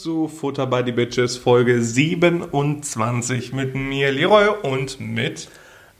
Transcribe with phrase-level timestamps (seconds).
[0.00, 5.50] Zu Futter by the Bitches Folge 27 mit mir, Leroy, und mit.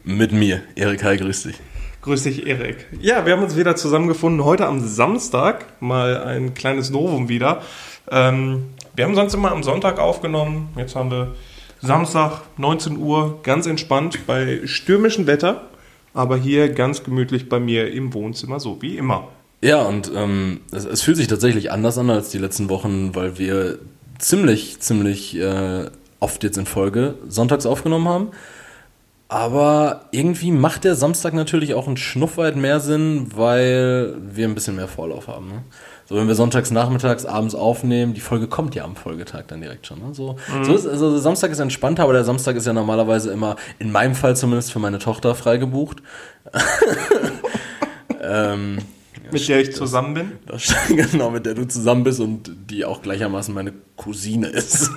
[0.05, 1.05] Mit mir, Erik.
[1.05, 1.57] Hi, grüß dich.
[2.01, 2.87] Grüß dich, Erik.
[2.99, 4.43] Ja, wir haben uns wieder zusammengefunden.
[4.43, 5.67] Heute am Samstag.
[5.83, 7.61] Mal ein kleines Novum wieder.
[8.11, 10.71] Ähm, wir haben sonst immer am Sonntag aufgenommen.
[10.79, 11.35] Jetzt haben wir
[11.83, 15.69] Samstag, 19 Uhr, ganz entspannt bei stürmischem Wetter.
[16.15, 19.29] Aber hier ganz gemütlich bei mir im Wohnzimmer, so wie immer.
[19.63, 23.39] Ja, und ähm, es, es, fühlt sich tatsächlich anders an als die letzten Wochen, weil
[23.39, 23.79] wir
[24.19, 25.87] ziemlich, ziemlich äh,
[26.19, 28.29] oft jetzt in Folge sonntags aufgenommen haben.
[29.29, 34.57] Aber irgendwie macht der Samstag natürlich auch ein Schnuff weit mehr Sinn, weil wir ein
[34.57, 35.47] bisschen mehr Vorlauf haben.
[35.47, 35.63] Ne?
[36.07, 39.87] So, wenn wir sonntags, nachmittags, abends aufnehmen, die Folge kommt ja am Folgetag dann direkt
[39.87, 40.01] schon.
[40.01, 40.15] Ne?
[40.15, 40.65] So, mhm.
[40.65, 44.17] so ist, also Samstag ist entspannter, aber der Samstag ist ja normalerweise immer, in meinem
[44.17, 45.99] Fall zumindest für meine Tochter freigebucht.
[48.21, 48.79] ähm,
[49.33, 50.33] mit der ich zusammen bin?
[50.47, 54.91] Das, genau, mit der du zusammen bist und die auch gleichermaßen meine Cousine ist.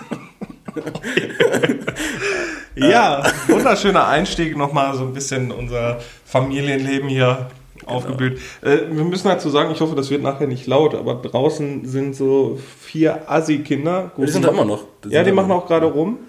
[2.76, 7.92] ja, wunderschöner Einstieg, nochmal so ein bisschen unser Familienleben hier genau.
[7.92, 8.40] aufgeblüht.
[8.62, 12.16] Äh, wir müssen dazu sagen, ich hoffe, das wird nachher nicht laut, aber draußen sind
[12.16, 14.12] so vier Assi-Kinder.
[14.18, 14.86] Die sind da immer noch.
[15.04, 16.20] Die ja, die machen auch gerade rum.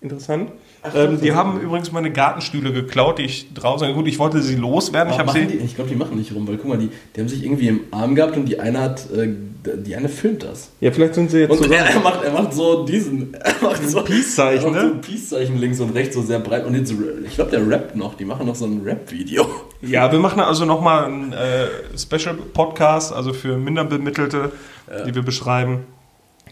[0.00, 0.52] Interessant.
[0.94, 3.92] Ähm, die haben übrigens meine Gartenstühle geklaut, die ich draußen.
[3.94, 5.12] Gut, ich wollte sie loswerden.
[5.12, 7.44] Ich, sie, ich glaube, die machen nicht rum, weil guck mal, die, die haben sich
[7.44, 9.28] irgendwie im Arm gehabt und die eine hat, äh,
[9.76, 10.70] die eine filmt das.
[10.80, 11.50] Ja, vielleicht sind sie jetzt.
[11.50, 14.80] Und er, er, macht, er macht so diesen, er macht so Peace-Zeichen, ne?
[14.80, 16.66] So ein Peace-Zeichen links und rechts so sehr breit.
[16.66, 16.94] Und jetzt,
[17.24, 18.14] ich glaube, der rappt noch.
[18.14, 19.46] Die machen noch so ein Rap-Video.
[19.82, 21.66] Ja, wir machen also nochmal einen äh,
[21.96, 24.52] Special-Podcast, also für Minderbemittelte,
[24.90, 25.04] ja.
[25.04, 25.86] die wir beschreiben.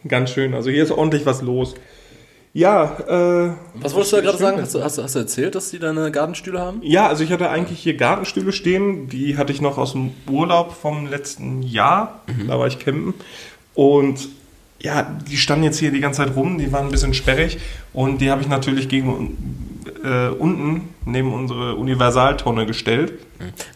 [0.07, 0.55] Ganz schön.
[0.55, 1.75] Also hier ist ordentlich was los.
[2.57, 3.53] Ja, äh.
[3.83, 4.63] Was wolltest du da gerade sagen?
[4.63, 6.81] Hast du, hast, hast du erzählt, dass die deine Gartenstühle haben?
[6.83, 9.11] Ja, also ich hatte eigentlich hier Gartenstühle stehen.
[9.11, 12.23] Die hatte ich noch aus dem Urlaub vom letzten Jahr.
[12.27, 12.49] Mhm.
[12.49, 13.13] Da war ich campen.
[13.75, 14.31] Und
[14.81, 16.59] ja, die standen jetzt hier die ganze Zeit rum.
[16.59, 17.59] Die waren ein bisschen sperrig.
[17.93, 19.37] Und die habe ich natürlich gegen
[20.05, 23.13] äh, unten neben unsere Universaltonne gestellt.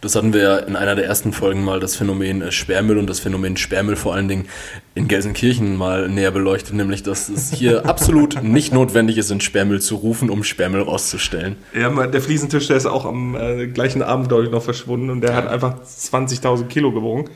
[0.00, 3.08] Das hatten wir ja in einer der ersten Folgen mal das Phänomen äh, Sperrmüll und
[3.08, 4.46] das Phänomen Sperrmüll vor allen Dingen
[4.94, 9.80] in Gelsenkirchen mal näher beleuchtet, nämlich dass es hier absolut nicht notwendig ist, in Sperrmüll
[9.80, 11.56] zu rufen, um Sperrmüll rauszustellen.
[11.78, 15.20] Ja, der Fliesentisch, der ist auch am äh, gleichen Abend, glaube ich, noch verschwunden und
[15.20, 17.26] der hat einfach 20.000 Kilo gewogen.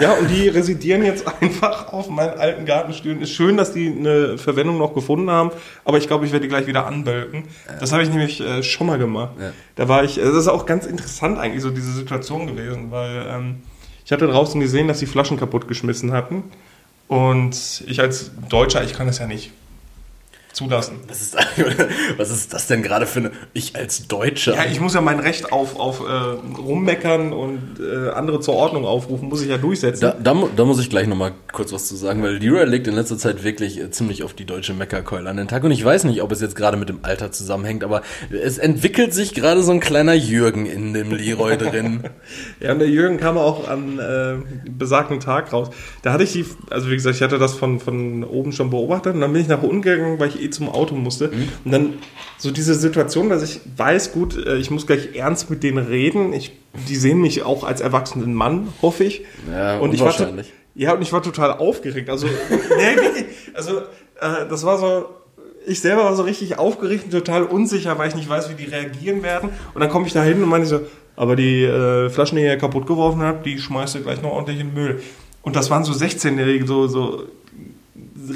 [0.00, 3.20] Ja, und die residieren jetzt einfach auf meinen alten Gartenstühlen.
[3.20, 5.50] Ist schön, dass die eine Verwendung noch gefunden haben,
[5.84, 7.44] aber ich glaube, ich werde die gleich wieder anbölken.
[7.80, 9.32] Das habe ich nämlich äh, schon mal gemacht.
[9.40, 9.52] Ja.
[9.76, 13.56] Da war ich, das ist auch ganz interessant eigentlich so diese Situation gewesen, weil ähm,
[14.04, 16.44] ich hatte draußen gesehen, dass die Flaschen kaputt geschmissen hatten.
[17.08, 19.52] Und ich als Deutscher, ich kann das ja nicht
[20.52, 21.00] zulassen.
[21.08, 21.36] Was ist,
[22.16, 23.30] was ist das denn gerade für eine.
[23.52, 24.54] Ich als Deutscher?
[24.54, 26.12] Ja, ich muss ja mein Recht auf, auf äh,
[26.60, 30.00] rummeckern und äh, andere zur Ordnung aufrufen, muss ich ja durchsetzen.
[30.00, 32.94] Da, da, da muss ich gleich nochmal kurz was zu sagen, weil Leroy legt in
[32.94, 35.64] letzter Zeit wirklich äh, ziemlich auf die deutsche Meckerkeule an den Tag.
[35.64, 39.14] Und ich weiß nicht, ob es jetzt gerade mit dem Alter zusammenhängt, aber es entwickelt
[39.14, 42.04] sich gerade so ein kleiner Jürgen in dem Leroy drin.
[42.60, 45.70] ja, und der Jürgen kam auch an äh, besagten Tag raus.
[46.02, 49.14] Da hatte ich die, also wie gesagt, ich hatte das von, von oben schon beobachtet
[49.14, 51.28] und dann bin ich nach unten gegangen, weil ich eh zum Auto musste.
[51.28, 51.48] Mhm.
[51.64, 51.94] Und dann
[52.38, 56.32] so diese Situation, dass ich weiß, gut, äh, ich muss gleich ernst mit denen reden.
[56.32, 56.52] Ich,
[56.88, 59.24] die sehen mich auch als erwachsenen Mann, hoffe ich.
[59.50, 60.14] Ja, und ich war,
[60.74, 62.10] ja, und ich war total aufgeregt.
[62.10, 62.26] Also,
[62.76, 63.78] nee, also
[64.20, 65.06] äh, das war so,
[65.66, 68.68] ich selber war so richtig aufgeregt und total unsicher, weil ich nicht weiß, wie die
[68.68, 69.50] reagieren werden.
[69.74, 70.80] Und dann komme ich da hin und meine so,
[71.16, 74.60] aber die äh, Flaschen, die ihr kaputt geworfen habt, die schmeißt ihr gleich noch ordentlich
[74.60, 75.02] in den Müll.
[75.42, 77.24] Und das waren so 16-Jährige, so, so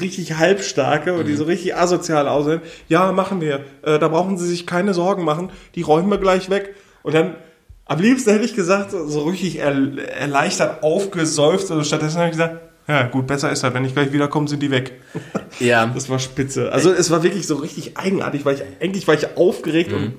[0.01, 1.37] richtig halbstarke und die mhm.
[1.37, 2.61] so richtig asozial aussehen.
[2.89, 3.65] Ja, machen wir.
[3.83, 5.51] Äh, da brauchen Sie sich keine Sorgen machen.
[5.75, 6.75] Die räumen wir gleich weg.
[7.03, 7.35] Und dann,
[7.85, 9.75] am liebsten hätte ich gesagt, so richtig er,
[10.19, 11.71] erleichtert aufgesäuft.
[11.71, 13.75] Also stattdessen habe ich gesagt, ja, gut, besser ist das.
[13.75, 15.01] Wenn ich gleich wiederkomme, sind die weg.
[15.59, 15.87] Ja.
[15.95, 16.73] Das war spitze.
[16.73, 19.97] Also es war wirklich so richtig eigenartig, weil ich eigentlich war ich aufgeregt mhm.
[19.97, 20.15] und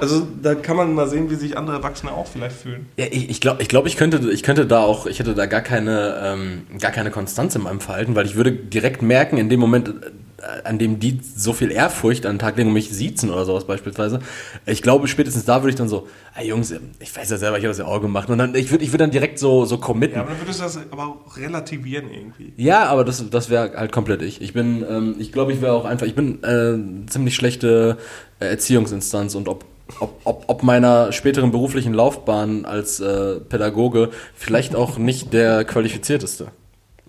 [0.00, 2.86] also da kann man mal sehen, wie sich andere Erwachsene auch vielleicht fühlen.
[2.96, 5.46] Ja, ich, ich glaube, ich, glaub, ich, könnte, ich könnte da auch, ich hätte da
[5.46, 9.48] gar keine, ähm, gar keine Konstanz in meinem Verhalten, weil ich würde direkt merken, in
[9.48, 12.90] dem Moment, äh, an dem die so viel Ehrfurcht an den Tag legen und mich
[12.90, 14.20] siezen oder sowas beispielsweise,
[14.64, 17.64] ich glaube, spätestens da würde ich dann so, hey Jungs, ich weiß ja selber, ich
[17.64, 18.30] habe das ja auch gemacht.
[18.30, 20.16] Und dann, ich würde ich würd dann direkt so, so committen.
[20.16, 22.52] Ja, aber dann würdest du das aber auch relativieren irgendwie.
[22.56, 24.40] Ja, aber das, das wäre halt komplett ich.
[24.40, 27.98] Ich bin, ähm, ich glaube, ich wäre auch einfach, ich bin äh, ziemlich schlechte
[28.38, 29.64] Erziehungsinstanz und ob
[29.98, 36.48] ob, ob, ob meiner späteren beruflichen Laufbahn als äh, Pädagoge vielleicht auch nicht der qualifizierteste.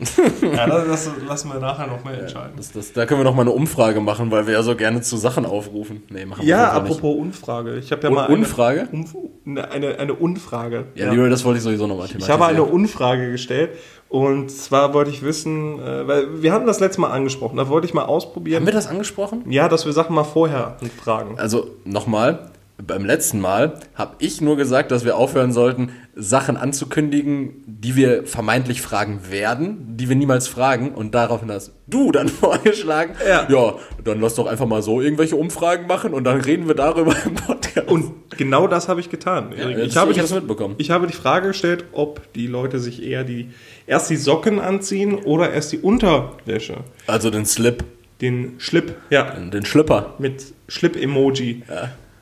[0.42, 2.54] ja, das, das lassen wir nachher noch mal entscheiden.
[2.58, 5.02] Das, das, da können wir noch mal eine Umfrage machen, weil wir ja so gerne
[5.02, 6.02] zu Sachen aufrufen.
[6.10, 6.92] Nee, machen wir Ja, einfach nicht.
[6.98, 7.76] apropos Umfrage.
[7.78, 8.88] Ich habe ja Un- mal eine, Unfrage?
[8.92, 10.86] Umf eine, eine, eine Unfrage.
[10.96, 13.72] Ja, Leroy, das wollte ich sowieso nochmal Ich habe eine Unfrage gestellt
[14.10, 17.86] und zwar wollte ich wissen, äh, weil wir hatten das letzte Mal angesprochen, da wollte
[17.86, 18.62] ich mal ausprobieren.
[18.62, 19.44] Haben wir das angesprochen?
[19.50, 21.38] ja, dass wir Sachen mal vorher fragen.
[21.38, 22.50] Also nochmal,
[22.86, 28.26] beim letzten Mal habe ich nur gesagt, dass wir aufhören sollten, Sachen anzukündigen, die wir
[28.26, 30.92] vermeintlich fragen werden, die wir niemals fragen.
[30.94, 33.48] Und daraufhin hast du dann vorgeschlagen, Ja.
[33.50, 37.16] ja, dann lass doch einfach mal so irgendwelche Umfragen machen und dann reden wir darüber
[37.26, 37.88] im Podcast.
[37.90, 39.54] Und genau das habe ich getan.
[39.56, 40.76] Jetzt- ich, habe ich hab's mitbekommen.
[40.78, 43.50] ich habe die Frage gestellt, ob die Leute sich eher die
[43.88, 46.78] erst die Socken anziehen oder erst die Unterwäsche.
[47.08, 47.84] also den Slip,
[48.22, 50.14] Den Schlip, ja, den Schlipper.
[50.20, 51.64] mit Schlip-Emoji.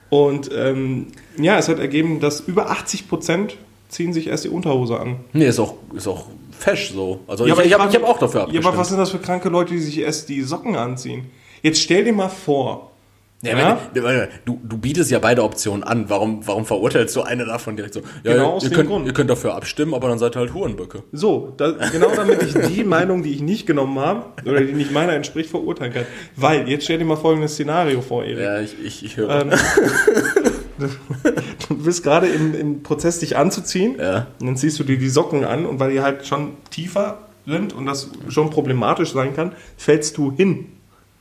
[0.09, 1.07] Und ähm,
[1.37, 3.57] ja, es hat ergeben, dass über 80 Prozent
[3.89, 5.17] ziehen sich erst die Unterhose an.
[5.33, 7.19] Nee, ist auch, ist auch fesch so.
[7.27, 8.65] Also Ja, ich, ich habe hab auch dafür Ja, abgestimmt.
[8.67, 11.25] aber was sind das für kranke Leute, die sich erst die Socken anziehen?
[11.61, 12.88] Jetzt stell dir mal vor.
[13.41, 13.79] Ja, Ja?
[13.93, 16.09] wenn- Du, du bietest ja beide Optionen an.
[16.09, 18.01] Warum, warum verurteilst du eine davon direkt so?
[18.23, 19.07] Ja, Genau ihr, aus ihr, dem könnt, Grund.
[19.07, 21.03] ihr könnt dafür abstimmen, aber dann seid ihr halt Hurenböcke.
[21.13, 24.91] So, da, genau damit ich die Meinung, die ich nicht genommen habe, oder die nicht
[24.91, 26.05] meiner entspricht, verurteilen kann.
[26.35, 28.39] Weil, jetzt stell dir mal folgendes Szenario vor, Erik.
[28.43, 29.29] Ja, ich, ich, ich höre.
[29.43, 29.51] Ähm,
[31.69, 33.95] du bist gerade im, im Prozess, dich anzuziehen.
[33.99, 34.27] Ja.
[34.39, 37.73] Und dann ziehst du dir die Socken an und weil die halt schon tiefer sind
[37.73, 40.67] und das schon problematisch sein kann, fällst du hin.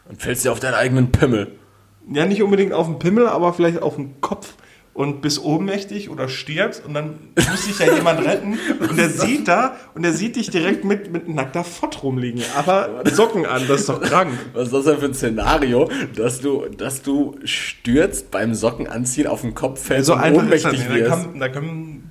[0.08, 1.52] Und fällst dir auf deinen eigenen Pimmel.
[2.12, 4.54] Ja, nicht unbedingt auf den Pimmel, aber vielleicht auf den Kopf
[4.98, 9.46] und bist ohnmächtig oder stirbst und dann muss sich ja jemand retten und der sieht
[9.46, 12.42] da und der sieht dich direkt mit, mit nackter Fott rumliegen.
[12.56, 14.32] Aber Socken an, das ist doch krank.
[14.54, 19.42] Was ist das denn für ein Szenario, dass du, dass du stürzt beim Sockenanziehen auf
[19.42, 20.90] den Kopf fällst So und ohnmächtig nicht.
[20.90, 21.10] Da, wirst?
[21.10, 22.07] kann, da können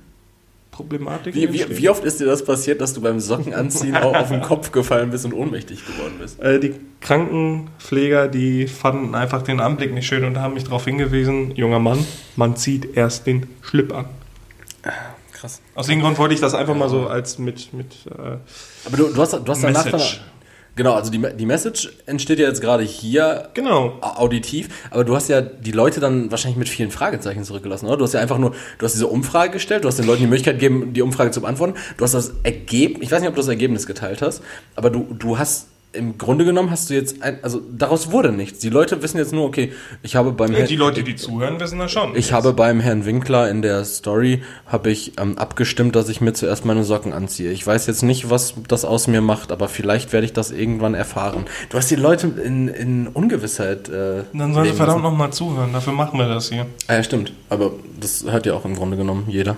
[0.78, 4.28] Problematiken Wie, wie, wie oft ist dir das passiert, dass du beim Sockenanziehen auch auf
[4.28, 6.40] den Kopf gefallen bist und ohnmächtig geworden bist?
[6.40, 11.50] Äh, die Krankenpfleger, die fanden einfach den Anblick nicht schön und haben mich darauf hingewiesen,
[11.56, 14.06] junger Mann, man zieht erst den Schlip an.
[15.32, 15.60] Krass.
[15.74, 18.38] Aus dem Grund wollte ich das einfach mal so als mit, mit äh,
[18.84, 19.84] Aber du, du hast, du hast danach...
[19.84, 20.20] Message.
[20.78, 23.98] Genau, also die, die Message entsteht ja jetzt gerade hier genau.
[24.00, 27.96] auditiv, aber du hast ja die Leute dann wahrscheinlich mit vielen Fragezeichen zurückgelassen, oder?
[27.96, 30.28] Du hast ja einfach nur, du hast diese Umfrage gestellt, du hast den Leuten die
[30.28, 31.74] Möglichkeit gegeben, die Umfrage zu beantworten.
[31.96, 34.40] Du hast das Ergebnis, ich weiß nicht, ob du das Ergebnis geteilt hast,
[34.76, 38.58] aber du, du hast im Grunde genommen hast du jetzt ein, also daraus wurde nichts.
[38.58, 41.58] Die Leute wissen jetzt nur, okay, ich habe beim Ja, Herrn- die Leute, die zuhören,
[41.60, 42.14] wissen das schon.
[42.14, 46.34] ich habe beim Herrn Winkler in der Story habe ich ähm, abgestimmt, dass ich mir
[46.34, 47.50] zuerst meine Socken anziehe.
[47.52, 50.94] Ich weiß jetzt nicht, was das aus mir macht, aber vielleicht werde ich das irgendwann
[50.94, 51.46] erfahren.
[51.70, 53.88] Du hast die Leute in, in Ungewissheit.
[53.88, 56.66] Äh, Dann sollen sie verdammt nochmal zuhören, dafür machen wir das hier.
[56.86, 57.32] Ah, ja, stimmt.
[57.48, 59.56] Aber das hört ja auch im Grunde genommen jeder.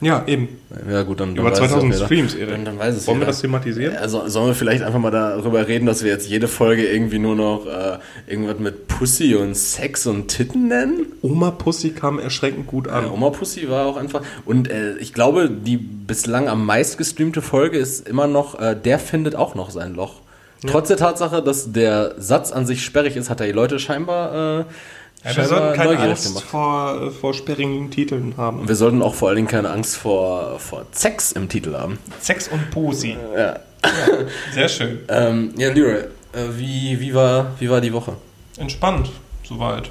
[0.00, 0.48] Ja, eben.
[0.90, 2.04] Ja, gut, dann, Über weiß es auch 2000 jeder.
[2.06, 2.50] Streams, Erik.
[2.50, 3.32] Dann, dann weiß es Wollen wir jeder.
[3.32, 3.96] das thematisieren?
[3.96, 7.34] Also, sollen wir vielleicht einfach mal darüber reden, dass wir jetzt jede Folge irgendwie nur
[7.34, 11.06] noch äh, irgendwas mit Pussy und Sex und Titten nennen?
[11.22, 13.06] Oma Pussy kam erschreckend gut an.
[13.06, 14.22] Ja, Oma Pussy war auch einfach.
[14.44, 18.98] Und äh, ich glaube, die bislang am meist gestreamte Folge ist immer noch, äh, der
[18.98, 20.20] findet auch noch sein Loch.
[20.66, 24.60] Trotz der Tatsache, dass der Satz an sich sperrig ist, hat er die Leute scheinbar,
[24.60, 24.64] äh,
[25.26, 26.44] Ja, wir sollten keine neugierig Angst gemacht.
[26.44, 28.60] vor, vor sperrigen Titeln haben.
[28.60, 31.98] Und wir sollten auch vor allen Dingen keine Angst vor, vor Sex im Titel haben.
[32.20, 33.16] Sex und Pussy.
[33.36, 33.58] Ja.
[34.52, 35.00] Sehr schön.
[35.08, 36.04] Ähm, ja, Leroy, äh,
[36.56, 38.12] wie, wie, war, wie war die Woche?
[38.56, 39.10] Entspannt,
[39.42, 39.90] soweit.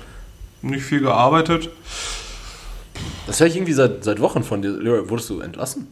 [0.62, 1.70] Nicht viel gearbeitet.
[3.28, 4.72] Das höre ich irgendwie seit, seit Wochen von dir.
[4.72, 5.88] Leroy, wurdest du entlassen?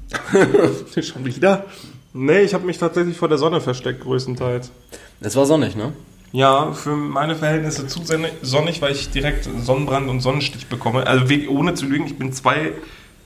[1.01, 1.65] Schon wieder?
[2.13, 4.71] Nee, ich habe mich tatsächlich vor der Sonne versteckt, größtenteils.
[5.19, 5.93] Es war sonnig, ne?
[6.33, 8.01] Ja, für meine Verhältnisse zu
[8.41, 11.05] sonnig, weil ich direkt Sonnenbrand und Sonnenstich bekomme.
[11.05, 12.71] Also ohne zu lügen, ich bin zwei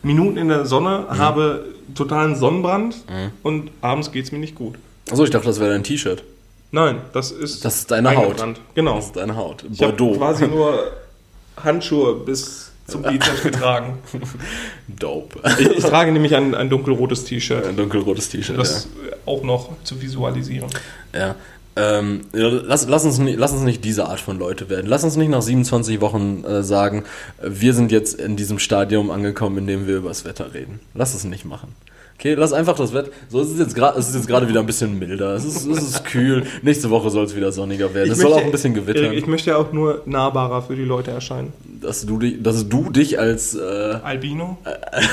[0.04, 2.98] Minuten in der Sonne, habe totalen Sonnenbrand
[3.44, 4.76] und abends geht es mir nicht gut.
[5.10, 6.24] Achso, ich dachte, das wäre dein T-Shirt.
[6.72, 8.44] Nein, das ist Das ist deine Haut.
[8.76, 8.96] Genau.
[8.98, 9.64] Das ist deine Haut.
[9.72, 10.18] Ich habe Bordeaux.
[10.18, 10.92] quasi nur
[11.64, 14.00] Handschuhe bis zum Bizeps getragen.
[14.88, 15.40] Dope.
[15.60, 18.58] Ich, ich trage nämlich ein, ein dunkelrotes T-Shirt, Ein dunkelrotes T-Shirt.
[18.60, 18.88] das
[19.26, 20.70] auch noch zu visualisieren.
[21.14, 21.36] Ja.
[21.78, 24.88] Ähm, lass, lass, uns nicht, lass uns nicht diese Art von Leute werden.
[24.88, 27.04] Lass uns nicht nach 27 Wochen äh, sagen,
[27.42, 30.80] wir sind jetzt in diesem Stadium angekommen, in dem wir über das Wetter reden.
[30.94, 31.76] Lass es nicht machen.
[32.20, 33.12] Okay, lass einfach das Wetter.
[33.30, 35.36] So es ist jetzt gerade, es ist jetzt gerade wieder ein bisschen milder.
[35.36, 36.48] Es ist, es ist kühl.
[36.64, 38.12] Nächste Woche soll es wieder sonniger werden.
[38.12, 39.14] es soll auch ein bisschen gewittern.
[39.14, 41.54] Ich möchte ja auch nur nahbarer für die Leute erscheinen.
[41.88, 43.62] Dass du dich, dass du dich als äh,
[44.04, 44.58] Albino,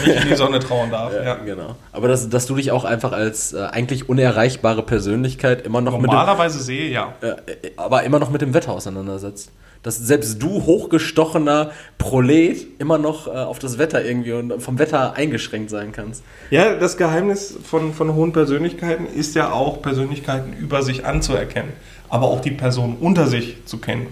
[0.05, 1.13] nicht in die Sonne trauen darf.
[1.15, 1.35] ja, Ja.
[1.37, 1.77] genau.
[1.93, 6.11] Aber dass, dass du dich auch einfach als äh, eigentlich unerreichbare Persönlichkeit immer noch mit
[6.11, 7.15] dem, Normalerweise sehe ja.
[7.21, 7.37] äh, äh,
[7.77, 9.53] aber immer noch mit dem Wetter auseinandersetzt.
[9.85, 15.15] dass selbst du, hochgestochener Prolet, immer noch äh, auf das Wetter irgendwie und vom Wetter
[15.15, 16.25] eingeschränkt sein kannst.
[16.51, 21.73] Ja, das Geheimnis von, von hohen Persönlichkeiten ist ja auch, Persönlichkeiten über sich anzuerkennen.
[22.09, 24.07] Aber auch die Person unter sich zu kennen.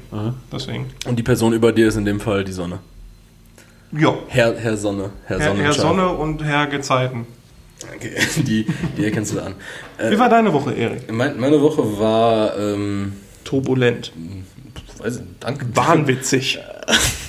[0.50, 0.86] Deswegen.
[1.06, 2.78] Und die Person über dir ist in dem Fall die Sonne.
[3.92, 4.14] Ja.
[4.28, 5.10] Herr, Herr Sonne.
[5.26, 5.82] Herr, Herr, Herr Sonnenschein.
[5.82, 7.26] Sonne und Herr Gezeiten.
[7.94, 9.54] Okay, die, die erkennst du an.
[10.08, 11.12] Wie war deine Woche, Erik?
[11.12, 14.12] Mein, meine Woche war, ähm, Turbulent.
[14.98, 15.66] weiß ich, danke.
[15.74, 16.58] Wahnwitzig.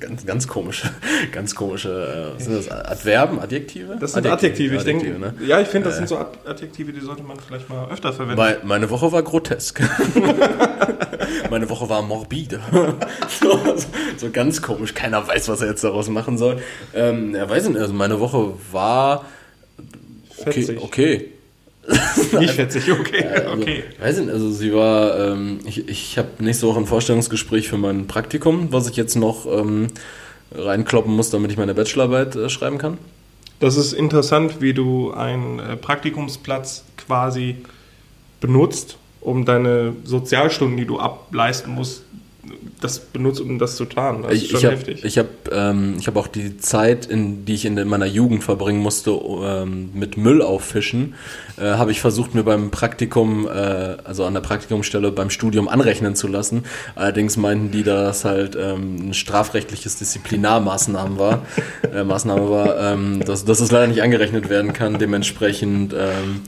[0.00, 0.90] Ganz, ganz komische,
[1.32, 3.96] ganz komische, äh, sind das Adverben, Adjektive?
[4.00, 4.76] Das sind Adjektive.
[4.76, 5.34] Ich denke, ne?
[5.46, 8.38] ja, ich finde, das sind so Ad- Adjektive, die sollte man vielleicht mal öfter verwenden.
[8.38, 9.80] Weil meine Woche war grotesk.
[11.50, 12.60] meine Woche war morbide.
[13.40, 14.94] so, so, so ganz komisch.
[14.94, 16.62] Keiner weiß, was er jetzt daraus machen soll.
[16.94, 17.78] Ähm, ja, weiß nicht.
[17.78, 19.26] Also meine Woche war
[20.38, 20.52] okay.
[20.52, 20.82] Fetzig.
[20.82, 21.32] okay.
[22.38, 23.24] Nicht fetzig, okay.
[23.26, 23.84] Also, okay.
[23.98, 28.06] Weiß nicht, also sie war, ähm, ich, ich habe nächste Woche ein Vorstellungsgespräch für mein
[28.06, 29.88] Praktikum, was ich jetzt noch ähm,
[30.52, 32.98] reinkloppen muss, damit ich meine Bachelorarbeit äh, schreiben kann.
[33.60, 37.56] Das ist interessant, wie du einen äh, Praktikumsplatz quasi
[38.40, 42.04] benutzt, um deine Sozialstunden, die du ableisten musst,
[42.80, 44.22] das benutzt, um das zu tarnen.
[44.22, 45.04] Das ist ich schon ich habe heftig.
[45.04, 48.80] ich hab, ähm, ich hab auch die Zeit, in, die ich in meiner Jugend verbringen
[48.80, 51.14] musste, ähm, mit Müll auffischen,
[51.58, 53.50] äh, habe ich versucht, mir beim Praktikum, äh,
[54.04, 56.64] also an der Praktikumsstelle beim Studium anrechnen zu lassen.
[56.94, 61.46] Allerdings meinten die, dass halt ähm, ein strafrechtliches Disziplinarmaßnahmen war,
[61.94, 64.98] äh, Maßnahme war, ähm, dass, dass es leider nicht angerechnet werden kann.
[64.98, 66.42] Dementsprechend ähm,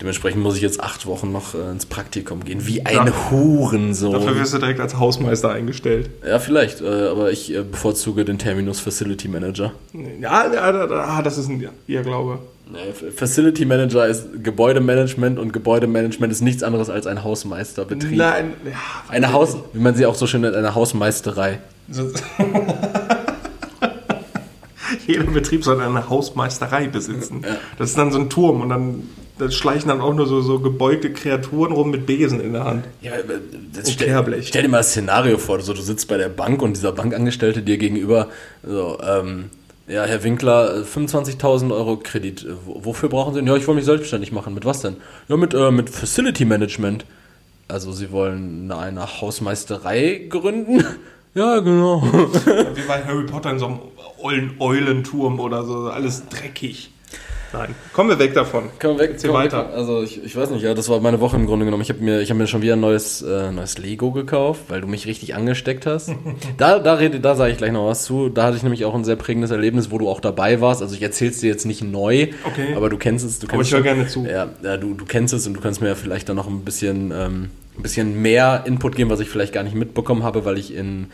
[0.00, 2.66] Dementsprechend muss ich jetzt acht Wochen noch äh, ins Praktikum gehen.
[2.66, 3.30] Wie ein Ja.
[3.30, 4.12] Hurensohn.
[4.12, 6.10] Dafür wirst du direkt als Hausmeister eingestellt.
[6.26, 9.72] Ja, vielleicht, äh, aber ich äh, bevorzuge den Terminus Facility Manager.
[10.20, 12.40] Ja, ja, ah, das ist ein Irrglaube.
[12.70, 18.16] Nee, F- Facility Manager ist Gebäudemanagement und Gebäudemanagement ist nichts anderes als ein Hausmeisterbetrieb.
[18.16, 18.72] Nein, ja,
[19.08, 21.58] Eine Haus, wie man sie auch so schön nennt, eine Hausmeisterei.
[25.06, 27.44] Jeder Betrieb soll eine Hausmeisterei besitzen.
[27.78, 29.02] Das ist dann so ein Turm und dann
[29.38, 32.84] da schleichen dann auch nur so, so gebeugte Kreaturen rum mit Besen in der Hand.
[33.02, 33.12] Ja,
[33.72, 36.76] das stell, stell dir mal das Szenario vor, so, du sitzt bei der Bank und
[36.76, 38.28] dieser Bankangestellte dir gegenüber,
[38.62, 39.50] so, ähm,
[39.88, 42.46] ja, Herr Winkler, äh, 25.000 Euro Kredit.
[42.64, 43.48] Wo- Wofür brauchen Sie denn?
[43.48, 44.54] Ja, ich will mich selbstständig machen.
[44.54, 44.96] Mit was denn?
[45.28, 47.04] Ja, mit, äh, mit Facility Management.
[47.68, 50.84] Also, Sie wollen eine, Hausmeisterei gründen?
[51.36, 52.00] Ja, genau.
[52.00, 53.78] Wie bei Harry Potter in so einem
[54.22, 56.92] Eulen Eulenturm oder so, alles dreckig.
[57.54, 58.64] Nein, kommen wir weg davon.
[58.80, 59.68] Können wir weg, wir weiter.
[59.68, 59.74] weg.
[59.74, 61.82] Also ich, ich weiß nicht, ja, das war meine Woche im Grunde genommen.
[61.82, 64.80] Ich habe mir, ich hab mir schon wieder ein neues, äh, neues Lego gekauft, weil
[64.80, 66.10] du mich richtig angesteckt hast.
[66.58, 68.28] da, da, rede, da sage ich gleich noch was zu.
[68.28, 70.82] Da hatte ich nämlich auch ein sehr prägendes Erlebnis, wo du auch dabei warst.
[70.82, 72.74] Also ich erzähl's dir jetzt nicht neu, Okay.
[72.74, 73.38] aber du kennst es.
[73.38, 73.84] Du Aber kennst ich höre es.
[73.84, 74.26] gerne zu.
[74.26, 76.64] Ja, ja du, du kennst es und du kannst mir ja vielleicht dann noch ein
[76.64, 80.58] bisschen, ähm, ein bisschen mehr Input geben, was ich vielleicht gar nicht mitbekommen habe, weil
[80.58, 81.06] ich in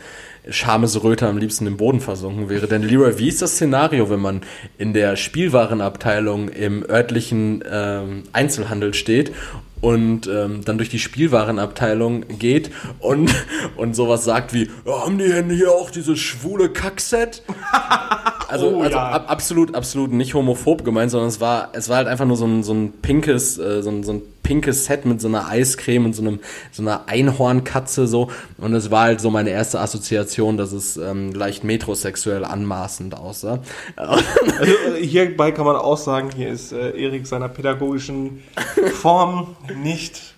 [0.49, 2.67] Schamesröte am liebsten im Boden versunken wäre.
[2.67, 4.41] Denn Leroy, wie ist das Szenario, wenn man
[4.77, 9.31] in der Spielwarenabteilung im örtlichen ähm, Einzelhandel steht
[9.81, 13.33] und ähm, dann durch die Spielwarenabteilung geht und,
[13.75, 17.43] und sowas sagt wie, ja, haben die denn hier auch dieses schwule Kackset?
[18.51, 19.11] Also, Oh, also ja.
[19.11, 22.45] ab, absolut, absolut nicht homophob gemeint, sondern es war, es war halt einfach nur so
[22.45, 24.21] ein, so ein pinkes, äh, so ein, so ein
[24.51, 26.39] pinkes Set mit so einer Eiscreme und so einem,
[26.73, 28.29] so einer Einhornkatze so.
[28.57, 33.59] Und es war halt so meine erste Assoziation, dass es ähm, leicht metrosexuell anmaßend aussah.
[33.95, 38.43] Also äh, hierbei kann man auch sagen, hier ist äh, Erik seiner pädagogischen
[39.01, 40.30] Form nicht.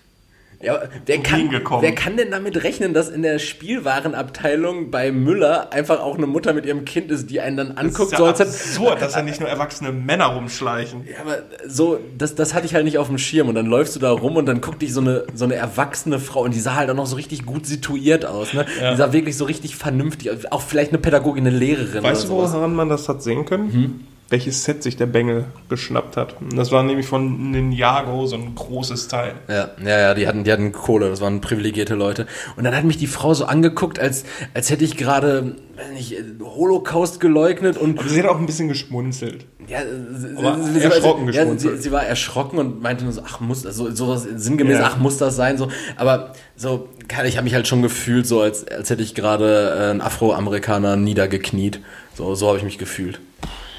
[0.62, 6.00] Ja, wer kann, wer kann denn damit rechnen, dass in der Spielwarenabteilung bei Müller einfach
[6.00, 8.30] auch eine Mutter mit ihrem Kind ist, die einen dann Das anguckt, ist so ja
[8.30, 11.04] hätte- absurd, dass ja nicht nur erwachsene Männer rumschleichen.
[11.06, 13.48] Ja, aber so, das, das hatte ich halt nicht auf dem Schirm.
[13.48, 16.18] Und dann läufst du da rum und dann guckt dich so eine, so eine erwachsene
[16.18, 18.52] Frau und die sah halt auch noch so richtig gut situiert aus.
[18.54, 18.64] Ne?
[18.92, 20.38] Die sah wirklich so richtig vernünftig aus.
[20.50, 24.06] Auch vielleicht eine Pädagogin, eine Lehrerin Weißt du, woran man das hat sehen können?
[24.34, 26.34] Welches Set sich der Bengel geschnappt hat.
[26.40, 29.34] Und Das war nämlich von Ninjago, so ein großes Teil.
[29.46, 32.26] Ja, ja, ja, die hatten, die hatten Kohle, das waren privilegierte Leute.
[32.56, 35.54] Und dann hat mich die Frau so angeguckt, als, als hätte ich gerade,
[35.92, 39.46] nicht, Holocaust geleugnet und Aber sie hat auch ein bisschen geschmunzelt.
[39.68, 41.82] Ja, sie, Aber sie, erschrocken sie, ja, sie, geschmunzelt.
[41.84, 44.86] sie war erschrocken und meinte nur so, ach, muss, also sowas sinngemäß, Ja.
[44.86, 45.68] ach, muss das sein, so.
[45.94, 46.88] Aber so,
[47.24, 50.96] ich habe mich halt schon gefühlt, so als, als hätte ich gerade äh, einen Afroamerikaner
[50.96, 51.78] niedergekniet.
[52.16, 53.20] So, so habe ich mich gefühlt.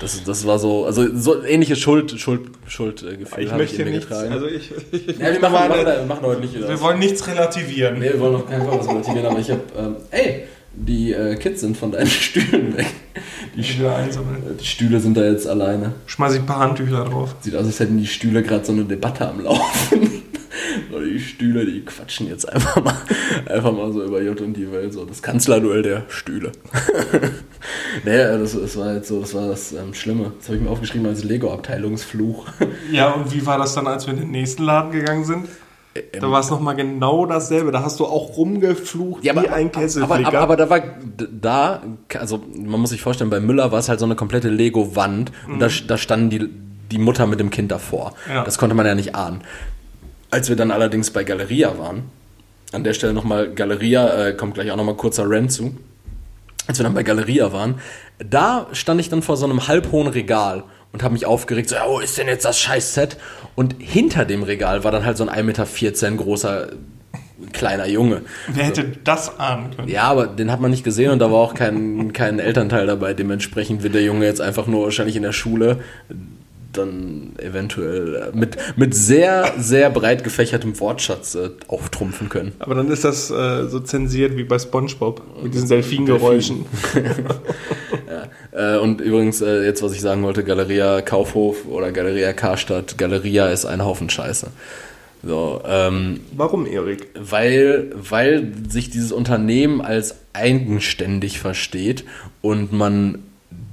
[0.01, 4.07] Das, das war so, also so ähnliches Schuld, Schuld, Schuldgefühl Ich habe möchte mir nichts,
[4.09, 4.31] getragen.
[4.33, 6.67] also ich, ich ja, wir machen, mal machen, eine- wir machen heute nicht wieder.
[6.67, 7.99] wir wollen nichts relativieren.
[7.99, 11.35] Nee, wir wollen auf keinen Fall was relativieren, aber ich habe, ähm, ey, die äh,
[11.37, 12.87] Kids sind von deinen Stühlen weg.
[13.55, 14.43] Die, Ich St- will einsammeln.
[14.59, 15.93] die Stühle sind da jetzt alleine.
[16.07, 17.33] Schmeiß ich ein paar Handtücher drauf.
[17.39, 20.23] Sieht aus, als hätten die Stühle gerade so eine Debatte am Laufen.
[20.91, 22.95] So, die Stühle, die quatschen jetzt einfach mal,
[23.47, 24.93] einfach mal so über J und die Welt.
[24.93, 26.51] So das Kanzlerduell der Stühle.
[28.05, 30.31] naja, das, das war jetzt so, das war das ähm, Schlimme.
[30.37, 32.45] Das habe ich mir aufgeschrieben als Lego-Abteilungsfluch.
[32.91, 35.47] Ja, und wie war das dann, als wir in den nächsten Laden gegangen sind?
[36.11, 37.71] Da war es nochmal genau dasselbe.
[37.71, 40.27] Da hast du auch rumgeflucht Ja, aber, wie ein aber, Kesselflicker.
[40.27, 40.81] aber, aber da war
[41.41, 41.81] da,
[42.19, 45.59] also man muss sich vorstellen, bei Müller war es halt so eine komplette Lego-Wand und
[45.59, 46.49] da, da standen die,
[46.91, 48.13] die Mutter mit dem Kind davor.
[48.29, 48.43] Ja.
[48.43, 49.41] Das konnte man ja nicht ahnen.
[50.35, 52.11] Als wir dann allerdings bei Galeria waren,
[52.73, 55.77] an der Stelle nochmal Galeria, äh, kommt gleich auch nochmal kurzer Rant zu.
[56.67, 57.75] Als wir dann bei Galeria waren,
[58.17, 61.85] da stand ich dann vor so einem halbhohen Regal und habe mich aufgeregt, so, ja,
[61.87, 63.15] wo ist denn jetzt das scheiß Set?
[63.55, 66.67] Und hinter dem Regal war dann halt so ein 1,14 Meter großer
[67.53, 68.23] kleiner Junge.
[68.49, 69.87] Wer hätte das ahnen können?
[69.87, 73.13] Ja, aber den hat man nicht gesehen und da war auch kein, kein Elternteil dabei.
[73.13, 75.79] Dementsprechend wird der Junge jetzt einfach nur wahrscheinlich in der Schule
[76.77, 82.53] dann eventuell äh, mit, mit sehr, sehr breit gefächertem Wortschatz äh, auftrumpfen können.
[82.59, 86.65] Aber dann ist das äh, so zensiert wie bei Spongebob mit diesen Delfingeräuschen.
[88.51, 93.49] Äh, und übrigens, äh, jetzt was ich sagen wollte, Galeria Kaufhof oder Galeria Karstadt, Galeria
[93.49, 94.47] ist ein Haufen Scheiße.
[95.25, 97.09] So, ähm, Warum, Erik?
[97.15, 102.05] weil, weil sich dieses Unternehmen als eigenständig versteht
[102.41, 103.23] und man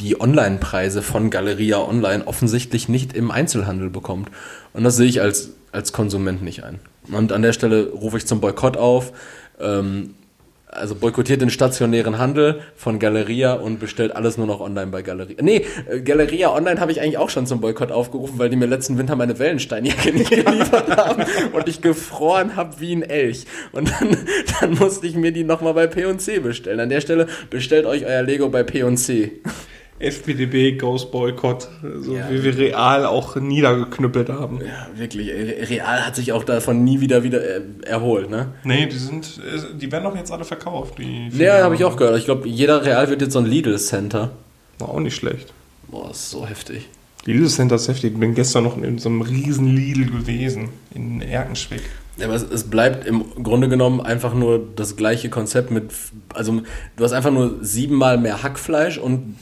[0.01, 4.31] die Online-Preise von Galeria Online offensichtlich nicht im Einzelhandel bekommt.
[4.73, 6.81] Und das sehe ich als, als Konsument nicht ein.
[7.11, 9.13] Und an der Stelle rufe ich zum Boykott auf.
[9.61, 10.15] Ähm,
[10.73, 15.37] also boykottiert den stationären Handel von Galeria und bestellt alles nur noch online bei Galeria.
[15.41, 18.67] Nee, äh, Galeria Online habe ich eigentlich auch schon zum Boykott aufgerufen, weil die mir
[18.67, 23.45] letzten Winter meine Wellensteinjacke nicht geliefert haben und ich gefroren habe wie ein Elch.
[23.73, 24.17] Und dann,
[24.61, 26.81] dann musste ich mir die nochmal bei P&C bestellen.
[26.81, 29.43] An der Stelle bestellt euch euer Lego bei P&C.
[30.03, 31.69] FPDB Ghost Boykott,
[32.01, 32.31] so Ja.
[32.31, 34.61] wie wir real auch niedergeknüppelt haben.
[34.61, 35.31] Ja, wirklich.
[35.71, 38.49] Real hat sich auch davon nie wieder wieder äh, erholt, ne?
[38.65, 40.99] Nee, die sind, äh, die werden doch jetzt alle verkauft.
[40.99, 42.19] Die Ja, habe ich auch gehört.
[42.19, 44.31] Ich glaube, jeder Real wird jetzt so ein Lidl-Center.
[44.79, 45.53] War auch nicht schlecht.
[45.89, 46.89] Boah, ist so heftig.
[47.25, 48.15] Lidl Center ist heftig.
[48.15, 50.71] Ich bin gestern noch in so einem riesen Lidl gewesen.
[50.95, 51.83] In Erkenschwick.
[52.19, 55.91] Ja, aber es, es bleibt im Grunde genommen einfach nur das gleiche Konzept mit,
[56.35, 56.61] also
[56.97, 59.37] du hast einfach nur siebenmal mehr Hackfleisch und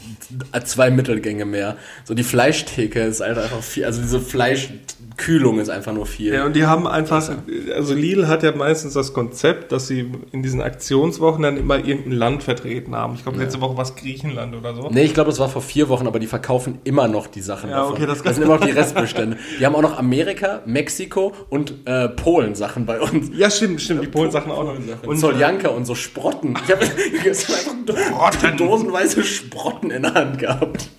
[0.63, 1.75] zwei Mittelgänge mehr.
[2.05, 6.33] So die Fleischtheke ist halt einfach viel, also diese Fleischkühlung ist einfach nur viel.
[6.33, 7.29] Ja, und die haben einfach,
[7.75, 12.13] also Lidl hat ja meistens das Konzept, dass sie in diesen Aktionswochen dann immer irgendein
[12.13, 13.15] Land vertreten haben.
[13.15, 14.89] Ich glaube, letzte Woche war es Griechenland oder so.
[14.89, 17.69] Nee, ich glaube, das war vor vier Wochen, aber die verkaufen immer noch die Sachen
[17.69, 19.37] Ja, okay, das das sind immer noch die Restbestände.
[19.59, 23.31] Die haben auch noch Amerika, Mexiko und äh, Polen Sachen bei uns.
[23.35, 24.75] Ja, stimmt, stimmt, die Polen-Sachen auch noch.
[25.05, 26.53] Und Soljanka und so Sprotten.
[26.63, 26.85] Ich habe
[27.23, 27.55] gestern
[28.19, 30.89] einfach dosenweise Sprotten in der Hand gehabt.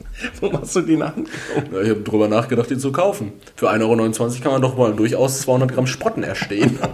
[0.41, 1.29] Wo hast du die in der Hand?
[1.73, 3.33] Ja, ich habe drüber nachgedacht, die zu kaufen.
[3.57, 3.81] Für 1,29
[4.21, 6.79] Euro kann man doch mal durchaus 200 Gramm Sprotten erstehen.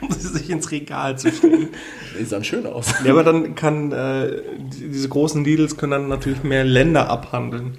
[0.00, 1.68] Um sie sich ins Regal zu stellen.
[2.18, 2.86] Die sahen schön aus.
[3.04, 7.78] ja, aber dann kann, äh, die- diese großen Lidls können dann natürlich mehr Länder abhandeln.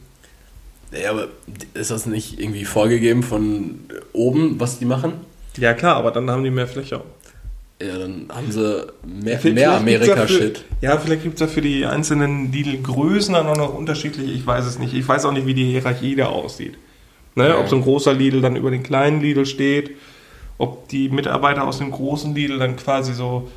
[0.91, 1.27] Ja, aber
[1.73, 3.79] ist das nicht irgendwie vorgegeben von
[4.13, 5.13] oben, was die machen?
[5.57, 7.01] Ja, klar, aber dann haben die mehr Fläche.
[7.81, 10.65] Ja, dann haben sie mehr, Vielleicht mehr Amerika-Shit.
[10.81, 14.65] Ja, vielleicht gibt es ja für die einzelnen Lidl-Größen dann auch noch unterschiedliche, ich weiß
[14.65, 14.93] es nicht.
[14.93, 16.77] Ich weiß auch nicht, wie die Hierarchie da aussieht.
[17.35, 17.49] Ne?
[17.49, 17.59] Ja.
[17.59, 19.91] Ob so ein großer Lidl dann über den kleinen Lidl steht,
[20.57, 23.49] ob die Mitarbeiter aus dem großen Lidl dann quasi so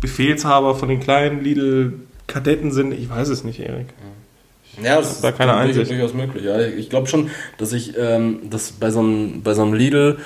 [0.00, 2.92] Befehlshaber von den kleinen Lidl-Kadetten sind.
[2.92, 3.88] Ich weiß es nicht, Erik.
[3.88, 4.06] Ja,
[4.82, 5.90] das da keine durchaus- Einsicht.
[5.90, 6.44] durchaus möglich.
[6.44, 10.18] Ja, ich glaube schon, dass ich, ähm, dass bei so einem, bei so einem Lidl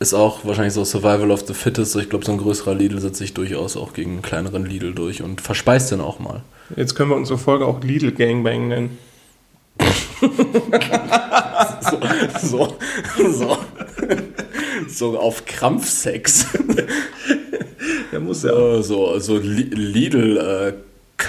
[0.00, 1.94] ist auch wahrscheinlich so Survival of the Fittest.
[1.96, 5.22] Ich glaube, so ein größerer Lidl setzt sich durchaus auch gegen einen kleineren Lidl durch
[5.22, 6.42] und verspeist den auch mal.
[6.76, 8.98] Jetzt können wir unsere Folge auch Lidl Gangbang nennen.
[12.40, 12.76] So,
[13.30, 13.58] so,
[14.88, 16.46] so auf Krampfsex.
[18.12, 18.82] Der muss ja.
[18.82, 20.72] So, so Li- Lidl äh,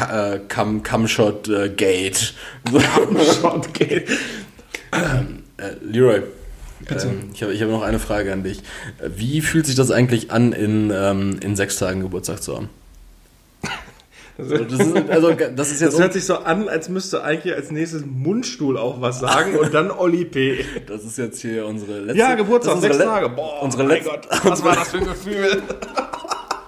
[0.02, 2.34] Äh, Cam Camshot äh, Gate.
[2.72, 2.80] So.
[3.42, 4.10] Shot geht.
[4.92, 6.24] Äh, Leroy,
[6.90, 8.62] ähm, ich habe ich hab noch eine Frage an dich.
[9.16, 12.70] Wie fühlt sich das eigentlich an, in, ähm, in sechs Tagen Geburtstag zu haben?
[14.36, 17.54] Also, das ist, also, das ist jetzt Das hört sich so an, als müsste eigentlich
[17.54, 20.66] als nächstes Mundstuhl auch was sagen und dann Oli P.
[20.88, 22.18] das ist jetzt hier unsere letzte.
[22.18, 23.30] Ja, Geburtstag, sechs Tage.
[23.30, 25.62] Boah, unsere mein letzte, Gott, was war das für ein Gefühl?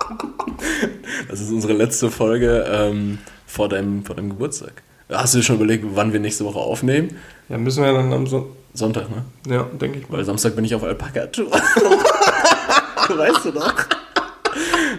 [1.30, 4.84] Das ist unsere letzte Folge ähm, vor, deinem, vor deinem Geburtstag.
[5.10, 7.18] Hast du dir schon überlegt, wann wir nächste Woche aufnehmen?
[7.50, 9.24] Ja, müssen wir dann am so Sonntag, ne?
[9.48, 10.18] Ja, denke ich mal.
[10.18, 11.52] Weil Samstag bin ich auf Alpaka-Tour.
[13.10, 13.74] weißt du doch.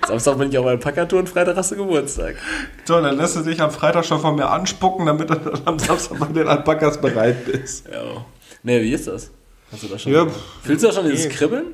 [0.06, 2.36] Samstag bin ich auf Alpaka-Tour und Freitag hast du Geburtstag.
[2.84, 5.78] So, dann lässt du dich am Freitag schon von mir anspucken, damit du dann am
[5.78, 7.86] Samstag bei den Alpakas bereit bist.
[7.92, 8.24] Ja.
[8.62, 9.30] Nee, wie ist das?
[9.72, 10.12] Hast du da schon?
[10.12, 10.26] Ja,
[10.62, 11.28] Fühlst du da schon dieses.
[11.30, 11.66] Kribbeln?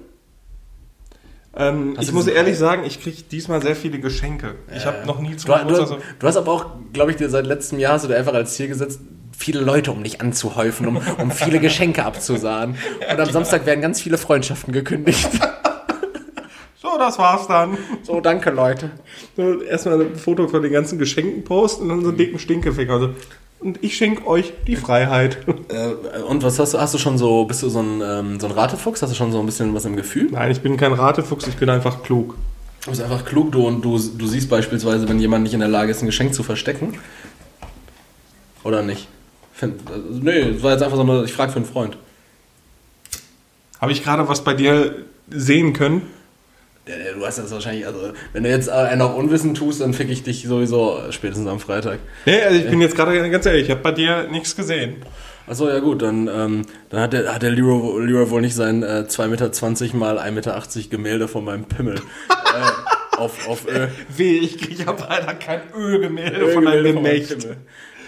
[1.54, 4.54] Ähm, Hast ich muss ehrlich sagen, ich kriege diesmal sehr viele Geschenke.
[4.74, 5.98] Ich habe noch nie zum Du, du, so.
[6.18, 8.54] du hast aber auch, glaube ich, dir seit letztem Jahr hast du dir einfach als
[8.54, 9.00] Ziel gesetzt,
[9.36, 12.76] viele Leute um dich anzuhäufen, um, um viele Geschenke abzusahen.
[13.10, 15.28] Und am Samstag werden ganz viele Freundschaften gekündigt.
[16.82, 17.78] So, das war's dann.
[18.02, 18.90] So, danke, Leute.
[19.36, 22.94] So, erstmal ein Foto von den ganzen Geschenken posten und dann so einen dicken Stinkefinger.
[22.94, 23.10] Also,
[23.62, 25.38] und ich schenke euch die Freiheit.
[25.68, 26.80] Äh, und was hast du?
[26.80, 29.00] Hast du schon so, bist du so ein, ähm, so ein Ratefuchs?
[29.00, 30.28] Hast du schon so ein bisschen was im Gefühl?
[30.30, 32.36] Nein, ich bin kein Ratefuchs, ich bin einfach klug.
[32.84, 35.68] Du bist einfach klug, du, und du, du siehst beispielsweise, wenn jemand nicht in der
[35.68, 36.98] Lage ist, ein Geschenk zu verstecken.
[38.64, 39.08] Oder nicht?
[39.54, 41.96] Find, also, nee, das war jetzt einfach so eine, ich frage für einen Freund.
[43.80, 44.96] Habe ich gerade was bei dir
[45.30, 46.02] sehen können?
[46.84, 50.24] Du hast das wahrscheinlich, also wenn du jetzt äh, auf Unwissen tust, dann fick ich
[50.24, 52.00] dich sowieso spätestens am Freitag.
[52.26, 54.96] Nee, also ich bin jetzt gerade ganz ehrlich, ich habe bei dir nichts gesehen.
[55.46, 58.82] Achso, ja gut, dann, ähm, dann hat der, hat der Leroy, Leroy wohl nicht sein
[58.82, 63.88] äh, 2,20 Meter mal 1,80 Meter Gemälde von meinem Pimmel äh, auf, auf Öl.
[64.16, 67.30] Weh, ich, ich habe leider kein Ölgemälde von Ölgemälde Gemächt.
[67.30, 67.56] meinem Pimmel.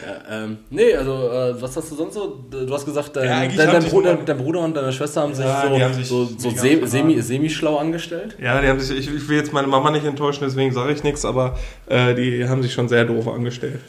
[0.06, 2.44] Ja, ähm, nee, also äh, was hast du sonst so?
[2.50, 5.44] Du hast gesagt, dein, Ja, dein, dein, Bruder, dein Bruder und deine Schwester haben sich
[5.44, 6.86] Ja, so, haben sich so, so se verraten.
[6.86, 8.36] semi, semi-schlau angestellt.
[8.40, 11.02] Ja, die haben sich, ich, ich will jetzt meine Mama nicht enttäuschen, deswegen sage ich
[11.04, 13.80] nichts, aber äh, die haben sich schon sehr doof angestellt.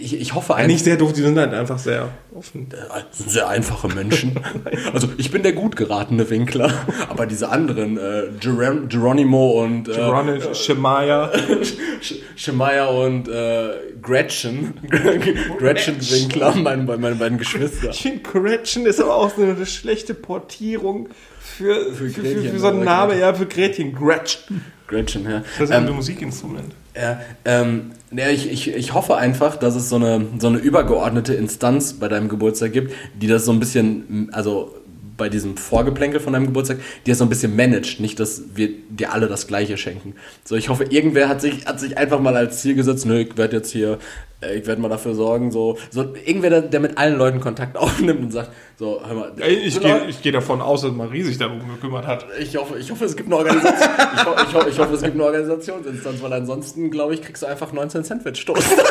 [0.00, 0.74] Ich, ich hoffe Äh, eigentlich.
[0.74, 2.68] Nicht sehr doof, die sind halt einfach sehr offen.
[2.70, 4.38] Das sind sehr einfache Menschen.
[4.92, 6.72] Also ich bin der gut geratene Winkler,
[7.08, 11.32] aber diese anderen, äh, Geron Geronimo und äh, Ronald Shemaya.
[12.00, 14.74] Sch- Shemaya und äh, Gretchen,
[15.58, 17.90] Gretchen Winkler, meine, meine beiden Geschwister.
[17.90, 21.08] Ich finde, Gretchen ist aber auch so eine schlechte Portierung
[21.40, 23.92] für, für, für, Gretchen, für so einen Namen, ja, für Gretchen.
[23.94, 24.64] Gretchen.
[24.86, 25.42] Gretchen, ja.
[25.58, 26.74] Das ist Ähm, ein Musikinstrument.
[26.96, 31.34] Ja, ähm, ja, ich, ich, ich hoffe einfach, dass es so eine, so eine übergeordnete
[31.34, 34.74] Instanz bei deinem Geburtstag gibt, die das so ein bisschen, also
[35.16, 38.00] bei diesem Vorgeplänkel von deinem Geburtstag, die das so ein bisschen managt.
[38.00, 40.14] Nicht, dass wir dir alle das Gleiche schenken.
[40.44, 43.36] So, ich hoffe, irgendwer hat sich, hat sich einfach mal als Ziel gesetzt, nö, ich
[43.36, 43.98] werde jetzt hier,
[44.40, 47.76] äh, ich werde mal dafür sorgen, so, so irgendwer, der, der mit allen Leuten Kontakt
[47.78, 51.22] aufnimmt und sagt, so, hör mal, Ey, Ich gehe ich geh davon aus, dass Marie
[51.22, 52.26] sich darum gekümmert hat.
[52.40, 53.74] ich hoffe, ich hoffe, es gibt eine Organisation.
[54.16, 57.42] Ich, ho ich, ho ich hoffe, es gibt eine Organisationsinstanz, weil ansonsten, glaube ich, kriegst
[57.42, 58.76] du einfach 19 Sandwich Toast.
[58.76, 58.84] weil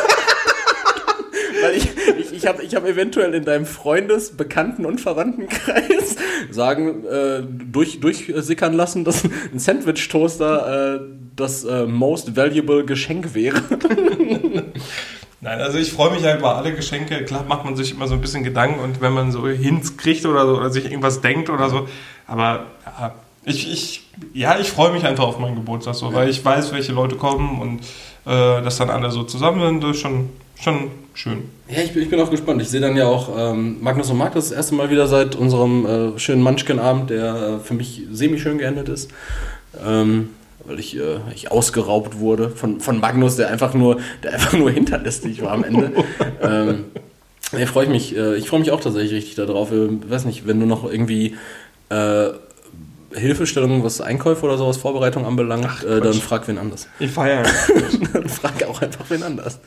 [2.44, 6.16] ich, habe ich hab eventuell in deinem Freundes-, Bekannten- und Verwandtenkreis
[6.50, 11.00] sagen, äh, durch, durchsickern lassen, dass ein Sandwich-Toaster äh,
[11.36, 13.60] das äh, most valuable Geschenk wäre.
[15.40, 17.24] Nein, also ich freue mich halt über alle Geschenke.
[17.24, 20.24] Klar macht man sich immer so ein bisschen Gedanken und wenn man so Hints kriegt
[20.24, 21.88] oder so oder sich irgendwas denkt oder so.
[22.26, 26.42] Aber ja, ich, ich, ja, ich freue mich einfach auf meinen Geburtstag so, weil ich
[26.42, 27.80] weiß, welche Leute kommen und
[28.24, 31.44] äh, dass dann alle so zusammen sind, das ist schon, schon schön.
[31.68, 32.60] Ja, ich bin, ich bin auch gespannt.
[32.62, 35.86] Ich sehe dann ja auch ähm, Magnus und Marc das erste Mal wieder seit unserem
[35.86, 39.10] äh, schönen Munchkin-Abend, der äh, für mich semi-schön geendet ist.
[39.84, 40.30] Ähm,
[40.64, 44.70] weil ich, äh, ich ausgeraubt wurde von, von Magnus, der einfach nur, der einfach nur
[44.72, 45.92] hinterlistig war am Ende.
[46.42, 46.84] ähm,
[47.52, 49.70] nee, freue ich mich, äh, ich freue mich auch tatsächlich richtig darauf.
[49.72, 51.36] Ich weiß nicht, wenn du noch irgendwie
[51.90, 52.28] äh,
[53.14, 56.88] Hilfestellungen, was Einkäufe oder sowas, Vorbereitung anbelangt, äh, dann frag wen anders.
[56.98, 57.44] Ich feiere.
[58.12, 59.60] dann frag auch einfach wen anders.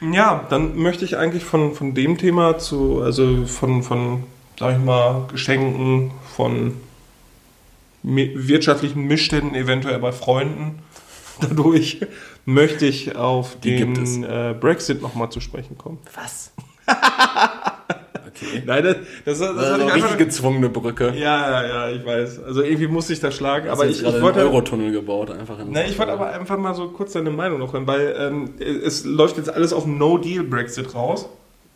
[0.00, 4.24] Ja, dann möchte ich eigentlich von, von dem Thema zu, also von, von,
[4.58, 6.76] sag ich mal, Geschenken, von
[8.02, 10.78] wirtschaftlichen Missständen eventuell bei Freunden.
[11.40, 12.00] Dadurch
[12.44, 15.98] möchte ich auf Die den äh, Brexit nochmal zu sprechen kommen.
[16.14, 16.52] Was?
[18.34, 18.62] okay.
[18.66, 21.12] Nein, das, das, das, Das ist hatte eine ich richtig gezwungene Brücke.
[21.16, 22.42] Ja, ja, ja, ich weiß.
[22.44, 24.40] Also irgendwie musste ich da schlagen, Aber aber ich, ich, wollte...
[24.40, 27.58] einen Eurotunnel gebaut, einfach in Ne, ich wollte aber einfach mal so kurz deine Meinung
[27.58, 31.28] noch hören, weil ähm, es läuft jetzt alles auf No-Deal-Brexit raus.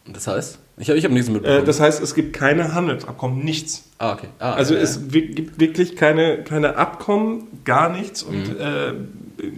[0.07, 0.59] Das heißt?
[0.77, 1.63] Ich habe ich hab nichts mitbekommen.
[1.63, 3.85] Äh, das heißt, es gibt keine Handelsabkommen, nichts.
[3.99, 4.27] ah, okay.
[4.39, 8.23] Ah, Also ja, es wi- gibt wirklich keine, keine Abkommen, gar nichts.
[8.23, 8.61] Und Mhm.
[8.61, 8.93] äh,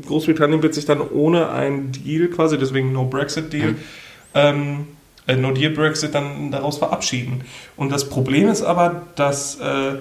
[0.06, 3.76] Großbritannien wird sich dann ohne einen Deal, quasi deswegen No-Brexit-Deal, Mhm.
[4.34, 4.86] ähm,
[5.26, 7.42] äh, No-Deal-Brexit dann daraus verabschieden.
[7.76, 9.96] Und das Problem ist aber, dass äh,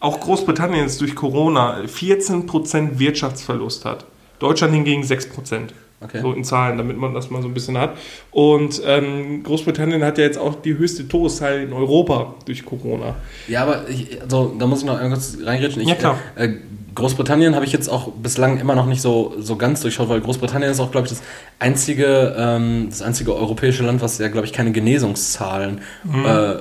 [0.00, 4.06] auch Großbritannien jetzt durch Corona 14% Wirtschaftsverlust hat.
[4.38, 5.70] Deutschland hingegen 6%.
[6.02, 6.20] Okay.
[6.22, 7.90] So in Zahlen, damit man das mal so ein bisschen hat.
[8.30, 13.16] Und ähm, Großbritannien hat ja jetzt auch die höchste Todeszahl in Europa durch Corona.
[13.48, 15.82] Ja, aber ich, also, da muss ich noch kurz reingrätschen.
[15.82, 16.18] Ich, Ja, klar.
[16.36, 16.48] Äh,
[16.94, 20.70] Großbritannien habe ich jetzt auch bislang immer noch nicht so, so ganz durchschaut, weil Großbritannien
[20.70, 21.22] ist auch, glaube ich, das
[21.58, 26.24] einzige, ähm, das einzige europäische Land, was ja, glaube ich, keine Genesungszahlen Mhm.
[26.24, 26.54] äh,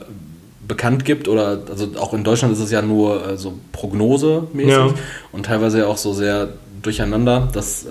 [0.67, 1.27] bekannt gibt.
[1.29, 4.89] Oder also auch in Deutschland ist es ja nur äh, so prognosemäßig Ja.
[5.31, 6.49] und teilweise ja auch so sehr
[6.83, 7.89] durcheinander, dass äh,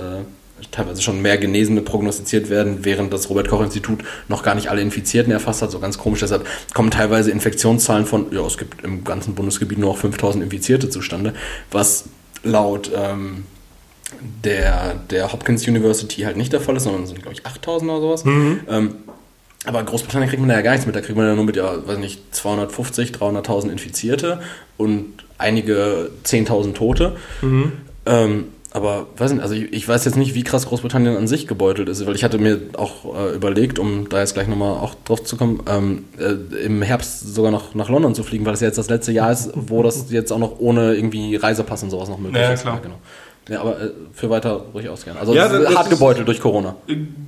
[0.71, 5.63] teilweise schon mehr Genesene prognostiziert werden, während das Robert-Koch-Institut noch gar nicht alle Infizierten erfasst
[5.63, 5.71] hat.
[5.71, 6.21] So ganz komisch.
[6.21, 10.89] Deshalb kommen teilweise Infektionszahlen von, ja, es gibt im ganzen Bundesgebiet nur noch 5000 Infizierte
[10.89, 11.35] zustande,
[11.71, 12.05] was
[12.43, 13.45] laut ähm,
[14.45, 18.01] der, der Hopkins University halt nicht der Fall ist, sondern sind, glaube ich, 8000 oder
[18.01, 18.25] sowas.
[18.25, 18.61] Mhm.
[18.69, 18.95] Ähm,
[19.65, 20.97] aber in Großbritannien kriegt man da ja gar nichts mit.
[20.97, 24.41] Da kriegt man ja nur mit, ja, weiß nicht, 250, 300.000 Infizierte
[24.77, 27.17] und einige 10.000 Tote.
[27.43, 27.73] Mhm.
[28.07, 31.47] Ähm, aber weiß nicht, also ich, ich, weiß jetzt nicht, wie krass Großbritannien an sich
[31.47, 34.95] gebeutelt ist, weil ich hatte mir auch äh, überlegt, um da jetzt gleich nochmal auch
[35.07, 38.61] drauf zu kommen, ähm, äh, im Herbst sogar noch nach London zu fliegen, weil es
[38.61, 41.91] ja jetzt das letzte Jahr ist, wo das jetzt auch noch ohne irgendwie Reisepass und
[41.91, 42.63] sowas noch möglich Ja, ist.
[42.63, 42.75] klar.
[42.77, 42.97] Ja, genau.
[43.49, 45.17] Ja, aber äh, für weiter ruhig ausgehen.
[45.17, 46.77] Also Ja, ist das hart gebeutelt durch Corona.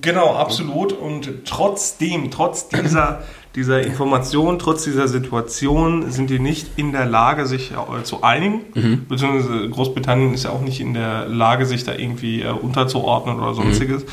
[0.01, 0.93] Genau, absolut.
[0.93, 3.23] Und trotzdem, trotz dieser,
[3.55, 9.07] dieser Information, trotz dieser Situation, sind die nicht in der Lage, sich äh, zu einigen.
[9.09, 13.55] Beziehungsweise Großbritannien ist ja auch nicht in der Lage, sich da irgendwie äh, unterzuordnen oder
[13.55, 14.05] sonstiges.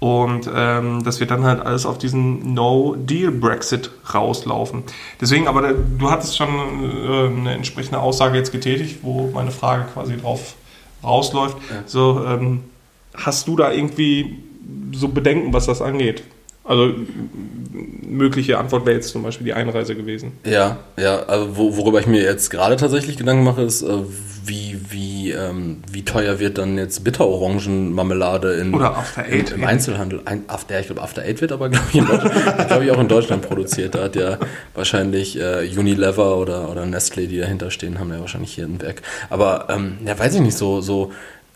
[0.00, 4.84] Und ähm, das wird dann halt alles auf diesen No-Deal-Brexit rauslaufen.
[5.20, 9.84] Deswegen, aber äh, du hattest schon äh, eine entsprechende Aussage jetzt getätigt, wo meine Frage
[9.92, 10.54] quasi drauf
[11.02, 11.56] rausläuft.
[11.86, 12.64] So, ähm,
[13.14, 14.38] hast du da irgendwie
[14.92, 16.22] so Bedenken, was das angeht?
[16.70, 16.94] Also
[18.08, 20.38] mögliche Antwort wäre jetzt zum Beispiel die Einreise gewesen.
[20.44, 23.88] Ja, ja, also wo, worüber ich mir jetzt gerade tatsächlich Gedanken mache, ist, äh,
[24.44, 29.56] wie, wie, ähm, wie teuer wird dann jetzt Bitterorangenmarmelade in, Oder After in, Eight im
[29.56, 29.66] eben.
[29.66, 30.22] Einzelhandel?
[30.26, 32.04] Ein, After, ich glaube, After Eight wird aber, glaube ich,
[32.68, 33.96] glaub ich, auch in Deutschland produziert.
[33.96, 34.38] Da hat ja
[34.76, 39.02] wahrscheinlich äh, Unilever oder, oder Nestle, die dahinter stehen, haben ja wahrscheinlich hier ein Werk.
[39.28, 41.10] Aber, ähm, ja, weiß ich nicht, so, so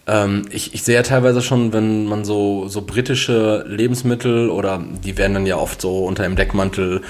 [0.06, 5.16] ähm, ich, ich sehe ja teilweise schon, wenn man so, so britische Lebensmittel oder die
[5.16, 7.00] werden dann ja oft so unter dem Deckmantel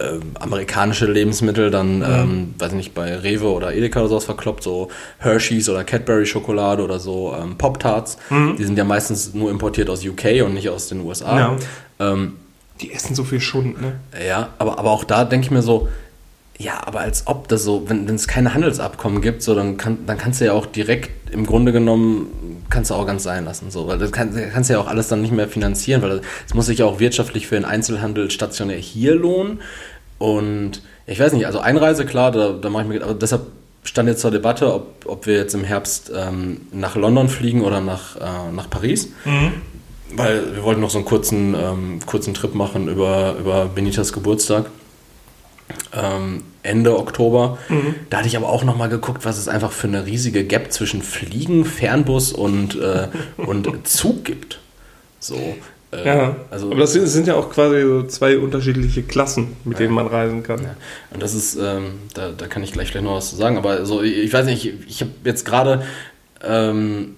[0.00, 4.62] ähm, amerikanische Lebensmittel dann, ähm, weiß ich nicht, bei Rewe oder Edeka oder sowas verkloppt,
[4.62, 8.16] so Hershey's oder Cadbury Schokolade oder so ähm, Pop-Tarts.
[8.58, 11.38] Die sind ja meistens nur importiert aus UK und nicht aus den USA.
[11.38, 11.56] Ja.
[12.00, 12.32] Ähm,
[12.80, 14.00] Die essen so viel Schund, ne?
[14.26, 15.88] ja, aber, aber auch da denke ich mir so,
[16.58, 20.18] ja, aber als ob das so, wenn es keine Handelsabkommen gibt, so dann, kann, dann
[20.18, 23.70] kannst du ja auch direkt im Grunde genommen, kannst du auch ganz sein lassen.
[23.70, 26.54] So, weil das kann, kannst du ja auch alles dann nicht mehr finanzieren, weil es
[26.54, 29.60] muss sich ja auch wirtschaftlich für den Einzelhandel stationär hier lohnen.
[30.18, 33.42] Und ich weiß nicht, also Einreise, klar, da, da mache ich mir, aber deshalb
[33.82, 37.80] stand jetzt zur Debatte, ob, ob wir jetzt im Herbst ähm, nach London fliegen oder
[37.80, 39.08] nach, äh, nach Paris.
[40.14, 44.66] Weil wir wollten noch so einen kurzen, ähm, kurzen Trip machen über, über Benitas Geburtstag.
[45.94, 47.58] Ähm, Ende Oktober.
[48.08, 51.02] Da hatte ich aber auch nochmal geguckt, was es einfach für eine riesige Gap zwischen
[51.02, 54.60] Fliegen, Fernbus und, äh, und Zug gibt.
[55.18, 55.34] So.
[55.92, 56.36] Äh, Ja.
[56.50, 60.06] Also, Aber das sind, sind ja auch quasi so zwei unterschiedliche Klassen, mit denen man
[60.06, 60.62] reisen kann.
[60.62, 60.76] Ja,
[61.12, 63.84] und das ist, ähm, da, da kann ich gleich vielleicht noch was zu sagen, aber
[63.84, 65.82] so, ich, ich weiß nicht, ich, ich habe jetzt gerade
[66.44, 67.16] ähm,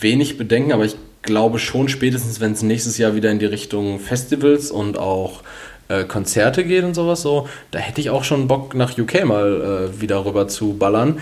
[0.00, 3.98] wenig Bedenken, aber ich glaube schon spätestens, wenn es nächstes Jahr wieder in die Richtung
[3.98, 5.42] Festivals und auch
[6.00, 9.90] äh, Konzerte geht und sowas so, da hätte ich auch schon Bock nach UK mal
[9.90, 11.20] äh, wieder rüber zu ballern.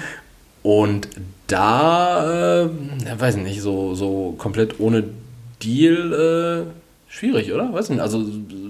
[0.63, 1.09] Und
[1.47, 2.69] da, äh,
[3.19, 5.05] weiß ich nicht, so, so komplett ohne
[5.63, 7.73] Deal äh, schwierig, oder?
[7.73, 8.01] Weiß nicht.
[8.01, 8.25] Also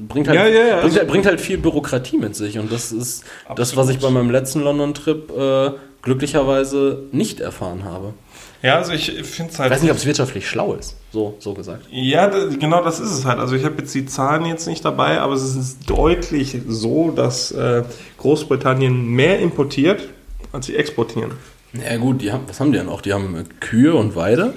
[0.08, 2.58] bringt halt, Ja, ja, ja, bringt, halt, bringt halt viel Bürokratie mit sich.
[2.58, 3.76] Und das ist das, Absolut.
[3.76, 5.70] was ich bei meinem letzten London-Trip äh,
[6.02, 8.14] glücklicherweise nicht erfahren habe.
[8.62, 9.72] Ja, also ich finde es Ich halt.
[9.72, 11.86] weiß nicht, ob es wirtschaftlich schlau ist, so, so gesagt.
[11.90, 13.38] Ja, genau das ist es halt.
[13.40, 17.50] Also ich habe jetzt die Zahlen jetzt nicht dabei, aber es ist deutlich so, dass
[17.52, 17.82] äh,
[18.18, 20.08] Großbritannien mehr importiert,
[20.52, 21.32] als sie exportieren.
[21.74, 23.00] Ja gut, die haben, was haben die denn auch?
[23.00, 24.54] Die haben äh, Kühe und Weide.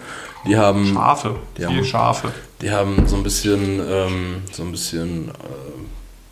[0.48, 2.28] Die haben, Schafe, Die viel haben- Schafe.
[2.62, 5.32] die haben so ein bisschen, ähm, so ein bisschen äh,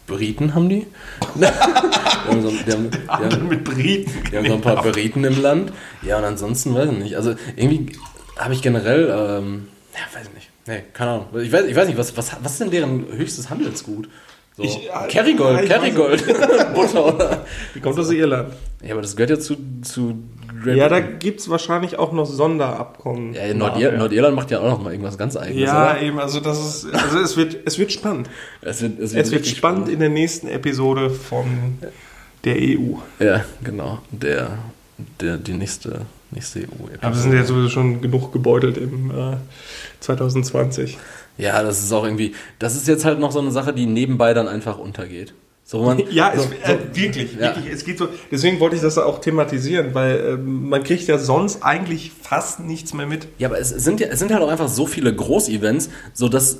[0.07, 0.85] Briten haben die.
[1.35, 4.11] die haben so, die haben, die haben, mit Briten.
[4.31, 5.71] die haben so ein paar Briten im Land.
[6.01, 7.15] Ja, und ansonsten weiß ich nicht.
[7.15, 7.95] Also irgendwie
[8.37, 10.49] habe ich generell, ähm, ja, weiß ich nicht.
[10.65, 11.25] Nee, keine Ahnung.
[11.41, 14.07] Ich weiß, ich weiß nicht, was, was, was ist denn deren höchstes Handelsgut?
[14.55, 17.45] So, Ich- ja, Kerrygold, ich weiß Kerrygold, Butter oder.
[17.73, 18.53] Die kommt aus Irland.
[18.83, 20.15] Ja, aber das gehört ja zu, zu
[20.63, 23.33] Great Ja, da gibt es wahrscheinlich auch noch Sonderabkommen.
[23.33, 25.63] ja, Nordir Nordirland macht ja auch noch mal irgendwas ganz eigenes.
[25.63, 26.01] Ja, oder?
[26.01, 28.29] eben, also das ist, also es wird, es wird spannend.
[28.61, 31.77] es wird, es Es wird richtig spannend in der nächsten Episode von
[32.43, 32.95] der EU.
[33.19, 33.99] Ja, genau.
[34.11, 34.57] Der,
[35.19, 36.99] der, die nächste, nächste EU-Episode.
[37.01, 39.37] Aber wir sind ja sowieso schon genug gebeutelt im äh,
[39.99, 40.97] 2020.
[41.37, 44.33] Ja, das ist auch irgendwie, das ist jetzt halt noch so eine Sache, die nebenbei
[44.33, 45.33] dann einfach untergeht.
[45.65, 47.55] So, man, Ja, so, es, äh, wirklich, Ja.
[47.55, 47.73] wirklich.
[47.73, 48.07] Es geht so.
[48.31, 52.93] Deswegen wollte ich das auch thematisieren, weil ähm, man kriegt ja sonst eigentlich fast nichts
[52.93, 53.27] mehr mit.
[53.37, 56.59] Ja, aber es sind ja, es sind halt auch einfach so viele Großevents, so dass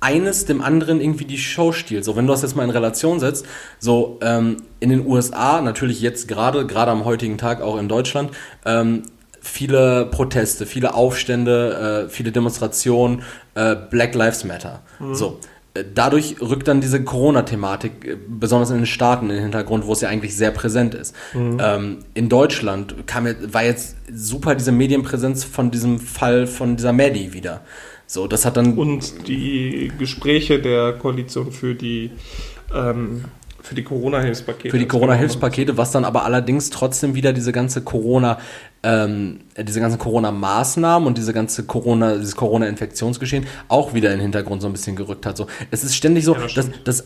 [0.00, 2.04] eines dem anderen irgendwie die Show stiehlt.
[2.04, 3.46] So, wenn du das jetzt mal in Relation setzt,
[3.78, 8.30] so ähm, in den USA, natürlich jetzt gerade, gerade am heutigen Tag auch in Deutschland,
[8.66, 9.04] ähm,
[9.40, 13.22] viele Proteste, viele Aufstände, äh, viele Demonstrationen,
[13.54, 14.82] äh, Black Lives Matter.
[15.12, 15.38] So.
[15.94, 20.00] Dadurch rückt dann diese Corona-Thematik, äh, besonders in den Staaten, in den Hintergrund, wo es
[20.00, 21.14] ja eigentlich sehr präsent ist.
[21.34, 21.58] Mhm.
[21.60, 27.32] Ähm, in Deutschland kam, war jetzt super diese Medienpräsenz von diesem Fall von dieser Maddie
[27.32, 27.62] wieder.
[28.06, 32.10] So, das hat dann Und die Gespräche der Koalition für die,
[32.72, 33.24] ähm,
[33.64, 34.70] für die Corona-Hilfspakete.
[34.70, 38.38] für die Corona-Hilfspakete, was dann aber allerdings trotzdem wieder diese ganze Corona,
[38.82, 44.60] ähm, diese ganzen Corona-Maßnahmen und diese ganze Corona, dieses Corona-Infektionsgeschehen auch wieder in den Hintergrund
[44.60, 45.38] so ein bisschen gerückt hat.
[45.38, 47.04] So, es ist ständig so, Ja, das dass, dass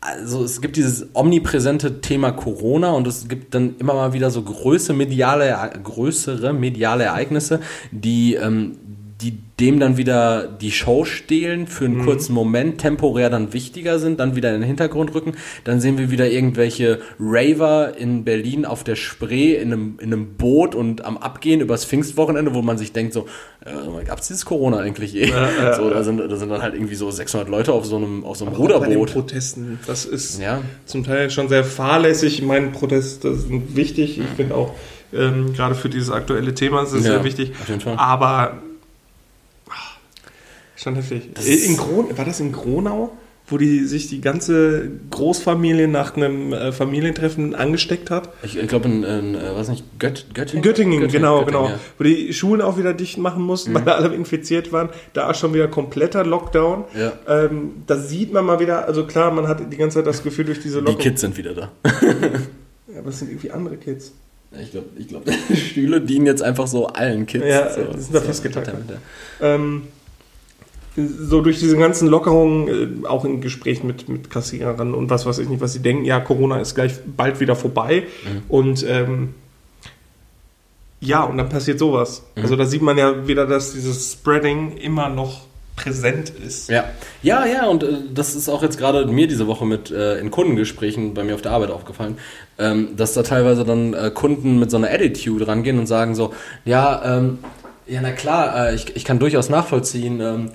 [0.00, 4.42] also es gibt dieses omnipräsente Thema Corona und es gibt dann immer mal wieder so
[4.42, 8.78] größere mediale, größere mediale Ereignisse, die, ähm,
[9.22, 14.18] die dem dann wieder die Show stehlen, für einen kurzen Moment temporär dann wichtiger sind,
[14.18, 15.32] dann wieder in den Hintergrund rücken.
[15.64, 20.34] Dann sehen wir wieder irgendwelche Raver in Berlin auf der Spree in einem, in einem
[20.38, 23.26] Boot und am Abgehen übers Pfingstwochenende, wo man sich denkt so,
[23.66, 25.28] äh, gab's dieses Corona eigentlich eh?
[25.28, 28.24] ja, so, da sind, da sind dann halt irgendwie so 600 Leute auf so einem,
[28.24, 29.12] auf so einem Auch bei den Ruderboot.
[29.12, 29.78] Protesten.
[29.86, 30.62] Das ist Ja.
[30.86, 32.40] zum Teil schon sehr fahrlässig.
[32.40, 34.18] Meine Proteste sind wichtig.
[34.18, 34.72] Ich finde auch,
[35.12, 37.52] ähm, gerade für dieses aktuelle Thema ist es Ja, sehr wichtig.
[37.60, 37.96] auf jeden Fall.
[37.98, 38.62] Aber
[40.82, 41.30] schon heftig.
[41.34, 43.12] Das In Gron war das in Gronau?
[43.46, 48.32] Wo die sich die ganze Großfamilie nach einem äh, Familientreffen angesteckt hat?
[48.44, 50.58] Ich, ich glaube in, in äh, was nicht, Gött, Göttingen?
[50.58, 51.66] In Göttingen, genau, genau.
[51.66, 51.80] ja.
[51.98, 54.90] Wo die Schulen auch wieder dicht machen mussten, weil alle infiziert waren.
[55.14, 56.84] Da schon wieder kompletter Lockdown.
[56.96, 57.12] Ja.
[57.26, 60.44] Ähm, da sieht man mal wieder, also klar, man hat die ganze Zeit das Gefühl
[60.44, 61.02] durch diese Die Lockdown.
[61.02, 61.72] Kids sind wieder da.
[62.92, 64.12] Ja, aber es sind irgendwie andere Kids.
[64.60, 65.22] Ich glaube, ich glaub,
[65.54, 67.44] Stühle dienen jetzt einfach so allen Kids.
[67.46, 68.74] Ja, so, die sind da festgetaktet.
[69.40, 69.54] Ja.
[69.54, 69.82] Ähm,
[70.96, 75.38] so durch diese ganzen Lockerungen, äh, auch in Gesprächen mit, mit Kassierern und was weiß
[75.38, 78.04] ich nicht, was sie denken, ja, Corona ist gleich bald wieder vorbei.
[78.24, 78.42] Mhm.
[78.48, 79.34] Und ähm,
[81.00, 82.24] ja, und dann passiert sowas.
[82.34, 82.42] Mhm.
[82.42, 85.42] Also da sieht man ja wieder, dass dieses Spreading immer noch
[85.76, 86.68] präsent ist.
[86.68, 86.84] Ja,
[87.22, 90.30] ja, ja, und äh, das ist auch jetzt gerade mir diese Woche mit äh, in
[90.30, 92.18] Kundengesprächen bei mir auf der Arbeit aufgefallen,
[92.58, 96.34] ähm, dass da teilweise dann äh, Kunden mit so einer Attitude rangehen und sagen so,
[96.64, 97.38] ja, ähm,
[97.86, 100.50] ja, na klar, äh, ich, ich kann durchaus nachvollziehen, ähm,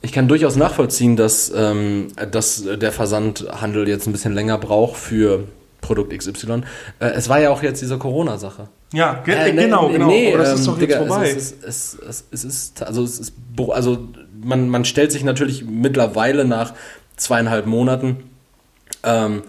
[0.00, 5.44] ich kann durchaus nachvollziehen, dass, ähm, dass der Versandhandel jetzt ein bisschen länger braucht für
[5.80, 6.62] Produkt XY.
[7.00, 8.68] Äh, es war ja auch jetzt diese Corona-Sache.
[8.92, 10.06] Ja, ge Äh, nee, genau, nee, genau.
[10.06, 11.30] nee, Aber das ähm, ist doch Digga, jetzt vorbei.
[11.30, 13.32] Es, ist, es, es, es ist, also es ist,
[13.68, 13.98] also
[14.42, 16.74] man, man stellt sich natürlich mittlerweile nach
[17.16, 18.30] zweieinhalb Monaten,
[19.04, 19.42] ähm,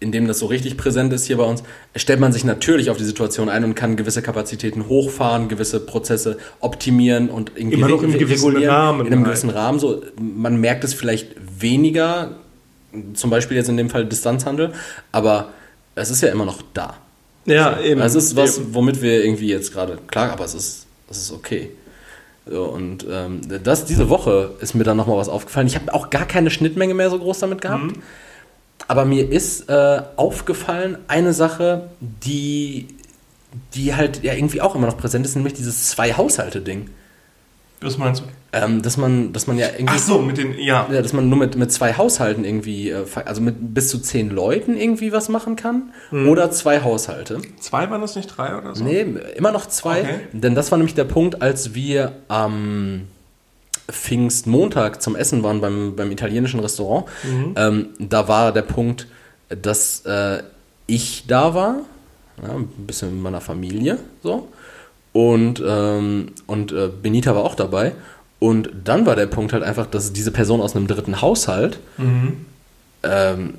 [0.00, 1.62] in dem das so richtig präsent ist hier bei uns,
[1.96, 6.38] stellt man sich natürlich auf die Situation ein und kann gewisse Kapazitäten hochfahren, gewisse Prozesse
[6.60, 9.28] optimieren und irgendwie Immer noch im gewissen Rahmen in einem halt.
[9.28, 9.78] gewissen Rahmen.
[9.78, 11.28] So, man merkt es vielleicht
[11.60, 12.32] weniger,
[13.14, 14.72] zum Beispiel jetzt in dem Fall Distanzhandel,
[15.10, 15.48] aber
[15.94, 16.96] es ist ja immer noch da.
[17.46, 18.00] ja, eben.
[18.00, 21.70] Es ist was, womit wir irgendwie jetzt gerade, klar, aber es ist, es ist okay.
[22.46, 25.66] So, und ähm, das, diese Woche ist mir dann nochmal was aufgefallen.
[25.66, 27.84] Ich habe auch gar keine Schnittmenge mehr so groß damit gehabt.
[27.84, 28.02] Mhm.
[28.88, 32.88] Aber mir ist äh, aufgefallen eine Sache, die,
[33.74, 36.90] die halt ja irgendwie auch immer noch präsent ist, nämlich dieses Zwei-Haushalte-Ding.
[37.80, 38.24] Was meinst du?
[38.52, 39.94] Ähm, dass, man, dass man ja irgendwie.
[39.94, 40.88] Ach so, mit den, ja.
[40.90, 44.30] Ja, dass man nur mit, mit zwei Haushalten irgendwie, äh, also mit bis zu zehn
[44.30, 45.92] Leuten irgendwie was machen kann.
[46.10, 46.28] Mhm.
[46.28, 47.42] Oder zwei Haushalte.
[47.60, 48.84] Zwei waren das nicht, drei oder so?
[48.84, 49.04] Nee,
[49.36, 50.00] immer noch zwei.
[50.00, 50.14] Okay.
[50.32, 53.08] Denn das war nämlich der Punkt, als wir am
[53.90, 57.06] Pfingstmontag zum Essen waren beim, beim italienischen Restaurant.
[57.56, 59.06] Ähm, da war der Punkt,
[59.48, 60.42] dass äh,
[60.86, 61.76] ich da war,
[62.42, 64.48] ja, ein bisschen mit meiner Familie so.
[65.12, 67.92] Und, ähm, und äh, Benita war auch dabei.
[68.40, 71.78] Und dann war der Punkt halt einfach, dass diese Person aus einem dritten Haushalt
[73.02, 73.54] ähm,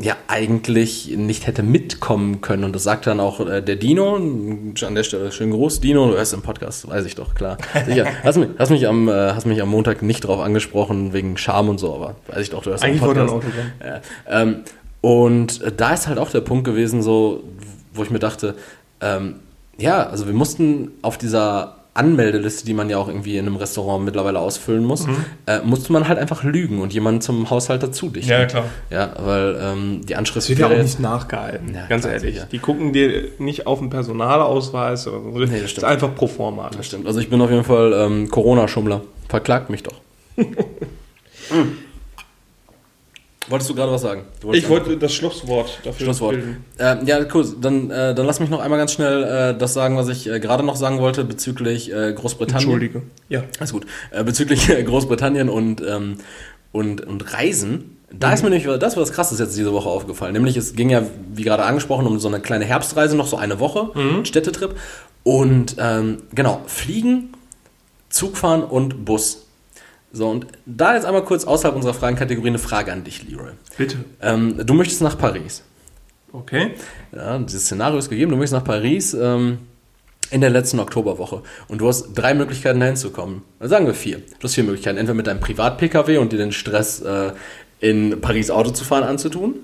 [0.00, 2.64] ja eigentlich nicht hätte mitkommen können.
[2.64, 4.14] Und das sagt dann auch äh, der Dino.
[4.14, 6.08] An der Stelle schönen Gruß, Dino.
[6.08, 7.58] Du hörst im Podcast, weiß ich doch, klar.
[7.86, 8.06] Sicher.
[8.22, 11.68] Hast mich, hast mich, am, äh, hast mich am Montag nicht drauf angesprochen, wegen Scham
[11.68, 13.56] und so, aber weiß ich doch, du hörst Eigentlich im wollte er ein Podcast.
[13.56, 13.86] Auto.
[14.28, 14.56] Ja, ähm,
[15.00, 17.42] und äh, da ist halt auch der Punkt gewesen, so,
[17.92, 18.54] wo ich mir dachte,
[19.00, 19.36] ähm,
[19.78, 24.04] ja, also wir mussten auf dieser Anmeldeliste, die man ja auch irgendwie in einem Restaurant
[24.04, 25.06] mittlerweile ausfüllen muss,
[25.46, 28.30] äh, musste man halt einfach lügen und jemanden zum Haushalt dazu dichten.
[28.30, 28.64] Ja, klar.
[28.90, 32.34] Ja, weil ähm, die Anschrift wird ja auch nicht nachgehalten, Ja, ganz ehrlich.
[32.34, 32.46] sicher.
[32.50, 35.38] Die gucken dir nicht auf den Personalausweis oder so.
[35.40, 35.84] das das ist stimmt.
[35.86, 37.06] einfach pro forma Das stimmt.
[37.06, 39.02] Also ich bin auf jeden Fall ähm, Corona-Schummler.
[39.28, 39.94] Verklagt mich doch.
[43.48, 44.24] Wolltest du gerade was sagen?
[44.52, 46.34] Ich wollte das Schlusswort dafür Schlusswort.
[46.34, 46.64] bilden.
[46.78, 47.46] Ähm, ja, cool.
[47.60, 49.22] Dann, äh, dann lass mich noch einmal ganz schnell
[49.54, 52.70] äh, das sagen, was ich äh, gerade noch sagen wollte bezüglich äh, Großbritannien.
[52.70, 53.02] Entschuldige.
[53.28, 53.44] Ja.
[53.58, 53.86] Alles gut.
[54.10, 56.18] Äh, bezüglich äh, Großbritannien und, ähm,
[56.72, 57.96] und, und Reisen.
[58.10, 60.32] Da ist mir nämlich, das war das Krasses jetzt diese Woche aufgefallen.
[60.32, 61.02] Nämlich, es ging ja,
[61.34, 63.90] wie gerade angesprochen, um so eine kleine Herbstreise, noch so eine Woche,
[64.24, 64.76] Städtetrip.
[65.24, 67.34] Und ähm, genau, Fliegen,
[68.08, 69.47] Zug fahren und Bus.
[70.12, 73.52] So, und da jetzt einmal kurz außerhalb unserer Fragenkategorie eine Frage an dich, Leroy.
[73.76, 73.98] Bitte.
[74.22, 75.62] Ähm, du möchtest nach Paris.
[76.32, 76.72] Okay.
[77.14, 79.58] Ja, dieses Szenario ist gegeben, du möchtest nach Paris ähm,
[80.30, 81.42] in der letzten Oktoberwoche.
[81.68, 83.42] Und du hast drei Möglichkeiten, dahin zu kommen.
[83.58, 84.18] Also sagen wir vier.
[84.18, 84.98] Du hast vier Möglichkeiten.
[84.98, 87.32] Entweder mit deinem Privat-Pkw und dir den Stress äh,
[87.80, 89.54] in Paris Auto zu fahren anzutun.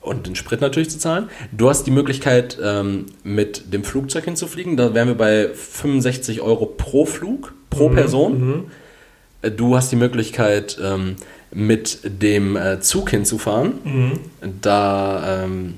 [0.00, 1.28] Und den Sprit natürlich zu zahlen.
[1.52, 4.76] Du hast die Möglichkeit, ähm, mit dem Flugzeug hinzufliegen.
[4.76, 8.64] Da wären wir bei 65 Euro pro Flug, pro Person.
[8.66, 8.79] Äh,
[9.42, 11.16] Du hast die Möglichkeit, ähm,
[11.52, 14.20] mit dem äh, Zug hinzufahren.
[14.60, 15.74] Da, ähm,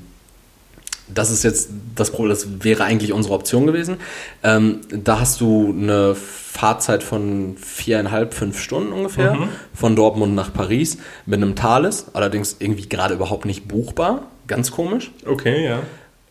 [1.09, 3.97] das ist jetzt das Problem, das wäre eigentlich unsere Option gewesen.
[4.43, 10.99] Ähm, da hast du eine Fahrzeit von viereinhalb, fünf Stunden ungefähr, von Dortmund nach Paris
[11.27, 15.11] mit einem Thales, allerdings irgendwie gerade überhaupt nicht buchbar, ganz komisch.
[15.27, 15.81] Okay, ja.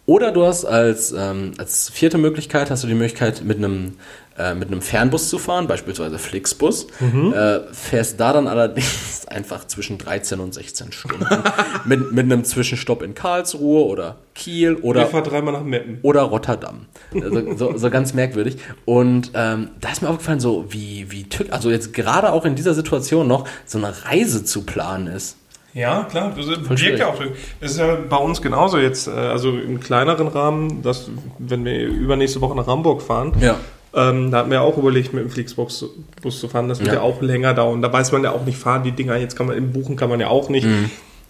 [0.05, 3.97] Oder du hast als, ähm, als vierte Möglichkeit hast du die Möglichkeit, mit einem,
[4.37, 6.87] äh, mit einem Fernbus zu fahren, beispielsweise Flixbus.
[6.99, 11.25] Äh, fährst da dann allerdings einfach zwischen 13 und 16 Stunden.
[11.85, 15.99] mit, mit einem Zwischenstopp in Karlsruhe oder Kiel oder Ich fahr dreimal nach Meppen.
[16.01, 16.87] oder Rotterdam.
[17.13, 18.57] Also, so, so ganz merkwürdig.
[18.85, 22.55] Und ähm, da ist mir aufgefallen, so wie, wie tück, also jetzt gerade auch in
[22.55, 25.37] dieser Situation noch so eine Reise zu planen ist.
[25.73, 27.15] Ja, klar, das wirkt ja auch.
[27.61, 31.09] Das ist ja bei uns genauso jetzt, äh, also im kleineren Rahmen, dass,
[31.39, 33.55] wenn wir übernächste Woche nach Hamburg fahren, Ja.
[33.95, 35.85] ähm, da hatten wir auch überlegt, mit dem Flixbus
[36.21, 36.67] Bus zu fahren.
[36.67, 36.95] Das wird ja.
[36.95, 37.01] Ja.
[37.01, 37.81] auch länger dauern.
[37.81, 40.09] Da weiß man ja auch nicht, fahren die Dinger, jetzt kann man im Buchen kann
[40.09, 40.67] man ja auch nicht.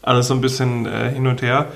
[0.01, 1.67] Alles so ein bisschen äh, hin und her.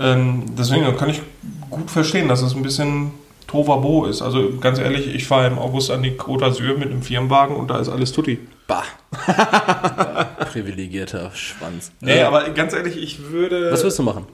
[0.00, 1.22] Ähm, deswegen kann ich
[1.70, 3.10] gut verstehen, dass es ein bisschen
[3.48, 4.22] Tovabo ist.
[4.22, 7.68] Also ganz ehrlich, ich fahre im August an die Côte d'Azur mit einem Firmenwagen und
[7.70, 8.38] da ist alles tutti.
[8.68, 8.84] Bah.
[10.56, 11.92] ja, privilegierter Schwanz.
[12.00, 13.70] Nee, Äh, aber ganz ehrlich, ich würde...
[13.72, 14.24] was würdest du machen?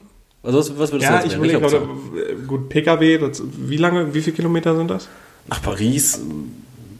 [0.43, 1.89] Also was, was würdest Ja, du ich jetzt Welche oder, Option?
[2.17, 5.07] äh, gut, PKW, das, wie lange, wie viele Kilometer sind das?
[5.47, 6.19] Nach Paris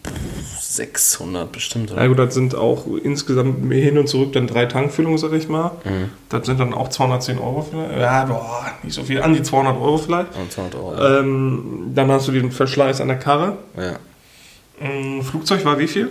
[0.06, 2.08] pff, 600 bestimmt, Ja oder?
[2.10, 5.72] gut, das sind auch insgesamt hin und zurück dann drei Tankfüllungen, sag ich mal.
[5.84, 6.10] Mhm.
[6.30, 8.00] Das sind dann auch 210 Euro vielleicht.
[8.00, 10.36] Ja, boah, nicht so viel, an die 200 Euro vielleicht.
[10.38, 11.20] Und 200 Euro.
[11.20, 13.58] Ähm, dann hast du den Verschleiß an der Karre.
[13.78, 13.98] ja.
[14.82, 16.10] Ähm, Flugzeug war wie viel?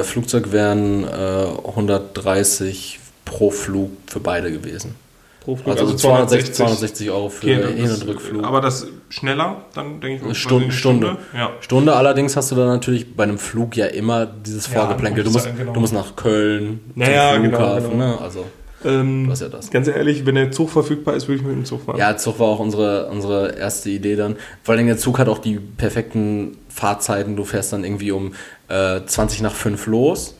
[0.00, 4.94] Äh, Flugzeug wären äh, 130 pro Flug für beide gewesen.
[5.40, 8.44] Pro Flug, Also, 260, 260 Euro für Okay, Hin- und Rückflug.
[8.44, 10.34] Aber das schneller, dann denke ich mal.
[10.34, 11.18] Stunde, Stunde.
[11.32, 11.50] eine Ja.
[11.60, 15.24] Stunde allerdings hast du dann natürlich bei einem Flug ja immer dieses Ja, Vorgeplänkel.
[15.24, 15.72] Du wollte ich musst, sagen, genau.
[15.74, 18.04] du musst nach Köln, Naja, zum genau, Flughafen, genau.
[18.12, 18.18] ne?
[18.22, 18.44] Also,
[18.86, 19.70] Ähm, Du hast ja das.
[19.70, 21.96] Ganz ehrlich, wenn der Zug verfügbar ist, würde ich mit dem Zug fahren.
[21.98, 24.36] ja, Zug war auch unsere, unsere erste Idee dann.
[24.62, 27.34] Vor allem der Zug hat auch die perfekten Fahrzeiten.
[27.36, 28.32] Du fährst dann irgendwie um
[28.68, 30.34] äh, 20 nach 5 los,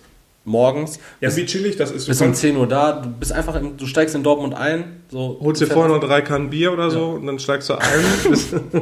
[0.44, 0.98] morgens.
[1.20, 2.06] Ja, wie chillig das ist.
[2.06, 4.54] Du Bist um kannst- 10 Uhr da, du bist einfach, in, du steigst in Dortmund
[4.54, 5.38] ein, so.
[5.40, 7.80] holst dir vorher noch drei Kannen Bier oder so und dann steigst du ein.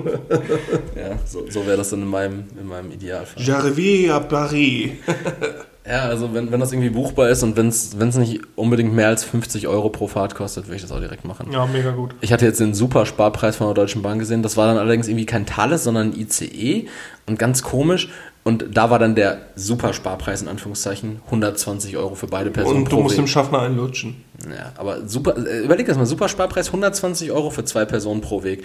[0.96, 3.42] Ja, so, so wäre das dann in meinem, in meinem Idealfall.
[3.42, 4.90] J'arrive à Paris.
[5.84, 9.24] Ja, also wenn, wenn das irgendwie buchbar ist und wenn es nicht unbedingt mehr als
[9.24, 11.50] 50 Euro pro Fahrt kostet, würde ich das auch direkt machen.
[11.50, 12.14] Ja, mega gut.
[12.20, 14.44] Ich hatte jetzt den super Sparpreis von der Deutschen Bahn gesehen.
[14.44, 16.86] Das war dann allerdings irgendwie kein Thales, sondern ein ICE
[17.26, 18.10] und ganz komisch.
[18.44, 22.90] Und da war dann der super Sparpreis in Anführungszeichen 120 Euro für beide Personen Und
[22.92, 23.28] du musst dem.
[23.28, 24.24] Schaffner einen lutschen.
[24.50, 28.42] Ja, aber super, äh, überleg das mal, super Sparpreis 120 Euro für zwei Personen pro
[28.42, 28.64] Weg.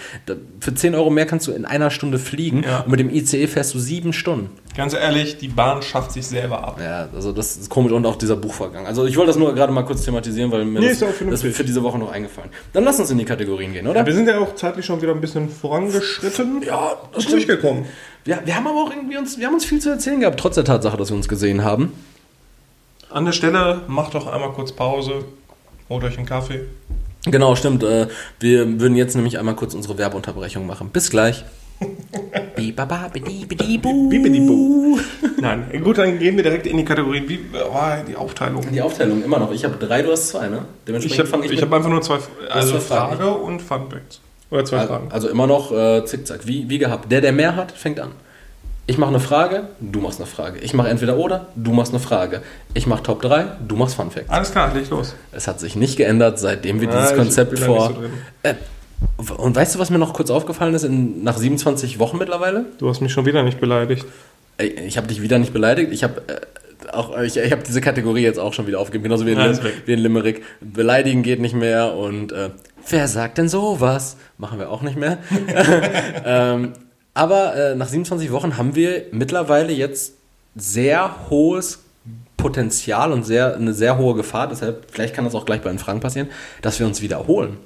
[0.60, 2.80] Für 10 Euro mehr kannst du in einer Stunde fliegen Ja.
[2.80, 4.50] und mit dem ICE fährst du sieben Stunden.
[4.76, 6.80] Ganz ehrlich, die Bahn schafft sich selber ab.
[6.82, 8.88] Ja, also das ist komisch und auch dieser Buchvorgang.
[8.88, 11.44] Also ich wollte das nur gerade mal kurz thematisieren, weil mir Nee, das, ist das
[11.44, 12.50] ist für diese Woche noch eingefallen.
[12.74, 14.04] Dann lass uns in die Kategorien gehen, oder?
[14.04, 16.64] Wir sind ja auch zeitlich schon wieder ein bisschen vorangeschritten.
[16.64, 17.86] Ja, das und durchgekommen.
[18.28, 20.56] Wir, wir haben aber auch irgendwie uns, wir haben uns viel zu erzählen gehabt, trotz
[20.56, 21.94] der Tatsache, dass wir uns gesehen haben.
[23.10, 25.24] An der Stelle, macht doch einmal kurz Pause.
[25.88, 26.66] Holt euch einen Kaffee.
[27.24, 27.84] Genau, stimmt.
[27.84, 28.08] Äh,
[28.42, 30.90] wir würden jetzt nämlich einmal kurz unsere Werbeunterbrechung machen.
[30.90, 31.46] Bis gleich.
[32.58, 35.00] Bibidi-bu.
[35.40, 37.30] Nein, gut, dann gehen wir direkt in die Kategorien.
[37.30, 38.62] Wie war die Aufteilung?
[38.74, 39.54] Die Aufteilung immer noch.
[39.54, 40.58] Ich habe drei, du hast zwei, ne?
[40.58, 42.18] Ich Dementsprechend habe fange ich, ich mit- hab einfach nur zwei,
[42.50, 42.80] also.
[42.80, 44.20] Frage und Fun Facts.
[44.50, 45.12] Oder zwei Fragen.
[45.12, 47.12] Also immer noch äh, zickzack, wie, wie gehabt.
[47.12, 48.12] Der, der mehr hat, fängt an.
[48.90, 50.60] Ich mache eine Frage, du machst eine Frage.
[50.60, 52.42] Ich mache entweder oder, du machst eine Frage.
[52.74, 54.30] Ich mache Top 3, du machst Fun Facts.
[54.30, 55.14] Alles klar, leg los.
[55.34, 57.88] Es hat sich nicht geändert, seitdem wir Ja, dieses ich Konzept vor.
[57.90, 58.12] so drin.
[58.44, 58.54] äh,
[59.36, 62.66] und weißt du, was mir noch kurz aufgefallen ist, in, nach 27 Wochen mittlerweile?
[62.78, 64.06] Du hast mich schon wieder nicht beleidigt.
[64.58, 65.92] Ich habe dich wieder nicht beleidigt.
[65.92, 69.26] Ich habe äh, auch, ich, ich habe diese Kategorie jetzt auch schon wieder aufgegeben, genauso
[69.26, 70.44] wie in, wie in Limerick.
[70.62, 72.52] Beleidigen geht nicht mehr und äh,
[72.90, 74.18] wer sagt denn sowas?
[74.38, 75.18] Machen wir auch nicht mehr.
[76.26, 76.74] ähm,
[77.14, 80.14] aber äh, nach 27 Wochen haben wir mittlerweile jetzt
[80.56, 81.80] sehr hohes
[82.38, 85.80] Potenzial und sehr, eine sehr hohe Gefahr, deshalb, vielleicht kann das auch gleich bei den
[85.80, 86.30] Fragen passieren,
[86.62, 87.58] dass wir uns wiederholen.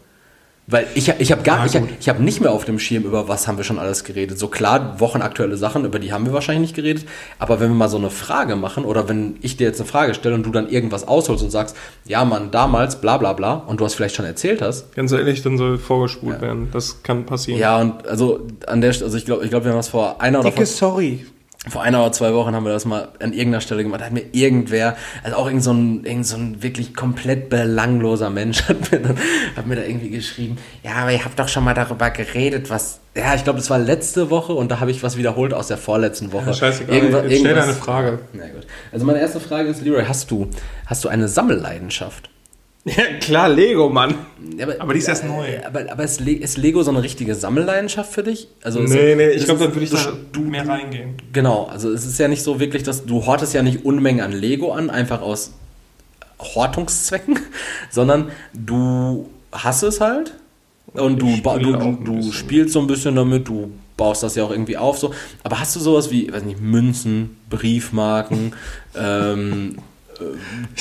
[0.67, 3.47] Weil ich, ich habe gar ich, ich hab nicht mehr auf dem Schirm, über was
[3.47, 4.37] haben wir schon alles geredet.
[4.37, 7.05] So klar, wochenaktuelle Sachen, über die haben wir wahrscheinlich nicht geredet.
[7.39, 10.13] Aber wenn wir mal so eine Frage machen oder wenn ich dir jetzt eine Frage
[10.13, 13.81] stelle und du dann irgendwas ausholst und sagst, ja Mann, damals, bla bla bla, und
[13.81, 14.95] du hast vielleicht schon erzählt hast.
[14.95, 16.69] Ganz ehrlich, dann soll vorgespult werden.
[16.71, 17.59] Das kann passieren.
[17.59, 20.39] Ja, und also an der also ich glaube, ich glaube, wir haben das vor einer
[20.41, 21.25] oder vor, sorry.
[21.69, 24.01] Vor einer oder zwei Wochen haben wir das mal an irgendeiner Stelle gemacht.
[24.01, 28.31] Da hat mir irgendwer, also auch irgend so ein, irgend so ein wirklich komplett belangloser
[28.31, 29.15] Mensch hat mir, dann,
[29.55, 32.99] hat mir da irgendwie geschrieben, ja, aber ihr habt doch schon mal darüber geredet, was.
[33.15, 35.77] Ja, ich glaube, das war letzte Woche und da habe ich was wiederholt aus der
[35.77, 36.47] vorletzten Woche.
[36.47, 38.19] Ja, scheißegal, Irgendwa- jetzt stell irgendwas- deine Frage.
[38.33, 38.65] Na gut.
[38.91, 40.49] Also meine erste Frage ist, Leroy, hast du,
[40.87, 42.29] hast du eine Sammelleidenschaft?
[42.83, 44.15] Ja, klar, Lego, Mann.
[44.57, 45.45] Ja, Aber die ist erst neu.
[45.65, 48.47] Aber, aber ist, Le ist Lego so eine richtige Sammelleidenschaft für dich?
[48.63, 51.13] Also ist- Nee, nee, ich glaube, es- dann würde ich du- da mehr reingehen.
[51.31, 54.31] Genau, also es ist ja nicht so wirklich, dass du hortest ja nicht Unmengen an
[54.31, 55.51] Lego an, einfach aus
[56.39, 57.39] Hortungszwecken,
[57.91, 60.33] sondern du hast es halt
[60.93, 62.33] und du, Ich du, du, du bisschen.
[62.33, 65.13] spielst so ein bisschen damit, du baust das ja auch irgendwie auf so.
[65.43, 68.53] Aber hast du sowas wie, weiß nicht, Münzen, Briefmarken,
[68.95, 69.81] ähm, äh,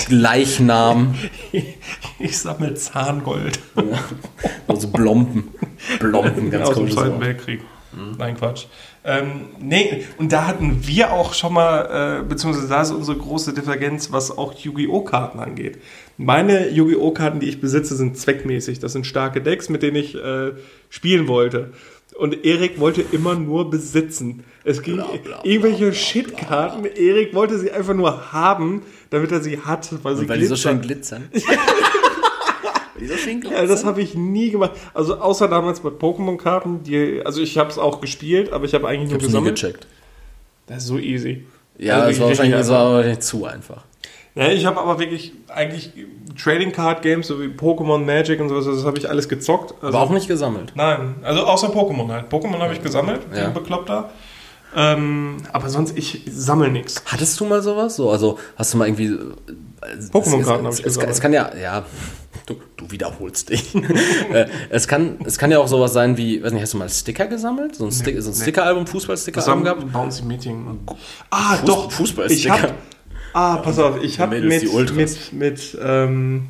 [0.09, 1.15] Leichnam,
[2.19, 3.59] Ich sammle Zahngold.
[4.69, 5.49] also Blompen,
[5.99, 7.21] Blompen, ganz aus dem Zweiten.
[7.21, 7.61] Weltkrieg.
[8.19, 8.67] Nein, Quatsch.
[9.03, 13.53] Ähm, nee, und da hatten wir auch schon mal, äh, beziehungsweise da ist unsere große
[13.55, 15.01] Divergenz, was auch Yu-Gi-Oh!
[15.03, 15.79] Karten angeht.
[16.17, 17.11] Meine Yu-Gi-Oh!
[17.13, 18.79] Karten, die ich besitze, sind zweckmäßig.
[18.79, 20.53] Das sind starke Decks, mit denen ich äh,
[20.91, 21.73] spielen wollte.
[22.17, 24.45] Und Erik wollte immer nur besitzen.
[24.65, 26.85] Es ging Bla, bla, irgendwelche Shit-Karten.
[26.85, 30.57] Erik wollte sie einfach nur haben, damit er sie hat, weil sie weil die so
[30.57, 31.29] schön glitzern.
[31.33, 31.57] glitzern.
[32.95, 34.73] weil die so schön Ja, das habe ich nie gemacht.
[34.93, 38.87] Also außer damals bei Pokémon-Karten, die, also ich habe es auch gespielt, aber ich habe
[38.89, 39.55] eigentlich Ich nur hab's nie gesammelt.
[39.57, 39.87] gecheckt.
[40.67, 41.45] Das ist so easy.
[41.79, 42.71] Ja, Also es war wahrscheinlich, einfach.
[42.75, 43.85] war wahrscheinlich zu einfach.
[44.35, 45.91] Ja, ich habe aber wirklich eigentlich
[46.41, 49.75] Trading Card Games, so wie Pokémon, Magic und sowas, das habe ich alles gezockt.
[49.83, 50.73] Also, Aber auch nicht gesammelt.
[50.77, 52.33] Nein, also außer Pokémon halt.
[52.33, 53.47] Pokémon habe ich gesammelt, wie Ja.
[53.47, 54.11] ein Bekloppter.
[54.77, 57.03] Ähm, aber sonst, ich sammle nichts.
[57.07, 57.97] Hattest du mal sowas?
[57.97, 59.19] So, also hast du mal irgendwie.
[60.13, 61.11] Pokémon-Karten es- hab ich es, es, gesammelt.
[61.11, 61.85] es kann ja, ja,
[62.47, 63.75] du, du wiederholst dich.
[64.33, 66.89] Äh, es, kann, es kann ja auch sowas sein wie, weiß nicht, hast du mal
[66.89, 67.75] Sticker gesammelt?
[67.75, 68.43] So ein, Stick, so ein nee.
[68.43, 69.93] Stickeralbum, Fußball-Stickeralbum gehabt?
[69.93, 70.79] Bouncy Meeting.
[71.31, 71.91] Ah, Fuß- doch.
[71.91, 72.75] Fußballsticker.
[73.33, 74.97] Ah, pass auf, ich habe mit, Ultras.
[74.97, 76.49] mit, mit, ähm,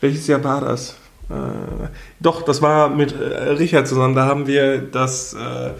[0.00, 0.96] welches Jahr war das?
[1.30, 1.34] Äh,
[2.18, 4.14] doch, das war mit äh, Richard zusammen.
[4.14, 5.70] Da haben wir das äh,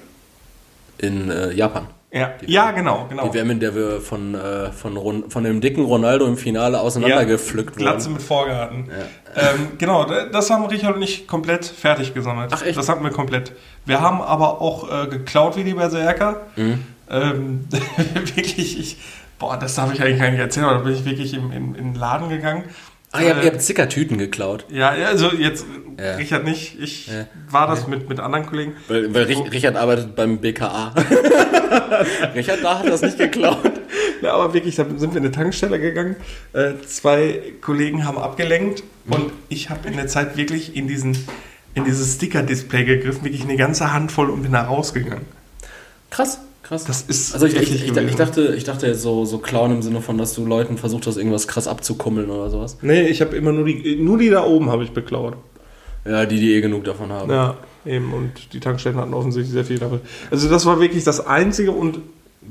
[1.00, 1.88] In äh, Japan.
[2.14, 3.28] Ja, ja genau, genau.
[3.30, 6.82] Die WM, in der wir von, äh, von, Ron, von dem dicken Ronaldo im Finale
[6.82, 8.14] auseinandergepflückt Glatze wurden.
[8.16, 8.90] mit Vorgarten.
[9.34, 12.52] Ähm, genau, da- das haben Richard und ich komplett fertig gesammelt.
[12.54, 12.78] Ach, echt?
[12.78, 13.54] Das hatten wir komplett.
[13.86, 16.42] Wir haben aber auch äh, geklaut wie die Berserker.
[16.58, 16.84] Mhm.
[17.10, 17.68] Ähm,
[18.36, 18.98] wirklich, ich,
[19.40, 21.76] boah, das darf ich eigentlich gar nicht erzählen, aber da bin ich wirklich im, im,
[21.76, 22.64] in den Laden gegangen.
[23.14, 24.66] Ah, ihr habt, Äh, ihr habt Stickertüten geklaut.
[24.70, 25.66] ja, ja, also jetzt
[26.00, 26.16] Ja.
[26.16, 27.28] Richard nicht, ich Ja.
[27.50, 28.74] war das mit, mit anderen Kollegen.
[28.88, 30.94] Weil, weil Rich- Richard arbeitet beim BKA.
[32.36, 33.72] Richard da hat das nicht geklaut.
[34.22, 36.16] Ja, aber wirklich, da sind wir in eine Tankstelle gegangen.
[36.54, 41.18] Äh, zwei Kollegen haben abgelenkt und ich habe in der Zeit wirklich in diesen
[41.74, 45.26] in dieses Sticker-Display gegriffen, wirklich eine ganze Handvoll und bin da rausgegangen.
[46.10, 46.40] Krass,
[46.72, 46.86] krass.
[46.86, 49.82] Das ist Also ich, ich, ich, ich, dachte, ich dachte jetzt so, so klauen im
[49.82, 52.78] Sinne von, dass du Leuten versucht hast, irgendwas krass abzukummeln oder sowas.
[52.82, 55.36] Nee, ich habe immer nur die, nur die da oben habe ich beklaut.
[56.06, 57.30] Ja, die, die eh genug davon haben.
[57.30, 58.14] Ja, eben.
[58.14, 60.02] Und die Tankstellen hatten offensichtlich sehr viel davon.
[60.32, 62.00] Also das war wirklich das Einzige und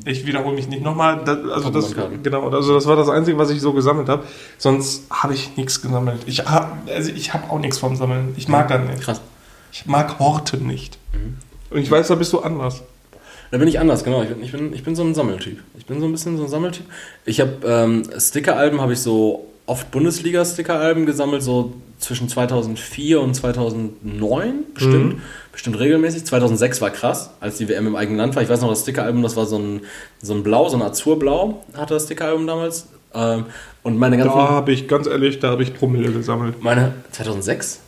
[0.05, 1.19] ich wiederhole mich nicht nochmal.
[1.51, 1.93] Also das,
[2.23, 4.25] genau, also das war das Einzige, was ich so gesammelt habe.
[4.57, 6.21] Sonst habe ich nichts gesammelt.
[6.27, 8.35] Ich habe also ich habe auch nichts vom Sammeln.
[8.37, 9.01] Ich mag das nicht.
[9.01, 9.21] Krass.
[9.73, 10.99] Ich mag Horten nicht.
[11.71, 12.83] Und ich weiß, da bist du anders.
[13.51, 14.23] Da bin ich anders, genau.
[14.23, 15.59] Ich bin, ich bin, ich bin so ein Sammeltyp.
[15.77, 16.85] Ich bin so ein bisschen so ein Sammeltyp.
[17.25, 24.65] Ich habe ähm, Stickeralben, habe ich so oft Bundesliga-Stickeralben gesammelt, so zwischen 2004 und 2009
[24.75, 25.15] bestimmt.
[25.15, 25.23] Mhm.
[25.53, 26.25] Bestimmt regelmäßig.
[26.25, 28.43] 2006 war krass, als die WM im eigenen Land war.
[28.43, 29.81] Ich weiß noch, das Stickeralbum, das war so ein,
[30.23, 32.87] so ein Blau, so ein Azurblau, hatte das Stickeralbum damals.
[33.13, 33.47] Ähm,
[33.83, 34.39] und meine Da ganzen...
[34.41, 36.63] habe ich, ganz ehrlich, da habe ich Promille gesammelt.
[36.63, 37.81] Meine 2006?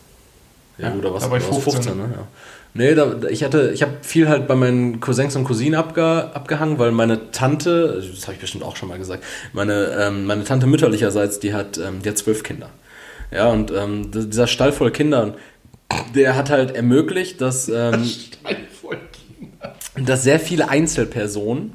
[0.79, 1.97] Ja, Ja, gut, da warst da war ich da warst 15.
[1.97, 2.03] ne?
[2.17, 2.27] Ja.
[2.75, 6.79] Nee, da, ich hatte, ich habe viel halt bei meinen Cousins und Cousinen abge, abgehangen,
[6.79, 10.67] weil meine Tante, das habe ich bestimmt auch schon mal gesagt, meine, ähm, meine Tante
[10.67, 12.71] mütterlicherseits, die hat, ähm, die hat zwölf Kinder.
[13.31, 15.35] Ja, und ähm, dieser Stall voll Kindern,
[16.15, 18.11] der hat halt ermöglicht, dass, ähm,
[19.97, 21.75] dass sehr viele Einzelpersonen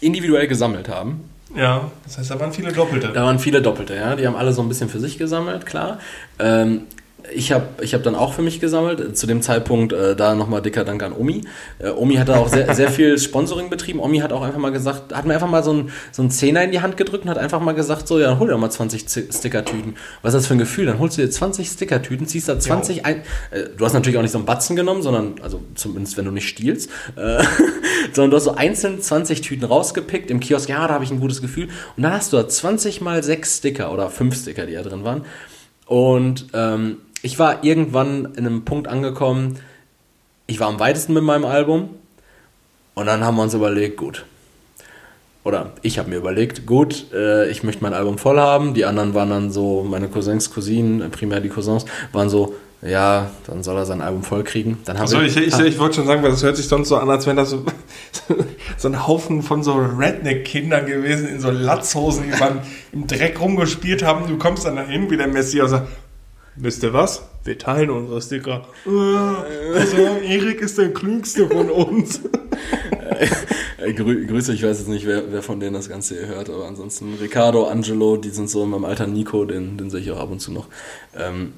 [0.00, 1.28] individuell gesammelt haben.
[1.54, 3.08] Ja, das heißt, da waren viele Doppelte.
[3.08, 4.14] Da waren viele Doppelte, ja.
[4.14, 5.98] Die haben alle so ein bisschen für sich gesammelt, klar.
[6.38, 6.82] Ähm,
[7.32, 9.16] ich habe ich hab dann auch für mich gesammelt.
[9.16, 11.42] Zu dem Zeitpunkt äh, da nochmal dicker Dank an Omi.
[11.78, 14.00] Äh, Omi hat da auch sehr, sehr viel Sponsoring betrieben.
[14.00, 16.62] Omi hat auch einfach mal gesagt, hat mir einfach mal so ein, so ein Zehner
[16.64, 19.06] in die Hand gedrückt und hat einfach mal gesagt, so, ja, hol dir mal 20
[19.32, 19.96] Stickertüten.
[20.22, 20.86] Was ist das für ein Gefühl?
[20.86, 23.22] Dann holst du dir 20 Stickertüten, ziehst da 20 ein.
[23.50, 26.30] Äh, du hast natürlich auch nicht so einen Batzen genommen, sondern, also zumindest wenn du
[26.30, 27.42] nicht stiehlst, äh,
[28.12, 30.68] sondern du hast so einzeln 20 Tüten rausgepickt im Kiosk.
[30.68, 31.68] Ja, da habe ich ein gutes Gefühl.
[31.96, 35.04] Und dann hast du da 20 mal 6 Sticker oder 5 Sticker, die da drin
[35.04, 35.24] waren.
[35.86, 39.58] Und ähm, ich war irgendwann in einem Punkt angekommen,
[40.46, 41.90] ich war am weitesten mit meinem Album
[42.94, 44.24] und dann haben wir uns überlegt, gut.
[45.42, 48.74] Oder ich habe mir überlegt, gut, äh, ich möchte mein Album voll haben.
[48.74, 53.62] Die anderen waren dann so, meine Cousins, Cousinen, primär die Cousins, waren so, ja, dann
[53.62, 54.78] soll er sein Album voll kriegen.
[54.84, 56.96] Dann haben also ich, ich, ich wollte schon sagen, weil das hört sich sonst so
[56.96, 57.64] an, als wenn das so,
[58.76, 62.60] so ein Haufen von so Redneck-Kindern gewesen in so Latzhosen, die beim,
[62.92, 64.26] im Dreck rumgespielt haben.
[64.26, 65.90] Du kommst dann dahin wie der Messi und sagst,
[66.56, 67.22] wisst ihr was?
[67.44, 68.66] Wir teilen unsere Sticker.
[68.84, 72.20] Also, Erik ist der Klügste von uns.
[73.80, 76.50] Äh, grü Grüße, ich weiß jetzt nicht, wer, wer von denen das Ganze hier hört,
[76.50, 80.10] aber ansonsten Ricardo, Angelo, die sind so in meinem Alter, Nico, den, den sehe ich
[80.10, 80.66] auch ab und zu noch.
[81.18, 81.52] Ähm,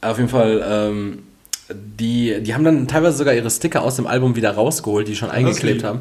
[0.00, 1.22] auf jeden Fall, ähm,
[1.70, 5.30] die, die haben dann teilweise sogar ihre Sticker aus dem Album wieder rausgeholt, die schon
[5.30, 6.00] eingeklebt haben.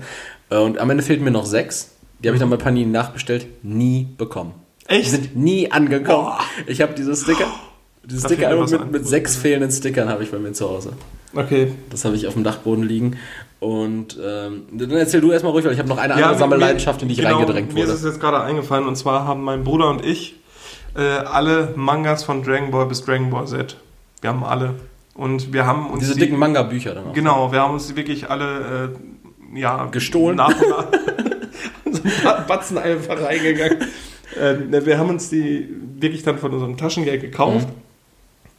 [0.50, 1.92] Äh, und am Ende fehlten mir noch sechs.
[2.20, 4.54] Die habe ich dann bei Panini nachbestellt, nie bekommen.
[4.88, 5.06] Echt?
[5.06, 6.26] Die sind nie angekommen.
[6.26, 6.40] Boah.
[6.68, 7.48] Ich habe diese Sticker.
[8.06, 10.94] Dieses Sticker-Album mit, mit sechs fehlenden Stickern habe ich bei mir zu Hause.
[11.34, 11.74] Okay.
[11.90, 13.18] Das habe ich auf dem Dachboden liegen.
[13.60, 17.08] Und ähm, dann erzähl du erstmal ruhig, weil ich habe noch eine andere Sammelleidenschaft, in
[17.08, 17.88] die ich genau, reingedrängt wurde.
[17.88, 20.36] Mir ist es jetzt gerade eingefallen und zwar haben mein Bruder und ich
[20.96, 23.78] äh, alle Mangas von Dragon Ball bis Dragon Ball Z.
[24.22, 24.76] Wir haben alle.
[25.16, 26.02] Und wir haben uns.
[26.02, 27.14] Diese die, dicken Manga-Bücher dann auch.
[27.14, 28.94] Genau, wir haben uns wirklich alle
[29.54, 30.36] äh, ja, gestohlen.
[30.38, 30.86] Nach und nach
[31.92, 33.80] so ein Batzen einfach reingegangen.
[34.40, 37.68] äh, wir haben uns die wirklich dann von unserem Taschengeld gekauft.
[37.68, 37.85] Mhm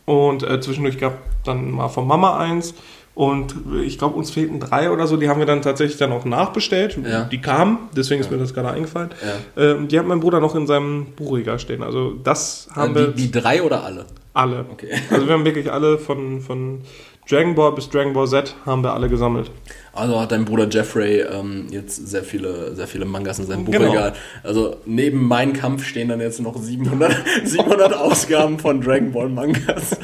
[0.06, 2.74] und äh, zwischendurch gab dann mal von Mama eins.
[3.14, 5.16] Und ich glaube, uns fehlten drei oder so.
[5.16, 6.98] Die haben wir dann tatsächlich dann auch nachbestellt.
[7.02, 7.24] Ja.
[7.24, 9.10] Die kamen, deswegen ist mir das gerade eingefallen.
[9.56, 9.62] Ja.
[9.70, 11.82] Ähm, die hat mein Bruder noch in seinem Buchregal stehen.
[11.82, 13.06] Also das haben die, wir.
[13.08, 14.04] Die drei oder alle?
[14.34, 14.66] Alle.
[14.70, 14.90] Okay.
[15.10, 16.82] Also wir haben wirklich alle von, von
[17.28, 19.50] Dragon Ball bis Dragon Ball Z haben wir alle gesammelt.
[19.92, 23.64] Also hat dein Bruder Jeffrey ähm, jetzt sehr viele, sehr viele Mangas in seinem.
[23.64, 24.12] Buchregal.
[24.12, 24.16] Genau.
[24.44, 29.96] Also neben Mein Kampf stehen dann jetzt noch 700, 700 Ausgaben von Dragon Ball Mangas.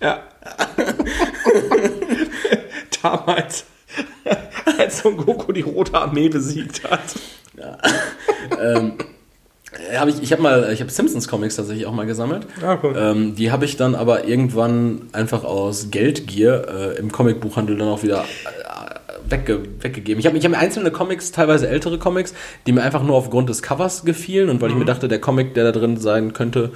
[0.00, 0.22] Ja.
[3.02, 3.64] Damals,
[4.78, 7.00] als Son Goku die Rote Armee besiegt hat.
[7.56, 7.78] Ja.
[8.60, 8.94] ähm,
[9.96, 12.46] hab ich ich habe mal, ich habe Simpsons Comics tatsächlich auch mal gesammelt.
[12.62, 12.94] Ah, cool.
[12.98, 18.02] Ähm, die habe ich dann aber irgendwann einfach aus Geldgier äh, im Comicbuchhandel dann auch
[18.02, 20.18] wieder äh, wegge weggegeben.
[20.18, 22.34] Ich habe ich hab einzelne Comics, teilweise ältere Comics,
[22.66, 24.74] die mir einfach nur aufgrund des Covers gefielen und weil mhm.
[24.74, 26.72] ich mir dachte, der Comic, der da drin sein könnte,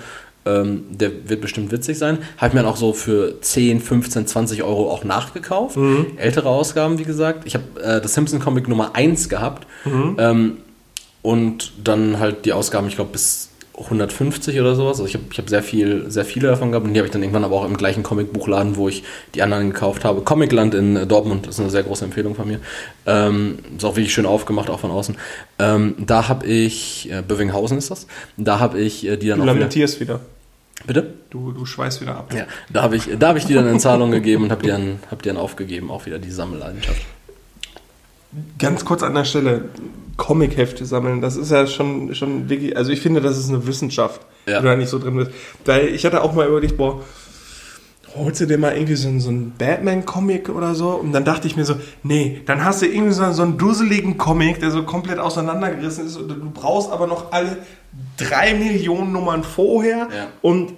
[0.47, 2.18] ähm, der wird bestimmt witzig sein.
[2.36, 5.76] Habe ich mir dann auch so für 10, 15, 20 Euro auch nachgekauft.
[5.76, 6.07] Mhm.
[6.16, 7.45] Ältere Ausgaben, wie gesagt.
[7.47, 9.66] Ich habe äh, das Simpson Comic Nummer 1 gehabt.
[9.84, 10.16] Mhm.
[10.18, 10.57] Ähm,
[11.25, 13.49] und dann halt die Ausgaben, ich glaube, bis
[13.79, 15.01] 150 oder sowas.
[15.01, 17.12] Also ich habe ich hab sehr, viel, sehr viele davon gehabt und die habe ich
[17.12, 19.05] dann irgendwann aber auch im gleichen Comicbuchladen, wo ich
[19.35, 20.20] die anderen gekauft habe.
[20.20, 22.61] Comicland in Dortmund, das ist eine sehr große Empfehlung von mir.
[23.07, 25.16] Ähm, ist auch wirklich schön aufgemacht, auch von außen.
[25.59, 28.07] Ähm, da habe ich, äh, Bövinghausen ist das,
[28.37, 30.20] da habe ich äh, die dann du auch lamentierst wieder.
[30.87, 31.14] Bitte?
[31.31, 32.35] Du, du schweißt wieder ab.
[32.35, 34.99] Ja, da habe ich, hab ich die dann in Zahlung gegeben und habe die, dann,
[35.11, 37.01] hab die dann aufgegeben, auch wieder die Sammelleidenschaft.
[38.59, 39.70] Ganz kurz an der Stelle,
[40.17, 44.21] Comic-Hefte sammeln, das ist ja schon, schon wirklich, also ich finde, das ist eine Wissenschaft,
[44.47, 44.57] ja.
[44.57, 45.31] wenn du da nicht so drin bist.
[45.65, 47.03] Weil ich hatte auch mal überlegt, boah,
[48.17, 50.91] holst du dir mal irgendwie so, so einen Batman-Comic oder so?
[50.91, 54.17] Und dann dachte ich mir so, nee, dann hast du irgendwie so, so einen dusseligen
[54.19, 57.59] Comic, der so komplett auseinandergerissen ist und du brauchst aber noch alle
[58.17, 60.29] drei Millionen Nummern vorher ja.
[60.43, 60.75] und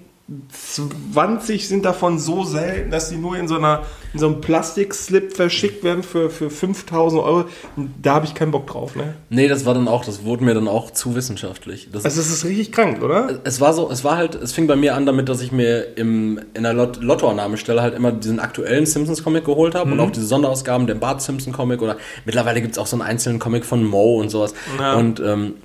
[1.13, 3.85] 20 sind davon so selten, dass die nur in so, einer,
[4.17, 7.45] in so einem Plastikslip verschickt werden für, für 5000 Euro.
[8.01, 8.97] Da habe ich keinen Bock drauf.
[8.97, 9.13] Ne?
[9.29, 11.89] Nee, das war dann auch, das wurde mir dann auch zu wissenschaftlich.
[11.93, 13.41] Das also es ist richtig krank, oder?
[13.45, 15.99] Es war so, es war halt, es fing bei mir an damit, dass ich mir
[15.99, 19.93] im, in der Lot Lottoannahmestelle halt immer diesen aktuellen Simpsons-Comic geholt habe mhm.
[19.93, 23.39] und auch diese Sonderausgaben, den Bart Simpson-Comic oder mittlerweile gibt es auch so einen einzelnen
[23.39, 24.55] Comic von Mo und sowas.
[24.79, 24.95] Ja.
[24.95, 25.57] Und ähm,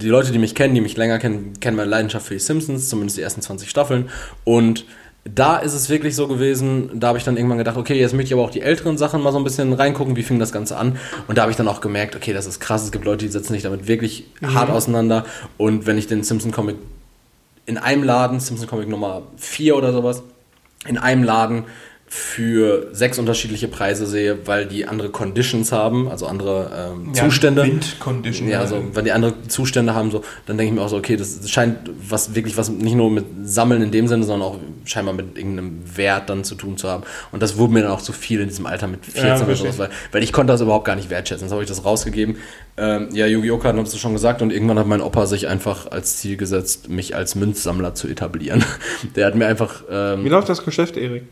[0.00, 2.88] die Leute, die mich kennen, die mich länger kennen, kennen meine Leidenschaft für die Simpsons,
[2.88, 4.08] zumindest die ersten 20 Staffeln.
[4.44, 4.86] Und
[5.24, 8.28] da ist es wirklich so gewesen, da habe ich dann irgendwann gedacht, okay, jetzt möchte
[8.28, 10.76] ich aber auch die älteren Sachen mal so ein bisschen reingucken, wie fing das Ganze
[10.76, 10.98] an.
[11.28, 13.30] Und da habe ich dann auch gemerkt, okay, das ist krass, es gibt Leute, die
[13.30, 14.54] setzen sich damit wirklich mhm.
[14.54, 15.26] hart auseinander.
[15.58, 16.76] Und wenn ich den Simpson-Comic
[17.66, 20.22] in einem Laden, Simpson-Comic Nummer 4 oder sowas,
[20.86, 21.64] in einem Laden
[22.12, 27.62] für sechs unterschiedliche Preise sehe, weil die andere Conditions haben, also andere ähm, Zustände.
[27.62, 28.48] Windcondition.
[28.48, 31.14] Ja, also wenn die andere Zustände haben, so, dann denke ich mir auch so, okay,
[31.14, 35.14] das scheint was wirklich was nicht nur mit Sammeln in dem Sinne, sondern auch scheinbar
[35.14, 37.04] mit irgendeinem Wert dann zu tun zu haben.
[37.30, 39.54] Und das wurde mir dann auch zu viel in diesem Alter mit 14 Ja, oder
[39.54, 41.44] sowas, weil, weil ich konnte das überhaupt gar nicht wertschätzen.
[41.46, 42.38] Jetzt habe ich das rausgegeben.
[42.76, 43.58] Ähm, ja, Yu-Gi-Oh!
[43.58, 46.88] Karten hast du schon gesagt und irgendwann hat mein Opa sich einfach als Ziel gesetzt,
[46.88, 48.64] mich als Münzsammler zu etablieren.
[49.14, 51.22] Der hat mir einfach ähm, Wie läuft das Geschäft, Erik?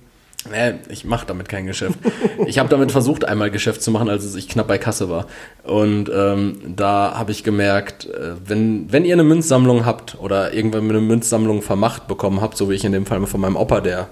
[0.50, 1.98] Nee, ich mache damit kein Geschäft.
[2.46, 5.26] Ich habe damit versucht, einmal Geschäft zu machen, als ich knapp bei Kasse war.
[5.64, 10.88] Und ähm, da habe ich gemerkt, äh, wenn, wenn ihr eine Münzsammlung habt oder irgendwann
[10.88, 14.08] eine Münzsammlung vermacht bekommen habt, so wie ich in dem Fall von meinem Opa, der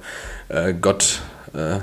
[0.48, 1.20] äh, Gott,
[1.54, 1.78] äh,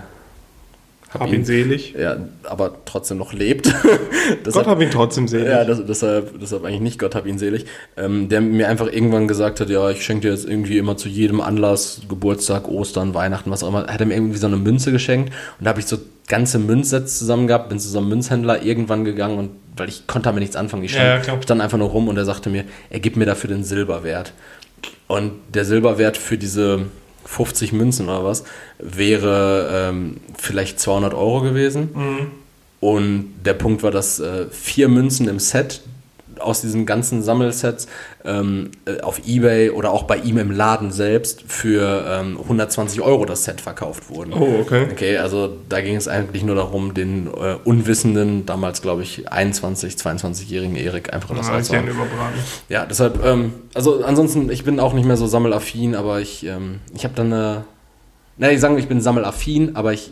[1.22, 1.94] Hab ihn selig.
[2.00, 3.66] ja, aber trotzdem noch lebt.
[3.84, 4.00] Gott
[4.46, 5.48] Deshalb- hab ihn trotzdem selig.
[5.48, 7.66] ja, das, deshalb, deshalb eigentlich nicht, Gott hab ihn selig.
[7.98, 11.10] Ähm, der mir einfach irgendwann gesagt hat, ja, ich schenke dir jetzt irgendwie immer zu
[11.10, 14.92] jedem Anlass, Geburtstag, Ostern, Weihnachten, was auch immer, hat er mir irgendwie so eine Münze
[14.92, 15.98] geschenkt und da habe ich so
[16.28, 20.26] ganze Münzsets zusammen gehabt, bin zu so einem Münzhändler irgendwann gegangen und weil ich konnte
[20.30, 23.00] damit nichts anfangen, ich stand, Ja, stand einfach nur rum und er sagte mir, er
[23.00, 24.32] gibt mir dafür den Silberwert.
[25.08, 26.82] Und der Silberwert für diese
[27.34, 28.44] 50 Münzen oder was
[28.80, 31.90] wäre ähm, vielleicht 200 Euro gewesen.
[32.80, 35.82] Und der Punkt war, dass äh, vier Münzen im Set
[36.40, 37.88] aus diesen ganzen Sammelsets
[38.26, 43.26] ähm, äh, auf Ebay oder auch bei ihm im Laden selbst für ähm, 120 Euro
[43.26, 44.34] das Set verkauft wurden.
[44.34, 44.88] Oh, okay.
[44.92, 49.96] Okay, also da ging es eigentlich nur darum, den äh, unwissenden, damals glaube ich 21,
[49.96, 51.88] 22-jährigen Erik einfach das Ah, ich gern auszuhauen.
[52.08, 52.40] überbraten.
[52.70, 56.80] Ja, deshalb, ähm, also ansonsten, ich bin auch nicht mehr so sammelaffin, aber ich, ähm,
[56.96, 57.64] ich habe dann eine,
[58.38, 60.12] na, ich sage, ich bin sammelaffin, aber ich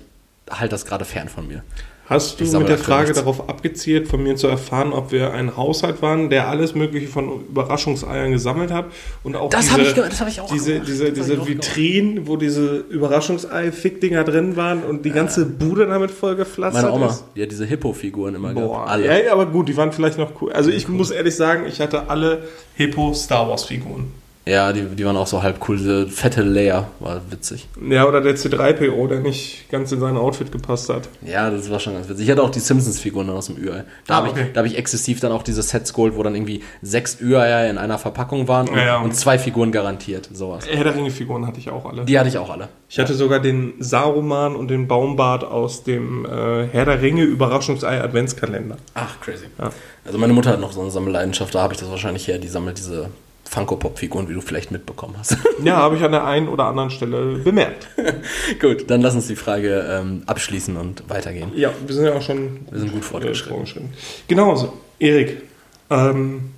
[0.49, 1.63] halte das gerade fern von mir.
[2.11, 6.01] Hast du mit der Frage darauf abgezielt, von mir zu erfahren, ob wir ein Haushalt
[6.01, 8.85] waren, der alles Mögliche von Überraschungseiern gesammelt hat
[9.23, 10.87] und auch Das diese, habe ich, das ich auch diese, gemacht.
[10.87, 16.35] diese, Das diese Vitrinen, wo diese Überraschungsei-Fick-Dinger drin waren und die ganze Bude damit voll
[16.35, 17.23] gepflastert Meine Oma, ist.
[17.35, 18.89] die hat diese Hippo-Figuren immer Boah, gehabt.
[18.89, 19.25] Alle.
[19.25, 20.51] Ja, aber gut, die waren vielleicht noch cool.
[20.51, 22.43] Also ich muss ehrlich sagen, ich hatte alle
[22.75, 24.11] Hippo Star Wars Figuren.
[24.43, 25.77] Ja, die, die waren auch so halb cool.
[25.77, 27.67] Diese fette Leia war witzig.
[27.87, 31.07] Ja, oder der C3PO, der nicht ganz in sein Outfit gepasst hat.
[31.23, 32.25] Ja, das war schon ganz witzig.
[32.25, 33.83] Ich hatte auch die Simpsons-Figuren aus dem Ü-Ei.
[34.07, 34.45] Da Ah, habe okay.
[34.47, 37.69] ich, da hab ich exzessiv dann auch diese Sets geholt, wo dann irgendwie sechs Ü-Eier
[37.69, 38.97] in einer Verpackung waren und, Ja, ja.
[38.99, 40.27] und zwei Figuren garantiert.
[40.33, 40.65] Sowas.
[40.67, 42.03] Herr der Ringe-Figuren hatte ich auch alle.
[42.05, 42.69] Die hatte ich auch alle.
[42.89, 48.01] Ich hatte sogar den Saruman und den Baumbart aus dem äh, Herr der Ringe Überraschungsei
[48.01, 48.77] Adventskalender.
[48.95, 49.45] Ach, crazy.
[49.59, 49.69] Ja.
[50.03, 52.39] Also meine Mutter hat noch so eine Sammelleidenschaft, da habe ich das wahrscheinlich her.
[52.39, 53.09] Die sammelt diese
[53.51, 55.37] Funko-Pop-Figuren, wie du vielleicht mitbekommen hast.
[55.63, 57.87] Ja, habe ich an der einen oder anderen Stelle bemerkt.
[58.61, 61.51] Gut, dann lass uns die Frage ähm, abschließen und weitergehen.
[61.55, 63.57] Ja, wir sind ja auch schon Wir sind gut äh, fortgeschritten.
[63.57, 63.89] fortgeschritten.
[64.29, 64.73] Genau so.
[64.99, 65.41] Erik,
[65.89, 66.51] ähm,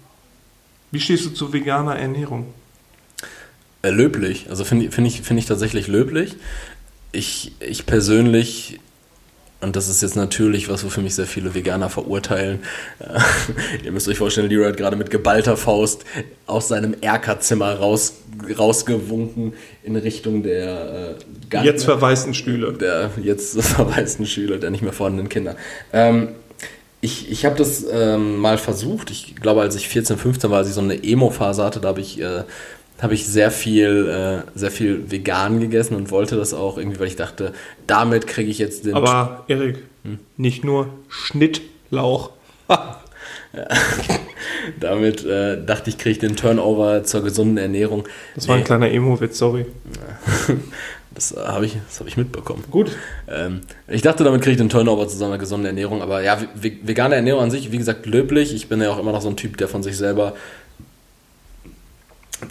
[0.92, 2.54] wie stehst du zu veganer Ernährung?
[3.82, 4.46] Äh, löblich.
[4.50, 6.36] Also finde find ich, find ich tatsächlich löblich.
[7.12, 8.80] Ich, ich persönlich,
[9.64, 12.60] und das ist jetzt natürlich was, wofür mich sehr viele Veganer verurteilen.
[13.84, 16.04] Ihr müsst euch vorstellen, Leroy hat gerade mit geballter Faust
[16.46, 18.16] aus seinem Erkerzimmer raus,
[18.58, 19.54] rausgewunken
[19.84, 22.74] in Richtung der äh, gar Jetzt verwaisten Stühle.
[22.74, 25.56] der jetzt verwaisten Schüler, der nicht mehr vorhandenen Kinder.
[25.94, 26.30] Ähm,
[27.00, 29.12] ich ich habe das ähm, mal versucht.
[29.12, 32.02] Ich glaube, als ich 14, 15 war, als ich so eine Emo-Phase hatte, da habe
[32.02, 32.44] ich, äh,
[33.04, 37.08] habe ich sehr viel, äh, sehr viel vegan gegessen und wollte das auch irgendwie, weil
[37.08, 37.54] ich dachte,
[37.88, 38.96] damit kriege ich jetzt den.
[38.96, 40.20] Aber Erik, Hm.
[40.38, 42.32] nicht nur Schnittlauch.
[44.80, 48.06] damit äh, dachte ich, kriege ich den Turnover zur gesunden Ernährung.
[48.36, 49.66] Das war ein Nee, kleiner Emo-Witz, sorry.
[51.14, 52.64] das äh, habe ich, das hab ich mitbekommen.
[52.72, 52.92] Gut.
[53.30, 56.38] Ähm, ich dachte, damit kriege ich den Turnover zu so einer gesunden Ernährung, aber ja,
[56.56, 58.54] ve- vegane Ernährung an sich, wie gesagt, löblich.
[58.54, 60.34] Ich bin ja auch immer noch so ein Typ, der von sich selber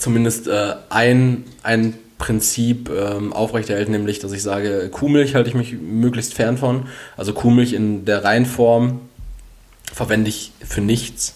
[0.02, 5.72] zumindest äh, ein, ein Prinzip ähm, aufrechterhält, nämlich, dass ich sage, Kuhmilch halte ich mich
[5.80, 6.86] möglichst fern von.
[7.16, 9.00] Also Kuhmilch in der Reinform
[9.92, 11.34] verwende ich für nichts.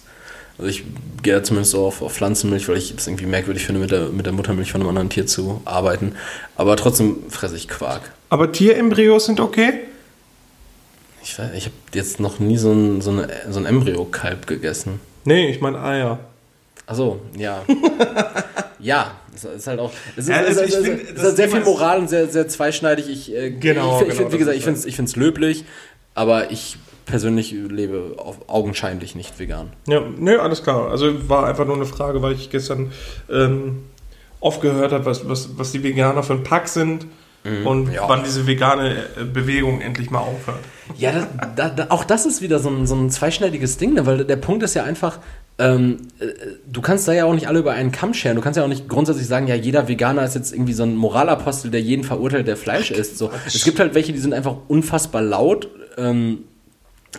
[0.58, 0.84] Also ich
[1.22, 4.26] gehe zumindest so auf, auf Pflanzenmilch, weil ich es irgendwie merkwürdig finde, mit der, mit
[4.26, 6.14] der Muttermilch von einem anderen Tier zu arbeiten.
[6.56, 8.12] Aber trotzdem fresse ich Quark.
[8.30, 9.72] Aber Tierembryos sind okay?
[11.22, 15.00] Ich, weiß- ich habe jetzt noch nie so ein, so eine, so ein Embryo-Kalb gegessen.
[15.24, 16.20] Nee, ich meine Eier.
[16.86, 17.64] Achso, ja.
[18.79, 19.93] ja, es ist halt auch.
[20.16, 21.99] Es ist, Ja, also es ist, ich es find, es das ist sehr viel Moral
[21.99, 23.09] und sehr, sehr zweischneidig.
[23.09, 25.64] Ich, äh, Genau, ich, ich, genau, wie gesagt, ich finde es ich find's löblich,
[26.14, 29.72] aber ich persönlich lebe auf, augenscheinlich nicht vegan.
[29.87, 30.91] Ja, nö, alles klar.
[30.91, 32.93] Also war einfach nur eine Frage, weil ich gestern
[33.31, 33.85] ähm,
[34.41, 37.07] oft gehört habe, was, was, was die Veganer für ein Pack sind
[37.64, 38.09] und ja.
[38.09, 40.61] wann diese vegane äh, Bewegung endlich mal aufhört.
[40.97, 44.07] Ja, da, da, da, auch das ist wieder so ein, so ein zweischneidiges Ding, ne?
[44.07, 45.18] weil der Punkt ist ja einfach,
[45.59, 46.26] ähm, äh,
[46.70, 48.36] du kannst da ja auch nicht alle über einen Kamm scheren.
[48.36, 50.94] Du kannst ja auch nicht grundsätzlich sagen, ja, jeder Veganer ist jetzt irgendwie so ein
[50.96, 53.16] Moralapostel, der jeden verurteilt, der Fleisch isst.
[53.18, 53.30] So.
[53.46, 55.68] Es gibt halt welche, die sind einfach unfassbar laut.
[55.96, 56.40] Ähm,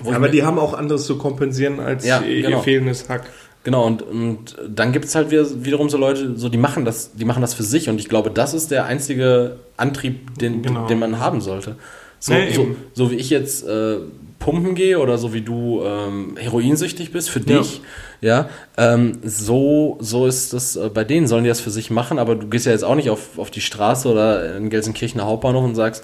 [0.06, 2.58] Aber die haben auch anderes zu kompensieren als Ja, ihr, genau.
[2.58, 3.26] ihr fehlendes Hack.
[3.64, 7.14] Genau, und, und dann gibt es halt wieder, wiederum so Leute, so die machen das,
[7.16, 10.88] die machen das für sich und ich glaube, das ist der einzige Antrieb, den, Genau.
[10.88, 11.76] den man haben sollte.
[12.20, 13.98] So, Nee, so, so wie ich jetzt äh,
[14.40, 17.60] pumpen gehe oder so wie du ähm, heroinsüchtig bist für Ja.
[17.60, 17.82] dich,
[18.22, 22.20] ja, ähm, so, so ist das äh, bei denen, sollen die das für sich machen,
[22.20, 25.64] aber du gehst ja jetzt auch nicht auf, auf die Straße oder in Gelsenkirchener Hauptbahnhof
[25.64, 26.04] und sagst,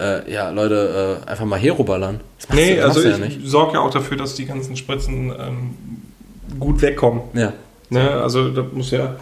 [0.00, 2.20] äh, ja, Leute, äh, einfach mal Hero ballern.
[2.52, 5.76] Nee, du, also ich ja sorge ja auch dafür, dass die ganzen Spritzen ähm,
[6.58, 7.22] gut wegkommen.
[7.32, 7.52] Ja.
[7.90, 8.10] Ne?
[8.10, 9.16] Also da muss ja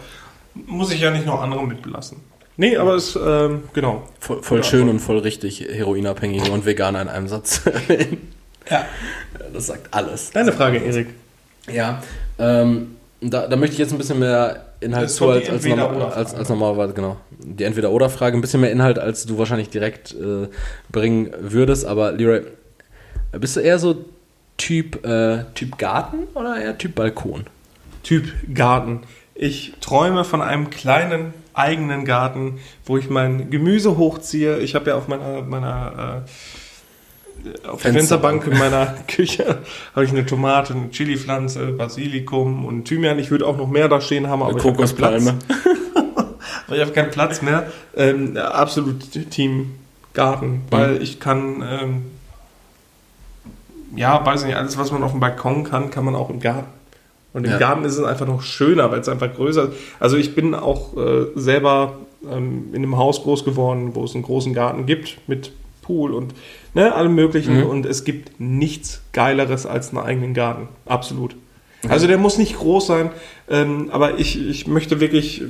[0.53, 2.17] muss ich ja nicht noch andere mitbelassen.
[2.57, 4.03] Nee, aber es, ähm, genau.
[4.19, 7.61] Voll, voll Ja, schön und voll richtig, Heroinabhängige und Veganer in einem Satz.
[8.69, 8.85] Ja.
[9.53, 10.31] Das sagt alles.
[10.31, 11.07] Deine Frage, Erik.
[11.71, 12.01] Ja,
[12.39, 16.35] ähm, da, da möchte ich jetzt ein bisschen mehr Inhalt zu als, als, normal, als,
[16.35, 17.17] als normalerweise, genau.
[17.39, 20.47] Die Entweder-Oder-Frage, ein bisschen mehr Inhalt, als du wahrscheinlich direkt äh,
[20.91, 21.85] bringen würdest.
[21.85, 22.41] Aber Leroy,
[23.31, 24.05] bist du eher so
[24.57, 27.45] Typ, äh, typ Garten oder eher Typ Balkon?
[28.03, 29.01] Typ Garten.
[29.35, 34.59] Ich träume von einem kleinen eigenen Garten, wo ich mein Gemüse hochziehe.
[34.59, 36.29] Ich habe ja auf meiner, meiner äh,
[37.67, 38.47] auf der Fensterbank.
[38.47, 39.59] In meiner Küche
[39.95, 43.19] habe ich eine Tomate, eine Chilipflanze, Basilikum und Thymian.
[43.19, 45.25] Ich würde auch noch mehr da stehen haben, aber ich habe keinen Platz.
[45.25, 45.39] Kokospalme.
[46.73, 47.67] Ich habe keinen Platz mehr.
[47.95, 49.75] Ähm, absolut Team
[50.13, 52.01] Garten, weil ich kann, ähm,
[53.95, 56.67] ja, weiß nicht, alles, was man auf dem Balkon kann, kann man auch im Garten.
[57.33, 57.57] Und im Ja.
[57.57, 59.73] Garten ist es einfach noch schöner, weil es einfach größer ist.
[59.99, 61.97] Also ich bin auch äh, selber
[62.29, 65.51] ähm, in einem Haus groß geworden, wo es einen großen Garten gibt mit
[65.83, 66.33] Pool und
[66.73, 67.59] ne, allem möglichen.
[67.59, 67.67] Mhm.
[67.67, 70.67] Und es gibt nichts Geileres als einen eigenen Garten.
[70.87, 71.35] Absolut.
[71.89, 73.09] Also der muss nicht groß sein,
[73.49, 75.43] ähm, aber ich, ich möchte wirklich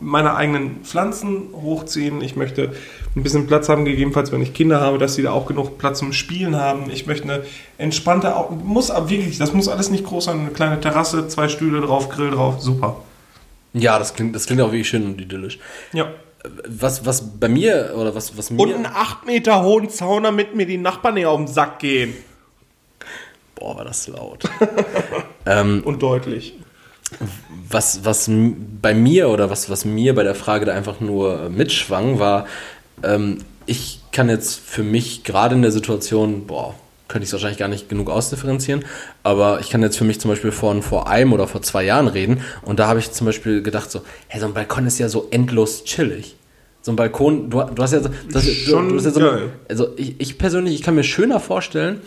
[0.00, 2.22] meine eigenen Pflanzen hochziehen.
[2.22, 2.72] Ich möchte
[3.14, 5.98] ein bisschen Platz haben, gegebenenfalls, wenn ich Kinder habe, dass sie da auch genug Platz
[5.98, 6.90] zum Spielen haben.
[6.90, 7.42] Ich möchte eine
[7.76, 10.40] entspannte, muss aber wirklich, das muss alles nicht groß sein.
[10.40, 12.96] Eine kleine Terrasse, zwei Stühle drauf, Grill drauf, super.
[13.74, 15.58] Ja, das klingt, das klingt auch wirklich schön und idyllisch.
[15.92, 16.08] Ja.
[16.68, 18.60] Was, was bei mir, oder was, was mir...
[18.62, 22.14] Und einen 8 Meter hohen Zaun, damit mir die Nachbarn nicht auf den Sack gehen.
[23.54, 24.44] Boah, war das laut.
[25.46, 26.58] ähm, Und deutlich.
[27.68, 28.30] was, was
[28.82, 32.46] bei mir oder was, was mir bei der Frage da einfach nur äh, mitschwang, war,
[33.02, 36.74] ähm, ich kann jetzt für mich gerade in der Situation, boah,
[37.08, 38.84] könnte ich es wahrscheinlich gar nicht genug ausdifferenzieren,
[39.22, 42.08] aber ich kann jetzt für mich zum Beispiel von vor einem oder vor zwei Jahren
[42.08, 45.08] reden und da habe ich zum Beispiel gedacht so, hey, so ein Balkon ist ja
[45.08, 46.36] so endlos chillig.
[46.82, 49.10] So ein Balkon, du, du hast ja so, du hast, Schon du, du hast ja
[49.10, 49.48] so geil.
[49.68, 52.00] also ich, ich persönlich, ich kann mir schöner vorstellen,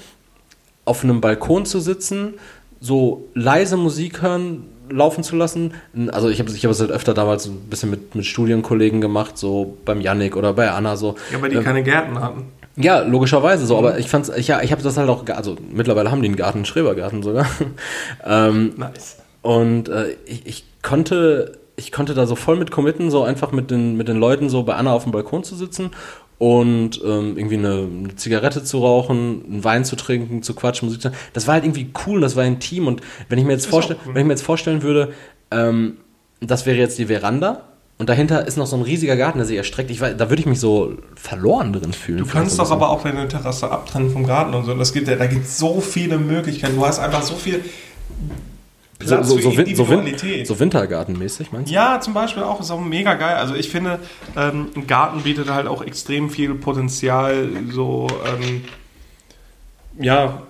[0.86, 2.36] auf einem Balkon zu sitzen,
[2.80, 5.74] so leise Musik hören, laufen zu lassen.
[6.12, 9.38] Also ich habe ich hab es halt öfter damals ein bisschen mit, mit Studienkollegen gemacht,
[9.38, 11.16] so beim Yannick oder bei Anna so.
[11.32, 12.44] Ja, weil die Ähm, keine Gärten hatten.
[12.78, 16.12] Ja, logischerweise so, aber ich fand's, ich, ja, ich habe das halt auch, also mittlerweile
[16.12, 17.48] haben die einen Garten, einen Schrebergarten sogar.
[18.26, 19.18] ähm, Nice.
[19.42, 23.72] und äh, ich, ich konnte, ich konnte da so voll mit committen, so einfach mit
[23.72, 25.92] den, mit den Leuten so bei Anna auf dem Balkon zu sitzen
[26.38, 31.02] und ähm, irgendwie eine, eine Zigarette zu rauchen, einen Wein zu trinken, zu quatschen, Musik
[31.02, 31.18] zu hören.
[31.34, 33.98] Das war halt irgendwie cool, das war intim und wenn ich mir jetzt, Ist vorstell,
[33.98, 34.14] auch cool.
[34.14, 35.14] wenn ich mir jetzt vorstellen würde,
[35.50, 35.98] ähm,
[36.42, 37.64] das wäre jetzt die Veranda
[38.00, 40.40] und dahinter ist noch so ein riesiger Garten, der sich erstreckt, ich weiß, da würde
[40.42, 42.20] ich mich so verloren drin fühlen.
[42.20, 44.74] Du kannst doch aber auch deine Terrasse abtrennen vom Garten und so.
[44.76, 46.76] Das gibt, ja- da gibt es so viele Möglichkeiten.
[46.76, 47.64] Du hast einfach so viel
[49.00, 50.48] so, Platz so, für so, so, Win- Individualität.
[50.48, 51.74] so Wintergartenmäßig, meinst du?
[51.76, 53.36] ja, zum Beispiel auch, ist auch mega geil.
[53.36, 54.00] Also ich finde,
[54.36, 58.64] ähm, ein Garten bietet halt auch extrem viel Potenzial, so, ähm,
[60.00, 60.44] ja,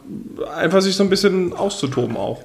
[0.58, 2.42] einfach sich so ein bisschen auszutoben auch.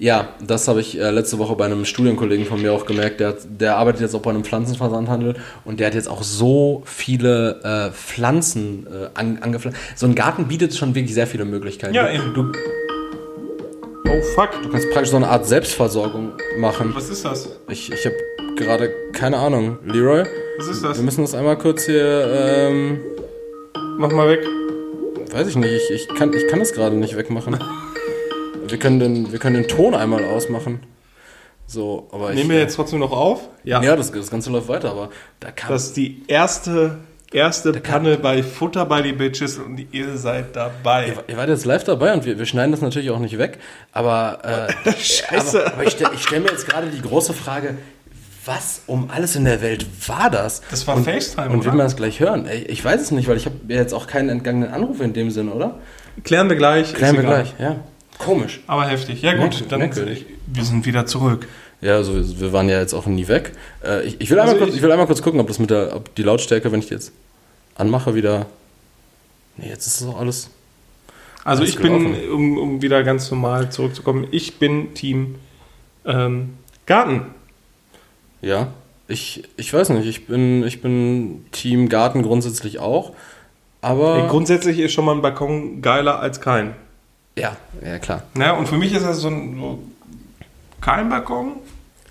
[0.00, 3.18] Ja, das habe ich äh, letzte Woche bei einem Studienkollegen von mir auch gemerkt.
[3.18, 5.34] Der, hat, der arbeitet jetzt auch bei einem Pflanzenversandhandel
[5.64, 9.76] und der hat jetzt auch so viele äh, Pflanzen äh, an, angepflanzt.
[9.96, 11.94] So ein Garten bietet schon wirklich sehr viele Möglichkeiten.
[11.94, 12.32] Ja, du, eben.
[12.34, 12.52] du,
[14.10, 16.92] Oh fuck, du kannst praktisch so eine Art Selbstversorgung machen.
[16.94, 17.48] was ist das?
[17.68, 18.14] Ich, ich habe
[18.56, 19.78] gerade keine Ahnung.
[19.84, 20.24] Leroy,
[20.58, 20.96] Was ist das?
[20.96, 23.00] wir müssen das einmal kurz hier, ähm,
[23.98, 24.40] Mach mal weg.
[25.32, 27.58] weiß ich nicht, ich, ich, kann, ich kann das gerade nicht wegmachen.
[28.70, 30.80] Wir können, den, wir können den Ton einmal ausmachen.
[31.66, 32.36] So, aber ich.
[32.36, 33.48] Nehmen wir jetzt trotzdem noch auf?
[33.64, 35.70] Ja, das, das Ganze läuft weiter, aber da kam.
[35.70, 36.96] Das ist die erste,
[37.30, 41.14] erste Panne bei Futter bei die Bitches und ihr seid dabei.
[41.28, 43.58] Ihr wart jetzt live dabei und wir, wir schneiden das natürlich auch nicht weg,
[43.92, 45.66] aber, äh, Scheiße.
[45.66, 47.76] aber, aber ich stelle stell mir jetzt gerade die große Frage,
[48.46, 50.62] was um alles in der Welt war das?
[50.70, 52.48] Das war und, FaceTime, Und will man das gleich hören?
[52.66, 55.52] Ich weiß es nicht, weil ich habe jetzt auch keinen entgangenen Anruf in dem Sinne,
[55.52, 55.80] oder?
[56.24, 56.94] Klären wir gleich.
[56.94, 57.42] Klären wir egal.
[57.42, 57.76] gleich, ja.
[58.18, 58.60] Komisch.
[58.66, 59.22] Aber heftig.
[59.22, 60.26] Ja gut, Merkwürdig, dann merkwürdig.
[60.46, 61.46] wir sind wieder zurück.
[61.80, 63.52] Ja, also wir, waren ja jetzt auch nie weg.
[63.84, 65.58] Äh, ich, ich, will Also einmal kurz, ich- ich will einmal kurz gucken, ob das
[65.60, 67.12] mit der, ob die Lautstärke, wenn ich jetzt
[67.76, 68.46] anmache, wieder.
[69.56, 70.50] Nee, jetzt ist es auch alles.
[71.44, 72.30] Also Alles ich bin, gelaufen.
[72.32, 75.36] um, um wieder ganz normal zurückzukommen, ich bin Team
[76.04, 76.54] ähm,
[76.86, 77.26] Garten.
[78.42, 78.68] Ja.
[79.06, 83.12] Ich, ich weiß nicht, ich bin, ich bin Team Garten grundsätzlich auch.
[83.80, 84.26] Aber.
[84.28, 86.74] Grundsätzlich ist schon mal ein Balkon geiler als kein.
[87.38, 88.22] Ja, ja, klar.
[88.38, 89.78] Ja, und für mich ist das so ein so
[90.80, 91.52] kein Balkon,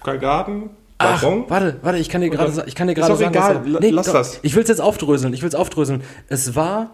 [0.04, 1.50] kein Garten, Ach, Balkon.
[1.50, 3.90] warte, warte, ich kann dir gerade ich kann dir gerade doch sagen, egal, was la-
[3.92, 4.40] lass das.
[4.42, 6.04] Ich will es jetzt aufdröseln, ich will es aufdröseln.
[6.28, 6.92] Es war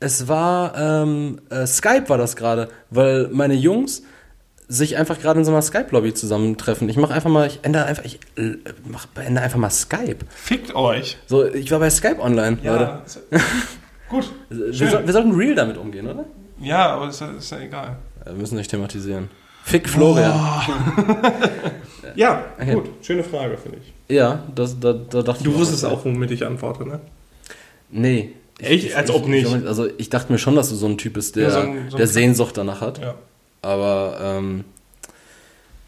[0.00, 4.02] es war ähm, äh, Skype war das gerade, weil meine Jungs
[4.68, 6.88] sich einfach gerade in so einer Skype Lobby zusammentreffen.
[6.88, 8.56] Ich mache einfach mal ich ändere einfach ich äh,
[8.88, 10.16] mach, beende einfach mal Skype.
[10.30, 11.18] Fickt euch.
[11.26, 12.84] So, ich war bei Skype online, Leute.
[12.84, 13.20] Ja, ist-
[14.08, 14.32] gut.
[14.48, 16.24] Wir, soll, wir sollten real damit umgehen, oder?
[16.60, 17.96] Ja, aber ist, ja- ist ja egal.
[18.20, 19.30] Ja, Wir müssen nicht thematisieren.
[19.64, 20.32] Fick Florian.
[22.16, 22.74] Ja, Okay.
[22.74, 22.90] gut.
[23.00, 24.14] Schöne Frage, finde ich.
[24.14, 25.92] Ja, das, da, da dachte Du ich mir wusstest was.
[25.92, 27.00] auch, womit ich antworte, ne?
[27.90, 28.32] Nee.
[28.58, 28.94] Echt?
[28.94, 29.46] Als ob nicht.
[29.46, 31.58] Ich, also ich dachte mir schon, dass du so ein Typ bist, der, Ja, so
[31.60, 32.98] ein- so ein- der Sehnsucht danach hat.
[32.98, 33.14] Ja.
[33.62, 34.64] Aber ähm,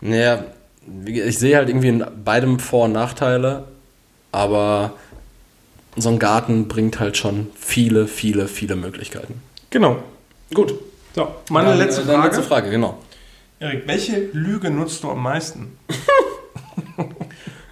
[0.01, 0.45] naja,
[0.87, 3.65] wie- ich sehe halt irgendwie in beidem Vor- und Nachteile,
[4.33, 4.93] aber
[5.97, 9.43] so ein Garten bringt halt schon viele, viele, viele Möglichkeiten.
[9.71, 9.99] Genau.
[10.53, 10.75] Gut.
[11.15, 12.27] So, meine Dann, letzte äh, Frage.
[12.27, 12.99] letzte Frage, genau.
[13.61, 15.79] Erik, welche Lüge nutzt du am meisten?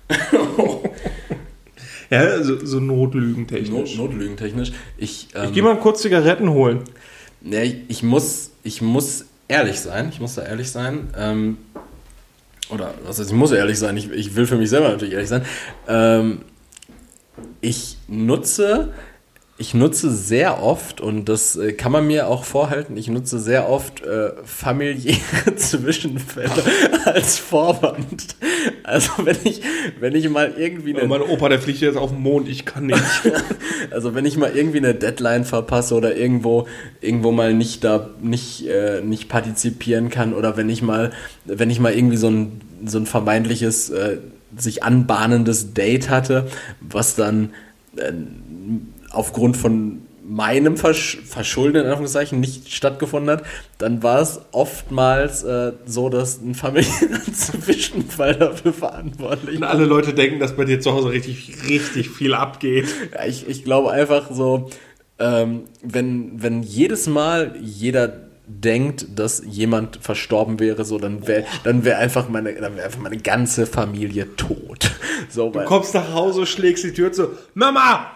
[2.10, 3.96] ja, so, so Notlügen technisch.
[3.96, 4.72] Not, notlügentechnisch.
[4.96, 6.84] Ich, ähm, Ich gehe mal kurz Zigaretten holen.
[7.42, 10.08] Ja, ich, ich, muss, ich muss ehrlich sein.
[10.10, 11.10] Ich muss da ehrlich sein.
[11.16, 11.58] Ähm,
[12.70, 13.96] oder was heißt, ich muss ehrlich sein.
[13.96, 15.44] Ich, ich will für mich selber natürlich ehrlich sein.
[15.88, 16.42] Ähm,
[17.60, 18.92] ich nutze,
[19.62, 23.68] ich nutze sehr oft, und das äh, kann man mir auch vorhalten, ich nutze sehr
[23.68, 25.20] oft äh, familiäre
[25.56, 26.50] Zwischenfälle
[27.04, 28.34] als Vorwand.
[28.82, 29.62] Also wenn ich,
[30.00, 32.86] wenn ich mal irgendwie eine Mein Opa, der fliegt jetzt auf den Mond, ich kann
[32.86, 33.00] nicht.
[33.92, 36.66] also wenn ich mal irgendwie eine Deadline verpasse oder irgendwo
[37.00, 41.12] irgendwo mal nicht da nicht äh, nicht partizipieren kann oder wenn ich mal
[41.44, 44.18] wenn ich mal irgendwie so ein so ein vermeintliches äh,
[44.56, 46.48] sich anbahnendes Date hatte,
[46.80, 47.50] was dann
[47.96, 48.12] äh,
[49.12, 53.44] aufgrund von meinem Versch Verschulden in Anführungszeichen nicht stattgefunden hat,
[53.78, 60.14] dann war es oftmals äh, so, dass ein familiärer Zwischenfall dafür verantwortlich Und alle Leute
[60.14, 62.86] denken, dass bei dir zu Hause richtig, richtig viel abgeht.
[63.12, 64.70] Ja, ich, ich glaube einfach so,
[65.18, 71.84] ähm, wenn, wenn jedes Mal jeder denkt, dass jemand verstorben wäre, so dann wäre dann
[71.84, 74.90] wäre einfach meine dann wäre einfach meine ganze Familie tot.
[75.28, 77.28] So, Du kommst nach Hause, schlägst die Tür zu.
[77.54, 78.10] Mama!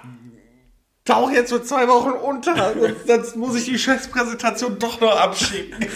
[1.07, 2.74] Tauch jetzt für zwei Wochen unter,
[3.07, 5.86] sonst, muss ich die Chefspräsentation doch noch abschicken.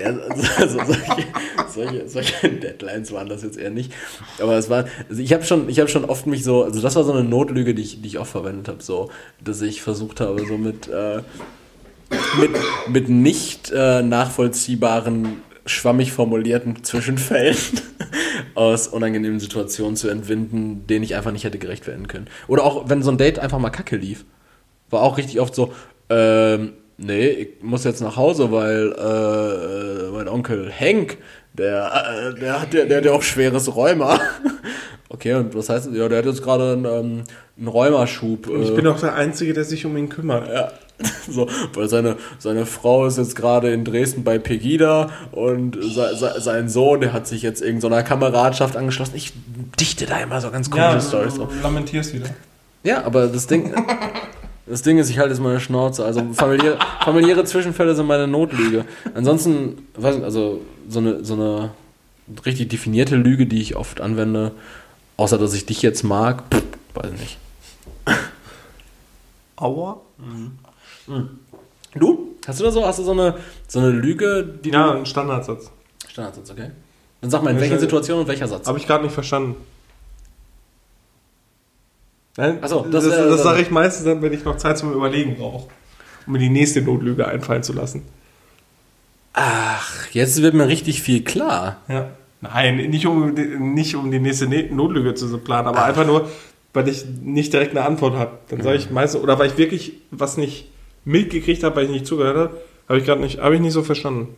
[0.00, 1.24] Ja, also, also solche,
[1.68, 3.92] solche, solche Deadlines waren das jetzt eher nicht.
[4.40, 7.04] Aber es war, also ich habe schon, ich schon oft mich so, also das war
[7.04, 10.44] so eine Notlüge, die ich, die ich auch verwendet habe, so, dass ich versucht habe,
[10.44, 11.22] so mit, äh,
[12.40, 12.50] mit,
[12.88, 17.56] mit nicht äh, nachvollziehbaren, schwammig formulierten Zwischenfällen
[18.56, 22.26] aus unangenehmen Situationen zu entwinden, denen ich einfach nicht hätte gerecht werden können.
[22.48, 24.24] Oder auch, wenn so ein Date einfach mal kacke lief.
[24.90, 25.72] War auch richtig oft so,
[26.10, 31.18] ähm, nee, ich muss jetzt nach Hause, weil äh, äh, mein Onkel Henk,
[31.52, 34.20] der, äh, der hat ja, der hat ja auch schweres Rheuma.
[35.10, 35.94] Okay, und was heißt das?
[35.96, 37.24] Ja, der hat jetzt gerade einen, ähm,
[37.56, 38.46] einen Rheumaschub.
[38.60, 40.48] Ich äh, bin doch der Einzige, der sich um ihn kümmert.
[40.52, 40.70] ja.
[41.30, 46.34] So, weil seine, seine Frau ist jetzt gerade in Dresden bei Pegida und se, se,
[46.40, 49.12] sein Sohn, der hat sich jetzt irgendeiner Kameradschaft angeschlossen.
[49.16, 49.32] Ich
[49.80, 51.52] dichte da immer so ganz komische Ja, Storys du drauf.
[51.62, 52.26] lamentierst wieder.
[52.82, 53.72] Ja, aber das Ding,
[54.68, 56.04] das Ding ist, ich halte jetzt meine Schnauze.
[56.04, 58.84] Also familiäre, familiäre Zwischenfälle sind meine Notlüge.
[59.14, 61.70] Ansonsten, weiß nicht, also so eine, so eine
[62.44, 64.52] richtig definierte Lüge, die ich oft anwende,
[65.16, 66.62] außer dass ich dich jetzt mag, pff,
[66.94, 67.38] weiß ich nicht.
[69.56, 70.00] Aua?
[71.94, 72.34] Du?
[72.46, 73.34] Hast du da so, hast du so eine,
[73.66, 74.98] so eine Lüge, die Ja, du...
[75.00, 75.70] ein Standardsatz.
[76.08, 76.70] Standardsatz, okay.
[77.20, 78.66] Dann sag mal, in welcher Situation und welcher Satz?
[78.68, 79.56] Habe ich gerade nicht verstanden.
[82.36, 84.78] Nein, Ach so, das, das das, wär- sage ich meistens dann, wenn ich noch Zeit
[84.78, 85.68] zum Überlegen brauche.
[86.26, 88.02] Um mir die nächste Notlüge einfallen zu lassen.
[89.32, 91.78] Ach, jetzt wird mir richtig viel klar.
[91.88, 92.10] Ja.
[92.40, 96.28] Nein, nicht um, die- nicht um die nächste Ne- Notlüge zu planen, aber einfach nur,
[96.72, 98.38] weil ich nicht direkt eine Antwort habe.
[98.48, 100.68] Dann sage ich meistens, oder weil ich wirklich was nicht
[101.04, 103.82] mitgekriegt habe, weil ich nicht zugehört habe, habe ich gerade nicht, habe ich nicht so
[103.82, 104.34] verstanden.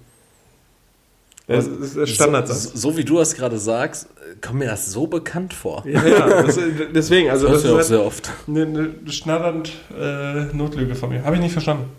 [1.57, 2.63] Das ist der Standardsatz.
[2.63, 4.07] So, so wie du das gerade sagst,
[4.41, 5.85] kommt mir das so bekannt vor.
[5.87, 6.59] Ja, ja, das,
[6.95, 8.31] deswegen, also das das ist ja halt auch sehr oft.
[8.47, 11.25] eine, eine schnatternd äh, Notlüge von mir.
[11.25, 11.91] Habe ich nicht verstanden.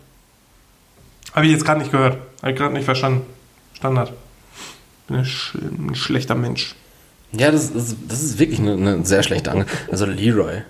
[1.33, 2.17] Habe ich jetzt gerade nicht gehört.
[2.41, 3.21] Habe ich gerade nicht verstanden.
[3.73, 4.13] Standard.
[5.07, 6.75] Bin ein, sch ein schlechter Mensch.
[7.33, 9.69] Ja, das, das, das ist wirklich eine, eine sehr schlechte Angst.
[9.89, 10.63] Also Leroy.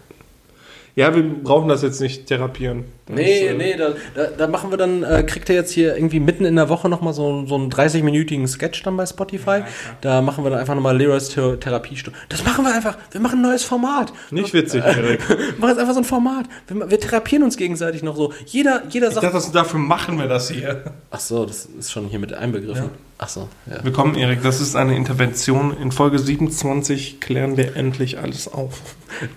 [0.96, 2.84] Ja, wir brauchen das jetzt nicht therapieren.
[3.06, 5.72] Das Nee, ist, äh, nee, da, da, da machen wir dann, äh, kriegt er jetzt
[5.72, 9.62] hier irgendwie mitten in der Woche nochmal so, so einen 30-minütigen Sketch dann bei Spotify.
[10.02, 12.18] da machen wir dann einfach nochmal Leroys Thera- Therapiestunde.
[12.30, 12.98] Das machen wir einfach.
[13.12, 14.12] Wir machen ein neues Format.
[14.32, 15.22] Nicht witzig, Erik.
[15.30, 16.46] Wir machen jetzt einfach so ein Format.
[16.68, 18.34] Wir, wir therapieren uns gegenseitig noch so.
[18.46, 19.24] Jeder, jeder Ich sagt.
[19.26, 20.84] dachte, das- dafür machen wir das hier.
[21.10, 22.90] Ach so, das ist schon hier mit einbegriffen.
[22.94, 23.84] Ach so, ja.
[23.84, 24.42] Willkommen, Erik.
[24.42, 25.78] Das ist eine Intervention.
[25.78, 28.82] In Folge 27 klären wir endlich alles auf.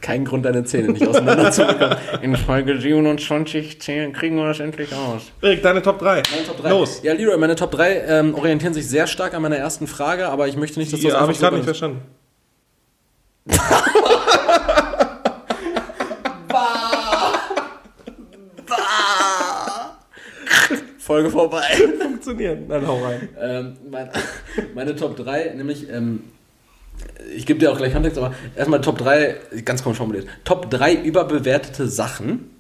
[0.01, 1.97] Kein Grund, deine Zähne nicht auseinander zu bekommen.
[2.23, 5.23] In Folge 27 zählen, kriegen wir das endlich aus.
[5.43, 6.23] Erik, deine Top 3.
[6.31, 6.71] Meine Top 3.
[6.71, 7.03] Los.
[7.03, 10.49] Ja, Leroy, meine Top 3 ähm, orientieren sich sehr stark an meiner ersten Frage, aber
[10.49, 12.01] ich möchte nicht, dass du Ja, habe ich gerade so nicht verstanden.
[21.15, 21.63] Folge vorbei.
[22.03, 22.69] Funktionieren.
[22.69, 23.29] Dann hau rein.
[23.41, 24.11] ähm, mein,
[24.75, 26.25] meine Top 3, nämlich, ähm,
[27.37, 30.27] ich gebe dir auch gleich Kontext, aber erstmal Top 3, ganz komisch formuliert.
[30.43, 32.51] Top 3 überbewertete Sachen,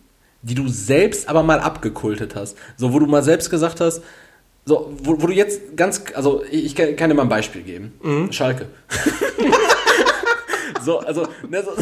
[0.42, 2.56] die du selbst aber mal abgekultet hast.
[2.76, 4.02] So, wo du mal selbst gesagt hast,
[4.64, 7.62] so, wo, wo du jetzt ganz, also ich, ich kann kann dir mal ein Beispiel
[7.62, 8.28] geben.
[8.30, 8.66] Schalke.
[10.84, 11.72] so, also, ne, so,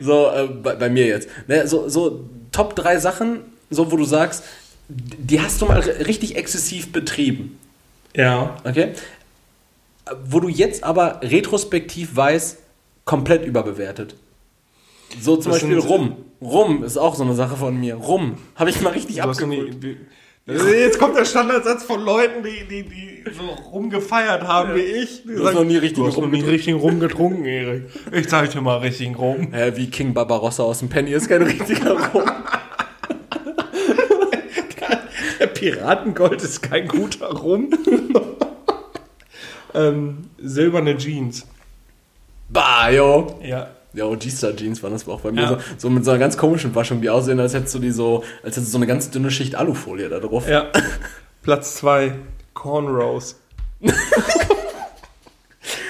[0.00, 1.28] so äh, bei, bei mir jetzt.
[1.48, 4.44] Ne, so, so Top 3 Sachen, so wo du sagst,
[4.90, 7.58] die hast du mal richtig exzessiv betrieben.
[8.14, 8.56] Ja.
[8.64, 8.92] Okay?
[10.24, 12.58] Wo du jetzt aber retrospektiv weißt,
[13.04, 14.16] komplett überbewertet.
[15.20, 16.16] So zum Das Beispiel Rum.
[16.40, 17.94] Rum ist auch so eine Sache von mir.
[17.96, 18.38] Rum.
[18.56, 19.76] Habe ich mal richtig abgeholt.
[20.46, 25.22] Jetzt kommt der Standardsatz von Leuten, die, die, die so rumgefeiert haben wie ich.
[25.22, 27.82] Die Du hast noch nie richtig du hast noch nie rumgetrunken." richtig rumgetrunken, Erik.
[28.12, 29.52] Ich zeig dir mal richtig rum.
[29.52, 32.28] Hä, wie King Barbarossa aus dem Penny ist kein richtiger Rum.
[35.38, 37.68] Der Piratengold ist kein guter Rum.
[39.74, 41.46] ähm, silberne Jeans.
[42.48, 43.38] bah, yo.
[43.42, 43.68] Ja.
[43.92, 45.42] Ja, G-Star Jeans waren das auch bei mir.
[45.42, 45.48] Ja.
[45.48, 48.22] So, so mit so einer ganz komischen Waschung, die aussehen, als hättest du die so,
[48.42, 50.48] als hättest du so eine ganz dünne Schicht Alufolie da drauf.
[50.48, 50.68] Ja.
[51.42, 52.14] Platz 2,
[52.54, 53.38] Cornrows.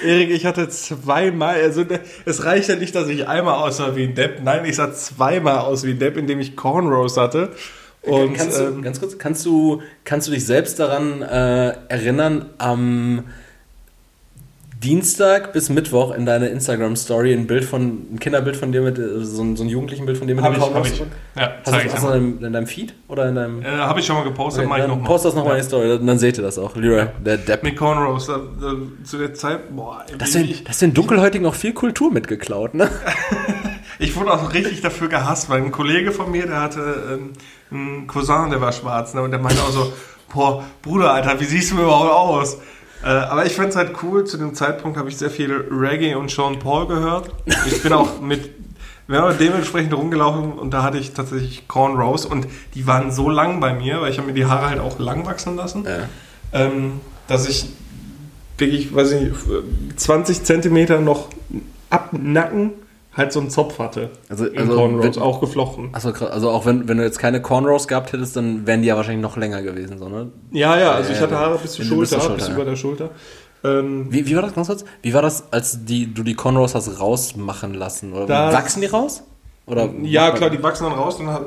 [0.03, 1.85] Erik, ich hatte zweimal, also
[2.25, 4.41] es reicht ja nicht, dass ich einmal aussah wie ein Depp.
[4.43, 7.51] Nein, ich sah zweimal aus wie ein Depp, indem ich Cornrows hatte.
[8.03, 12.45] Und kannst du, ähm, ganz kurz, kannst du, kannst du dich selbst daran äh, erinnern,
[12.57, 13.25] am
[14.81, 19.23] Dienstag bis Mittwoch in deine Instagram-Story ein Bild von, ein Kinderbild von dir mit, äh,
[19.23, 21.03] so ein, so ein jugendlichen Bild von dir mit hab dem ich, hab ich.
[21.37, 23.61] Ja, Hast du das in in deinem Feed oder in deinem...
[23.61, 25.05] Äh, habe ich schon mal gepostet, mach ich dann noch mal.
[25.05, 25.57] post das nochmal Ja.
[25.57, 26.75] in die Story, dann, dann seht ihr das auch.
[26.75, 27.61] Leroy, der Depp.
[27.61, 28.73] Mit Cornrows, da, da,
[29.03, 32.89] zu der Zeit, boah, Das sind, das sind Dunkelhäutigen auch viel Kultur mitgeklaut, ne?
[33.99, 37.33] ich wurde auch richtig dafür gehasst, weil ein Kollege von mir, der hatte ähm,
[37.71, 39.93] einen Cousin, der war schwarz, ne, und der meinte auch so,
[40.33, 42.57] boah, Bruder, Alter, wie siehst du überhaupt aus?
[43.03, 46.15] Äh, aber ich fand es halt cool, zu dem Zeitpunkt habe ich sehr viel Reggae
[46.15, 47.31] und Sean Paul gehört.
[47.65, 48.51] Ich bin auch mit,
[49.07, 53.59] wir haben dementsprechend rumgelaufen und da hatte ich tatsächlich Cornrows und die waren so lang
[53.59, 56.07] bei mir, weil ich habe mir die Haare halt auch lang wachsen lassen, Ja.
[56.53, 57.65] ähm, dass ich
[58.57, 59.35] wirklich, weiß ich nicht,
[59.99, 61.29] 20 Zentimeter noch
[61.89, 62.73] ab Nacken
[63.13, 64.09] halt so einen Zopf hatte.
[64.29, 65.89] Also- also Cornrows, wenn- auch geflochten.
[65.93, 66.09] Achso.
[66.25, 69.21] Also auch wenn, wenn du jetzt keine Cornrows gehabt hättest, dann wären die ja wahrscheinlich
[69.21, 70.29] noch länger gewesen, so, ne?
[70.51, 72.63] Ja, ja, also Ja, ich hatte ja, Haare bis zur Schulter, zur bis, Schulter, über
[72.63, 72.69] ja.
[72.69, 73.09] der Schulter.
[73.63, 74.85] Ähm, Wie, wie war das ganz kurz?
[75.01, 78.13] Wie war das, als die, du die Cornrows hast rausmachen lassen?
[78.13, 79.23] Oder wachsen die raus?
[79.67, 81.45] Oder ja, klar, die wachsen dann raus, dann hat,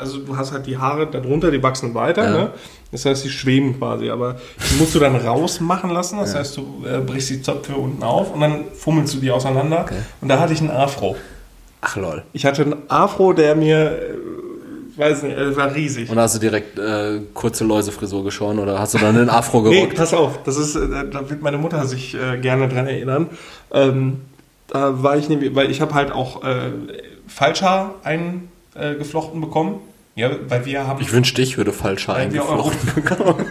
[0.00, 2.30] also du hast halt die Haare darunter, die wachsen weiter, Ja.
[2.30, 2.50] ne?
[2.92, 4.36] Das heißt, die schweben quasi, aber
[4.72, 8.34] die musst du dann rausmachen lassen, das heißt, du äh, brichst die Zöpfe unten auf
[8.34, 9.82] und dann fummelst du die auseinander.
[9.82, 9.94] Okay.
[10.20, 11.14] Und da hatte ich einen Afro.
[11.82, 12.24] Ach lol.
[12.32, 16.10] Ich hatte einen Afro, der mir, äh, weiß nicht, er war riesig.
[16.10, 19.76] Und hast du direkt äh, kurze Läusefrisur geschoren oder hast du dann den Afro Nee,
[19.82, 19.96] gerockt?
[19.96, 23.28] pass auf, das ist, äh, da wird meine Mutter sich äh, gerne dran erinnern.
[23.72, 24.22] Ähm,
[24.66, 26.72] da war ich nämlich, weil ich habe halt auch äh,
[27.28, 27.94] Falschhaar
[28.74, 29.76] eingeflochten bekommen.
[30.16, 33.46] Ja, weil wir haben, ich wünschte, ich würde Euro, eingeflochten bekommen.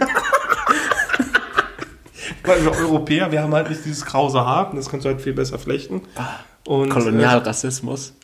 [2.44, 5.20] weil wir Europäer, wir haben halt nicht dieses krause Haar, und das kannst du halt
[5.20, 6.02] viel besser flechten.
[6.66, 8.14] Und, Äh, Kolonialrassismus.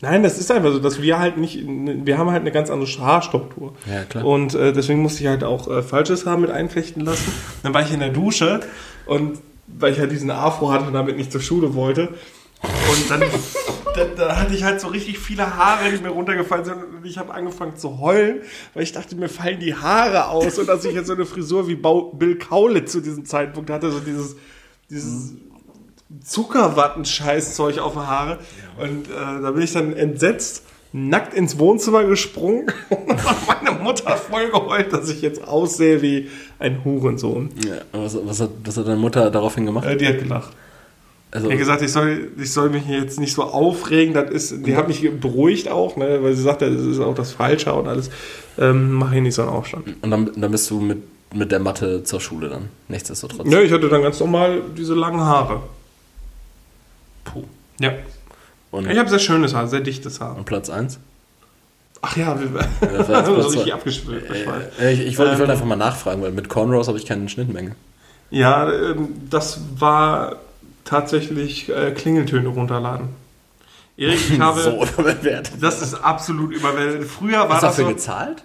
[0.00, 2.90] nein, das ist einfach so, dass wir halt nicht, wir haben halt eine ganz andere
[2.98, 3.74] Haarstruktur.
[3.90, 4.24] Ja, klar.
[4.24, 7.32] Und äh, deswegen musste ich halt auch äh, falsches Haar mit einflechten lassen.
[7.62, 8.60] Dann war ich in der Dusche
[9.06, 9.38] und
[9.68, 12.14] weil ich halt diesen Afro hatte und damit nicht zur Schule wollte.
[12.62, 13.20] Und dann,
[13.94, 16.76] dann, dann hatte ich halt so richtig viele Haare, die mir runtergefallen sind.
[16.76, 18.40] Und ich habe angefangen zu heulen,
[18.74, 20.58] weil ich dachte, mir fallen die Haare aus.
[20.58, 24.00] Und dass ich jetzt so eine Frisur wie Bill Kaulitz zu diesem Zeitpunkt hatte, so
[24.00, 24.36] dieses,
[24.90, 25.34] dieses
[26.24, 28.38] Zuckerwatten-Scheißzeug auf den Haare.
[28.78, 30.62] Und äh, da bin ich dann entsetzt
[30.96, 36.30] nackt ins Wohnzimmer gesprungen und hat meine Mutter voll geheult, dass ich jetzt aussehe wie
[36.58, 37.50] ein Hurensohn.
[37.66, 39.86] Ja, was, was, hat, was hat deine Mutter daraufhin gemacht?
[39.86, 40.52] Äh, die hat gelacht.
[41.32, 44.14] Also, hat gesagt, ich soll, ich soll mich jetzt nicht so aufregen.
[44.14, 47.32] Das ist, die hat mich beruhigt auch, ne, weil sie sagte, das ist auch das
[47.32, 48.10] Falsche und alles.
[48.58, 49.88] Ähm, mach hier nicht so einen Aufstand.
[50.00, 50.98] und dann, dann bist du mit,
[51.34, 52.68] mit der Mathe zur Schule dann.
[52.88, 53.50] Nichtsdestotrotz.
[53.50, 55.60] Ja, ich hatte dann ganz normal diese langen Haare.
[57.24, 57.42] Puh.
[57.80, 57.92] Ja.
[58.70, 60.36] Und, Ich habe sehr schönes Haar, sehr dichtes Haar.
[60.36, 60.98] und Platz 1?
[62.02, 62.48] Ach ja, wir
[62.80, 63.72] das war jetzt so richtig zwei.
[63.74, 64.22] abgeschwört.
[64.80, 65.50] Äh, ich, ich, wollte, ich wollte Ähm.
[65.50, 67.74] einfach mal nachfragen, weil mit Cornrows habe ich keine Schnittmenge.
[68.30, 70.36] Ja, ähm, das war
[70.86, 73.08] tatsächlich äh, Klingeltöne runterladen.
[73.98, 74.60] Erik, ich habe.
[74.60, 75.54] so überbewertet.
[75.60, 77.06] Das ist absolut überwältigend.
[77.06, 78.44] Früher war Hast du das dafür so, gezahlt?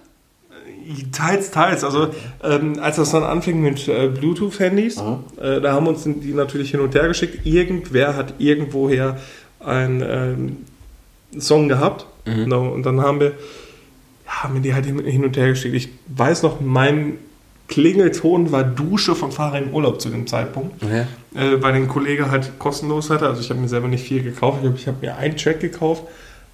[1.12, 1.84] teils, teils.
[1.84, 2.08] Also
[2.42, 5.02] ähm, als das dann anfing mit äh, Bluetooth-Handys,
[5.40, 7.46] äh, da haben uns die natürlich hin und her geschickt.
[7.46, 9.18] Irgendwer hat irgendwoher
[9.60, 12.06] einen ähm, Song gehabt.
[12.24, 13.32] Genau, und dann haben wir,
[14.26, 15.74] haben wir die halt hin und her geschickt.
[15.74, 17.18] Ich weiß noch, mein
[17.72, 20.82] Klingelton war Dusche von Fahrer im Urlaub zu dem Zeitpunkt.
[20.82, 21.06] Okay.
[21.34, 23.26] äh, weil den Kollege halt kostenlos hatte.
[23.26, 24.58] Also ich habe mir selber nicht viel gekauft.
[24.62, 26.04] Ich habe hab mir einen Track gekauft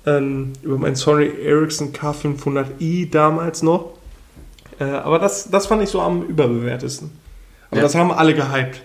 [0.07, 3.95] ähm, über meinen Sony Ericsson K500i damals noch.
[4.79, 7.11] Äh, aber das, das fand ich so am überbewertesten.
[7.71, 7.83] Aber Ja.
[7.83, 8.81] das haben alle gehypt.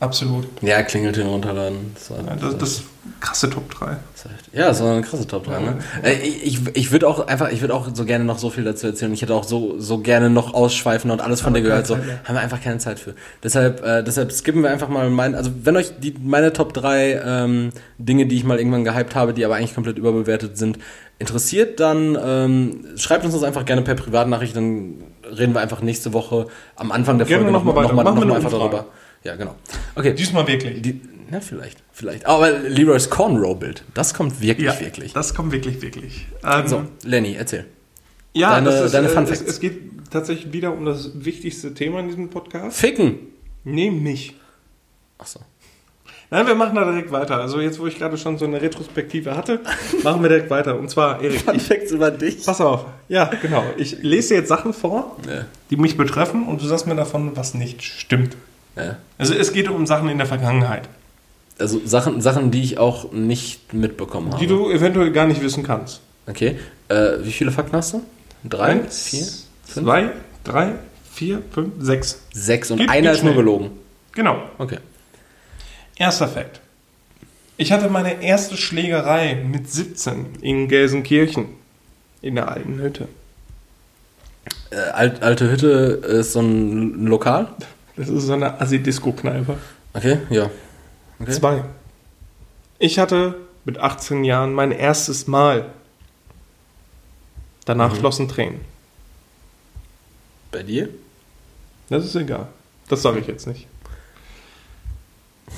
[0.00, 0.46] Absolut.
[0.62, 1.92] Ja, Klingeltöne runterladen.
[1.94, 2.82] Das war, Ja, das, das
[3.20, 3.98] krasse Top 3.
[4.14, 5.58] das war echt- ja, das war eine krasse Top 3.
[5.60, 5.78] Ne?
[6.02, 8.86] Äh, Ich, ich, würde auch einfach, ich würde auch so gerne noch so viel dazu
[8.86, 9.12] erzählen.
[9.12, 11.86] Ich hätte auch so, so gerne noch ausschweifen und alles von dir gehört.
[11.86, 13.14] So, Zeit haben wir einfach keine Zeit für.
[13.42, 17.20] Deshalb, äh, deshalb skippen wir einfach mal mein, also wenn euch die, meine Top 3
[17.22, 20.78] ähm, Dinge, die ich mal irgendwann gehypt habe, die aber eigentlich komplett überbewertet sind,
[21.18, 24.94] interessiert, dann ähm, schreibt uns das einfach gerne per Privatnachricht, dann
[25.36, 26.46] reden wir einfach nächste Woche
[26.76, 27.88] am Anfang der Folge noch mal weiter.
[27.88, 28.86] noch mal, Machen noch wir mal einfach darüber.
[29.24, 29.54] Ja, genau.
[29.94, 30.14] Okay.
[30.14, 30.80] Diesmal wirklich.
[30.82, 32.26] Die, na, vielleicht, vielleicht.
[32.26, 35.12] Aber Leroy's Cornrow-Bild, das kommt wirklich, ja, wirklich.
[35.12, 36.26] das kommt wirklich, wirklich.
[36.44, 37.66] Ähm, So, Lenny, erzähl.
[38.32, 39.42] ja, deine- ist, deine äh, Fun es, Facts.
[39.42, 42.78] es geht tatsächlich wieder um das wichtigste Thema in diesem Podcast.
[42.78, 43.18] Ficken!
[43.64, 44.34] Nee, mich.
[45.18, 45.40] Achso.
[46.32, 47.38] Nein, wir machen da direkt weiter.
[47.40, 49.60] Also jetzt, wo ich gerade schon so eine Retrospektive hatte,
[50.04, 50.78] machen wir direkt weiter.
[50.78, 52.44] Und zwar, Erik, Fun Facts über dich.
[52.44, 52.86] pass auf.
[53.08, 53.64] Ja, genau.
[53.76, 55.44] Ich lese dir jetzt Sachen vor, Ja.
[55.70, 58.36] die mich betreffen und du sagst mir davon, was nicht stimmt.
[58.76, 58.96] Ja.
[59.18, 60.88] Also es geht um Sachen in der Vergangenheit,
[61.58, 64.40] Also Sachen, Sachen, die ich auch nicht mitbekommen habe.
[64.40, 66.00] die du eventuell gar nicht wissen kannst.
[66.26, 66.58] Okay.
[66.88, 68.02] Äh, wie viele Fakten hast du?
[68.44, 68.70] Drei?
[68.72, 69.24] Eins, vier?
[69.64, 69.86] Fünf?
[69.86, 70.10] zwei,
[70.44, 70.72] drei,
[71.12, 72.22] vier, fünf, sechs.
[72.32, 73.70] Sechs und Geht- einer geht ist nur gelogen.
[74.12, 74.40] Genau.
[74.58, 74.78] Okay.
[75.96, 76.60] Erster Fakt.
[77.58, 81.46] Ich hatte meine erste Schlägerei mit 17 in Gelsenkirchen.
[82.22, 83.08] In der alten Hütte.
[84.70, 87.48] Äh, alt, alte Hütte ist so ein Lokal?
[88.00, 89.58] Das ist so eine Assi-Disco-Kneipe.
[89.92, 90.50] Okay, ja.
[91.18, 91.32] Okay.
[91.32, 91.64] Zwei.
[92.78, 93.36] Ich hatte
[93.66, 95.66] mit 18 Jahren mein erstes Mal.
[97.66, 98.62] Danach flossen Tränen.
[100.50, 100.88] Bei dir?
[101.90, 102.48] Das ist egal.
[102.88, 103.66] Das sage ich jetzt nicht.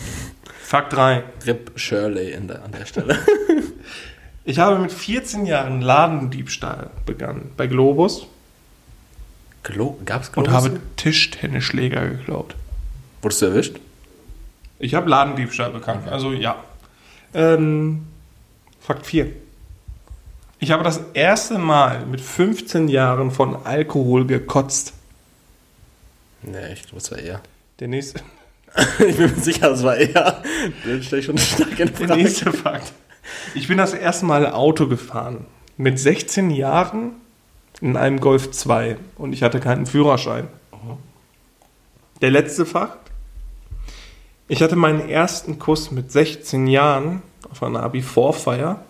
[0.64, 1.22] Fakt 3.
[1.46, 3.18] Rip Shirley der, an der Stelle.
[4.44, 8.26] Ich habe mit 14 Jahren Ladendiebstahl begangen bei Globus
[9.62, 10.52] Glo gab's und Globus?
[10.52, 12.56] habe Tischtennisschläger geklaut.
[13.20, 13.76] Wurdest du erwischt?
[14.78, 16.56] Ich habe Ladendiebstahl bekannt, also ja.
[17.34, 18.06] Ähm,
[18.80, 19.28] Fakt 4.
[20.58, 24.92] Ich habe das erste Mal mit 15 Jahren von Alkohol gekotzt.
[26.42, 27.40] Nee, ich glaube, es war eher.
[27.78, 28.20] Der nächste,
[29.06, 30.42] ich bin mir sicher, es war eher.
[30.84, 32.14] Den stelle ich schon stark in der Frage.
[32.14, 32.92] nächste Fakt.
[33.54, 35.46] Ich bin das erste Mal Auto gefahren.
[35.76, 37.12] Mit 16 Jahren
[37.82, 40.46] in einem Golf 2 und ich hatte keinen Führerschein.
[42.20, 43.10] Der letzte Fakt.
[44.46, 48.84] Ich hatte meinen ersten Kuss mit 16 Jahren auf einer Abi-Vorfeier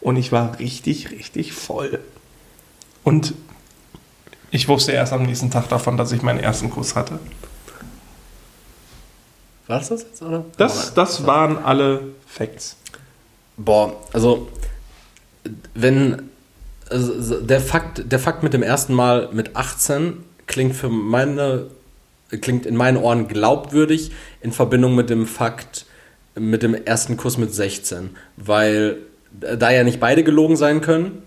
[0.00, 2.00] und ich war richtig, richtig voll.
[3.04, 3.34] Und
[4.50, 7.20] ich wusste erst am nächsten Tag davon, dass ich meinen ersten Kuss hatte.
[9.68, 10.44] War das das jetzt, oder?
[10.56, 12.76] Das, das waren alle Facts.
[13.56, 14.48] Boah, also
[15.74, 16.31] wenn
[16.92, 21.66] also der Fakt, der Fakt mit dem ersten Mal mit 18 klingt für meine
[22.40, 24.10] klingt in meinen Ohren glaubwürdig
[24.40, 25.86] in Verbindung mit dem Fakt
[26.34, 28.98] mit dem ersten Kuss mit 16, weil
[29.30, 31.22] da ja nicht beide gelogen sein können.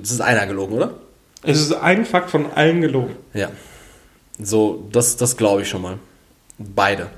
[0.00, 0.94] Es ist einer gelogen, oder?
[1.42, 3.16] Es ist ein Fakt von allen gelogen.
[3.34, 3.50] Ja.
[4.38, 5.98] So, das, das glaube ich schon mal.
[6.58, 7.08] Beide.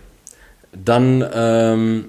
[0.73, 2.09] Dann ähm,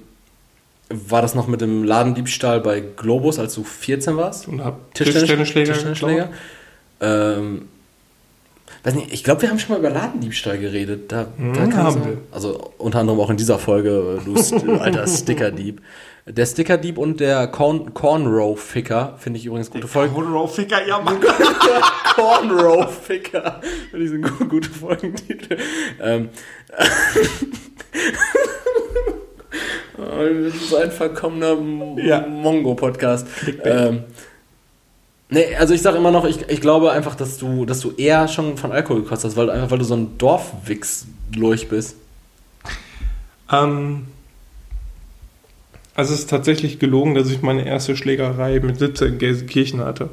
[0.89, 4.47] war das noch mit dem Ladendiebstahl bei Globus, als du 14 warst?
[4.47, 5.73] Und hab Tischtennis- Tischtennisschläger.
[5.73, 6.29] Tischtennisschläger.
[7.01, 7.67] Ähm,
[8.83, 11.11] weiß nicht, ich glaube, wir haben schon mal über Ladendiebstahl geredet.
[11.11, 12.17] Da, da Hm, kann haben wir.
[12.31, 14.35] Also unter anderem auch in dieser Folge, du,
[14.79, 15.81] alter Stickerdieb.
[16.27, 20.13] Der Stickerdieb und der Corn Cornrow-Ficker finde ich übrigens gute Folgen.
[20.15, 21.17] Cornrow-Ficker, ja, Mann.
[22.15, 23.61] Cornrow-Ficker.
[23.91, 25.57] Finde ich so gute Folgentitel.
[26.01, 26.29] Ähm.
[30.05, 31.57] oh, das ist so ein verkommener
[31.97, 32.25] ja.
[32.27, 33.27] Mongo-Podcast.
[33.63, 34.03] Ähm.
[35.29, 38.27] Nee, also ich sage immer noch, ich, ich glaube einfach, dass du, dass du eher
[38.27, 41.95] schon von Alkohol gekostet hast, weil, einfach weil du so ein Dorfwichs-Lurch bist.
[43.51, 44.07] Ähm,
[45.95, 50.09] also es ist tatsächlich gelogen, dass ich meine erste Schlägerei mit 17 in Gelsenkirchen hatte.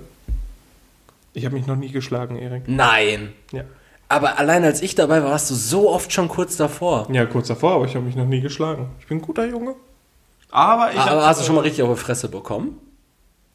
[1.35, 2.65] Ich habe mich noch nie geschlagen, Erik.
[2.67, 3.33] Nein.
[3.53, 3.65] Ja.
[4.13, 7.09] Aber allein als ich dabei war, warst du so oft schon kurz davor.
[7.11, 8.91] Ja, kurz davor, aber ich habe mich noch nie geschlagen.
[9.01, 9.75] Ich bin ein guter Junge.
[10.51, 12.79] Aber ich Aber hab, hast du schon mal richtig auf die Fresse bekommen?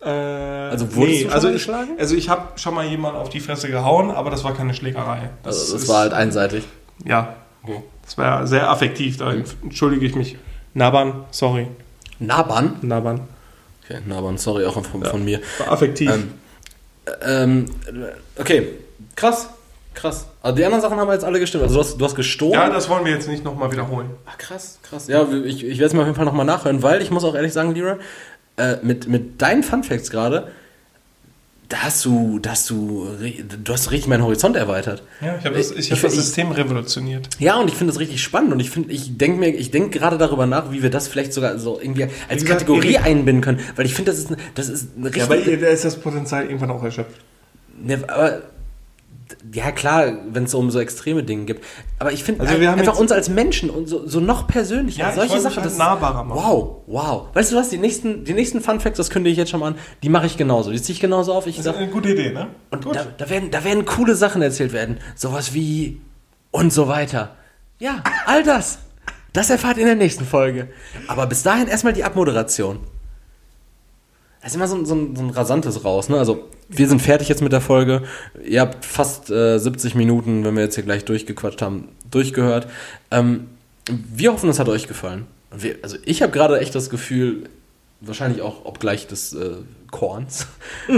[0.01, 1.91] Äh, also wurdest nee, du schon also geschlagen?
[1.93, 4.73] Ich, also ich habe schon mal jemanden auf die Fresse gehauen, aber das war keine
[4.73, 5.29] Schlägerei.
[5.43, 6.63] Das, also das ist, war halt einseitig.
[7.05, 7.35] Ja,
[8.03, 9.17] das war sehr affektiv.
[9.17, 10.37] Da entschuldige ich mich.
[10.73, 11.67] Naban, sorry.
[12.17, 12.77] Naban?
[12.81, 13.21] Naban.
[13.83, 15.39] Okay, Naban, sorry auch von, ja, von mir.
[15.59, 16.11] War affektiv.
[16.11, 16.31] Ähm,
[17.21, 17.65] ähm,
[18.39, 18.69] okay,
[19.15, 19.49] krass.
[19.97, 20.27] Krass.
[20.43, 21.63] Also die anderen Sachen haben jetzt alle gestimmt.
[21.63, 22.53] Also du hast, du hast gestohlen.
[22.53, 24.11] Ja, das wollen wir jetzt nicht nochmal wiederholen.
[24.27, 25.07] Ach, krass, krass.
[25.07, 27.33] Ja, ich, ich werde es mir auf jeden Fall nochmal nachhören, weil ich muss auch
[27.33, 27.97] ehrlich sagen, Lira,
[28.57, 30.51] äh, mit, mit deinen Funfacts gerade,
[31.69, 33.07] da hast du, da hast du,
[33.63, 35.01] du hast richtig meinen Horizont erweitert.
[35.19, 37.29] Ja, ich habe das, ich hab das System revolutioniert.
[37.39, 39.97] Ja, und ich finde das richtig spannend und ich finde, ich denke mir, ich denke
[39.97, 43.41] gerade darüber nach, wie wir das vielleicht sogar so irgendwie als gesagt, Kategorie Erik, einbinden
[43.41, 45.27] können, weil ich finde, das ist, das ist eine richtig.
[45.27, 47.19] Ja, aber da ist das Potenzial irgendwann auch erschöpft.
[47.83, 48.43] Ne, aber
[49.53, 51.63] ja klar, wenn es um so extreme Dinge gibt.
[51.99, 55.39] Aber ich finde also einfach uns als Menschen und so, so noch persönlicher, ja, solche
[55.39, 55.57] Sachen.
[55.57, 56.39] Halt das nahbarer machen.
[56.39, 57.23] Wow, wow.
[57.33, 59.67] Weißt du was, die nächsten, die nächsten Fun Facts, das kündige ich jetzt schon mal
[59.67, 60.71] an, die mache ich genauso.
[60.71, 61.47] Die ziehe ich genauso auf.
[61.47, 62.47] Ich das ist eine gute Idee, ne?
[62.71, 64.99] Und da, da, werden, da werden coole Sachen erzählt werden.
[65.15, 66.01] Sowas wie
[66.51, 67.35] und so weiter.
[67.79, 68.79] Ja, all das.
[69.33, 70.69] Das erfahrt ihr in der nächsten Folge.
[71.07, 72.79] Aber bis dahin erstmal die Abmoderation.
[74.47, 76.07] Das ist immer so, so, ein, so ein rasantes Raus.
[76.07, 76.17] Ne?
[76.17, 78.03] Also, wir sind fertig jetzt mit der Folge.
[78.45, 82.67] Ihr habt fast äh, 70 Minuten, wenn wir jetzt hier gleich durchgequatscht haben, durchgehört.
[83.11, 83.49] Ähm,
[83.89, 85.27] wir hoffen, es hat euch gefallen.
[85.51, 87.49] Wir, also, ich habe gerade echt das Gefühl,
[87.99, 89.55] wahrscheinlich auch obgleich des äh,
[89.91, 90.47] Korns,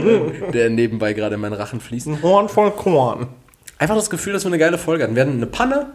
[0.53, 2.05] der nebenbei gerade in meinen Rachen fließt.
[2.05, 3.29] Ein Horn voll Korn.
[3.79, 5.15] Einfach das Gefühl, dass wir eine geile Folge hatten.
[5.15, 5.87] Wir hatten eine Panne,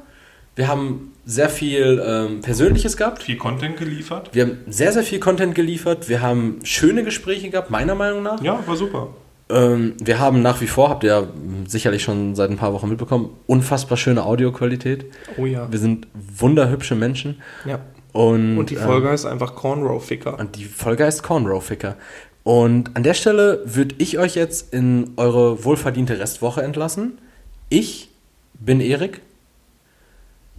[0.57, 3.23] wir haben sehr viel ähm, Persönliches gehabt.
[3.23, 4.31] Viel Content geliefert.
[4.33, 6.09] Wir haben sehr, sehr viel Content geliefert.
[6.09, 8.43] Wir haben schöne Gespräche gehabt, meiner Meinung nach.
[8.43, 9.09] Ja, war super.
[9.51, 11.27] Ähm, wir haben nach wie vor, habt ihr ja
[11.67, 15.07] sicherlich schon seit ein paar Wochen mitbekommen, unfassbar schöne Audioqualität.
[15.37, 15.71] Oh ja.
[15.71, 17.43] Wir sind wunderhübsche Menschen.
[17.65, 17.81] Ja.
[18.13, 20.39] Und, und die Folge ähm, heißt einfach Cornrow Ficker.
[20.39, 21.97] Und die Folge heißt Cornrow Ficker.
[22.45, 27.19] Und an der Stelle würde ich euch jetzt in eure wohlverdiente Restwoche entlassen.
[27.71, 28.11] Ich
[28.55, 29.21] bin Erik.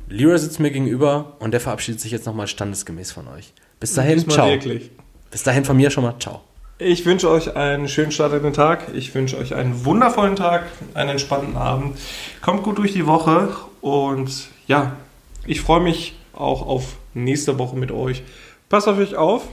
[0.07, 3.53] Lira sitzt mir gegenüber und der verabschiedet sich jetzt nochmal standesgemäß von euch.
[3.80, 4.48] Bis dahin, Diesmal ciao.
[4.49, 4.91] Wirklich.
[5.32, 6.41] Bis dahin von mir schon mal ciao.
[6.77, 8.94] Ich wünsche euch einen schönen Start in den Tag.
[8.94, 11.98] Ich wünsche euch einen wundervollen Tag, einen entspannten Abend.
[12.41, 14.98] Kommt gut durch die Woche und ja,
[15.45, 18.23] ich freue mich auch auf nächste Woche mit euch.
[18.68, 19.48] Passt auf euch auf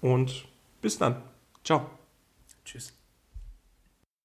[0.00, 0.44] und
[0.80, 1.16] bis dann.
[1.64, 1.86] Ciao.
[2.64, 2.93] Tschüss.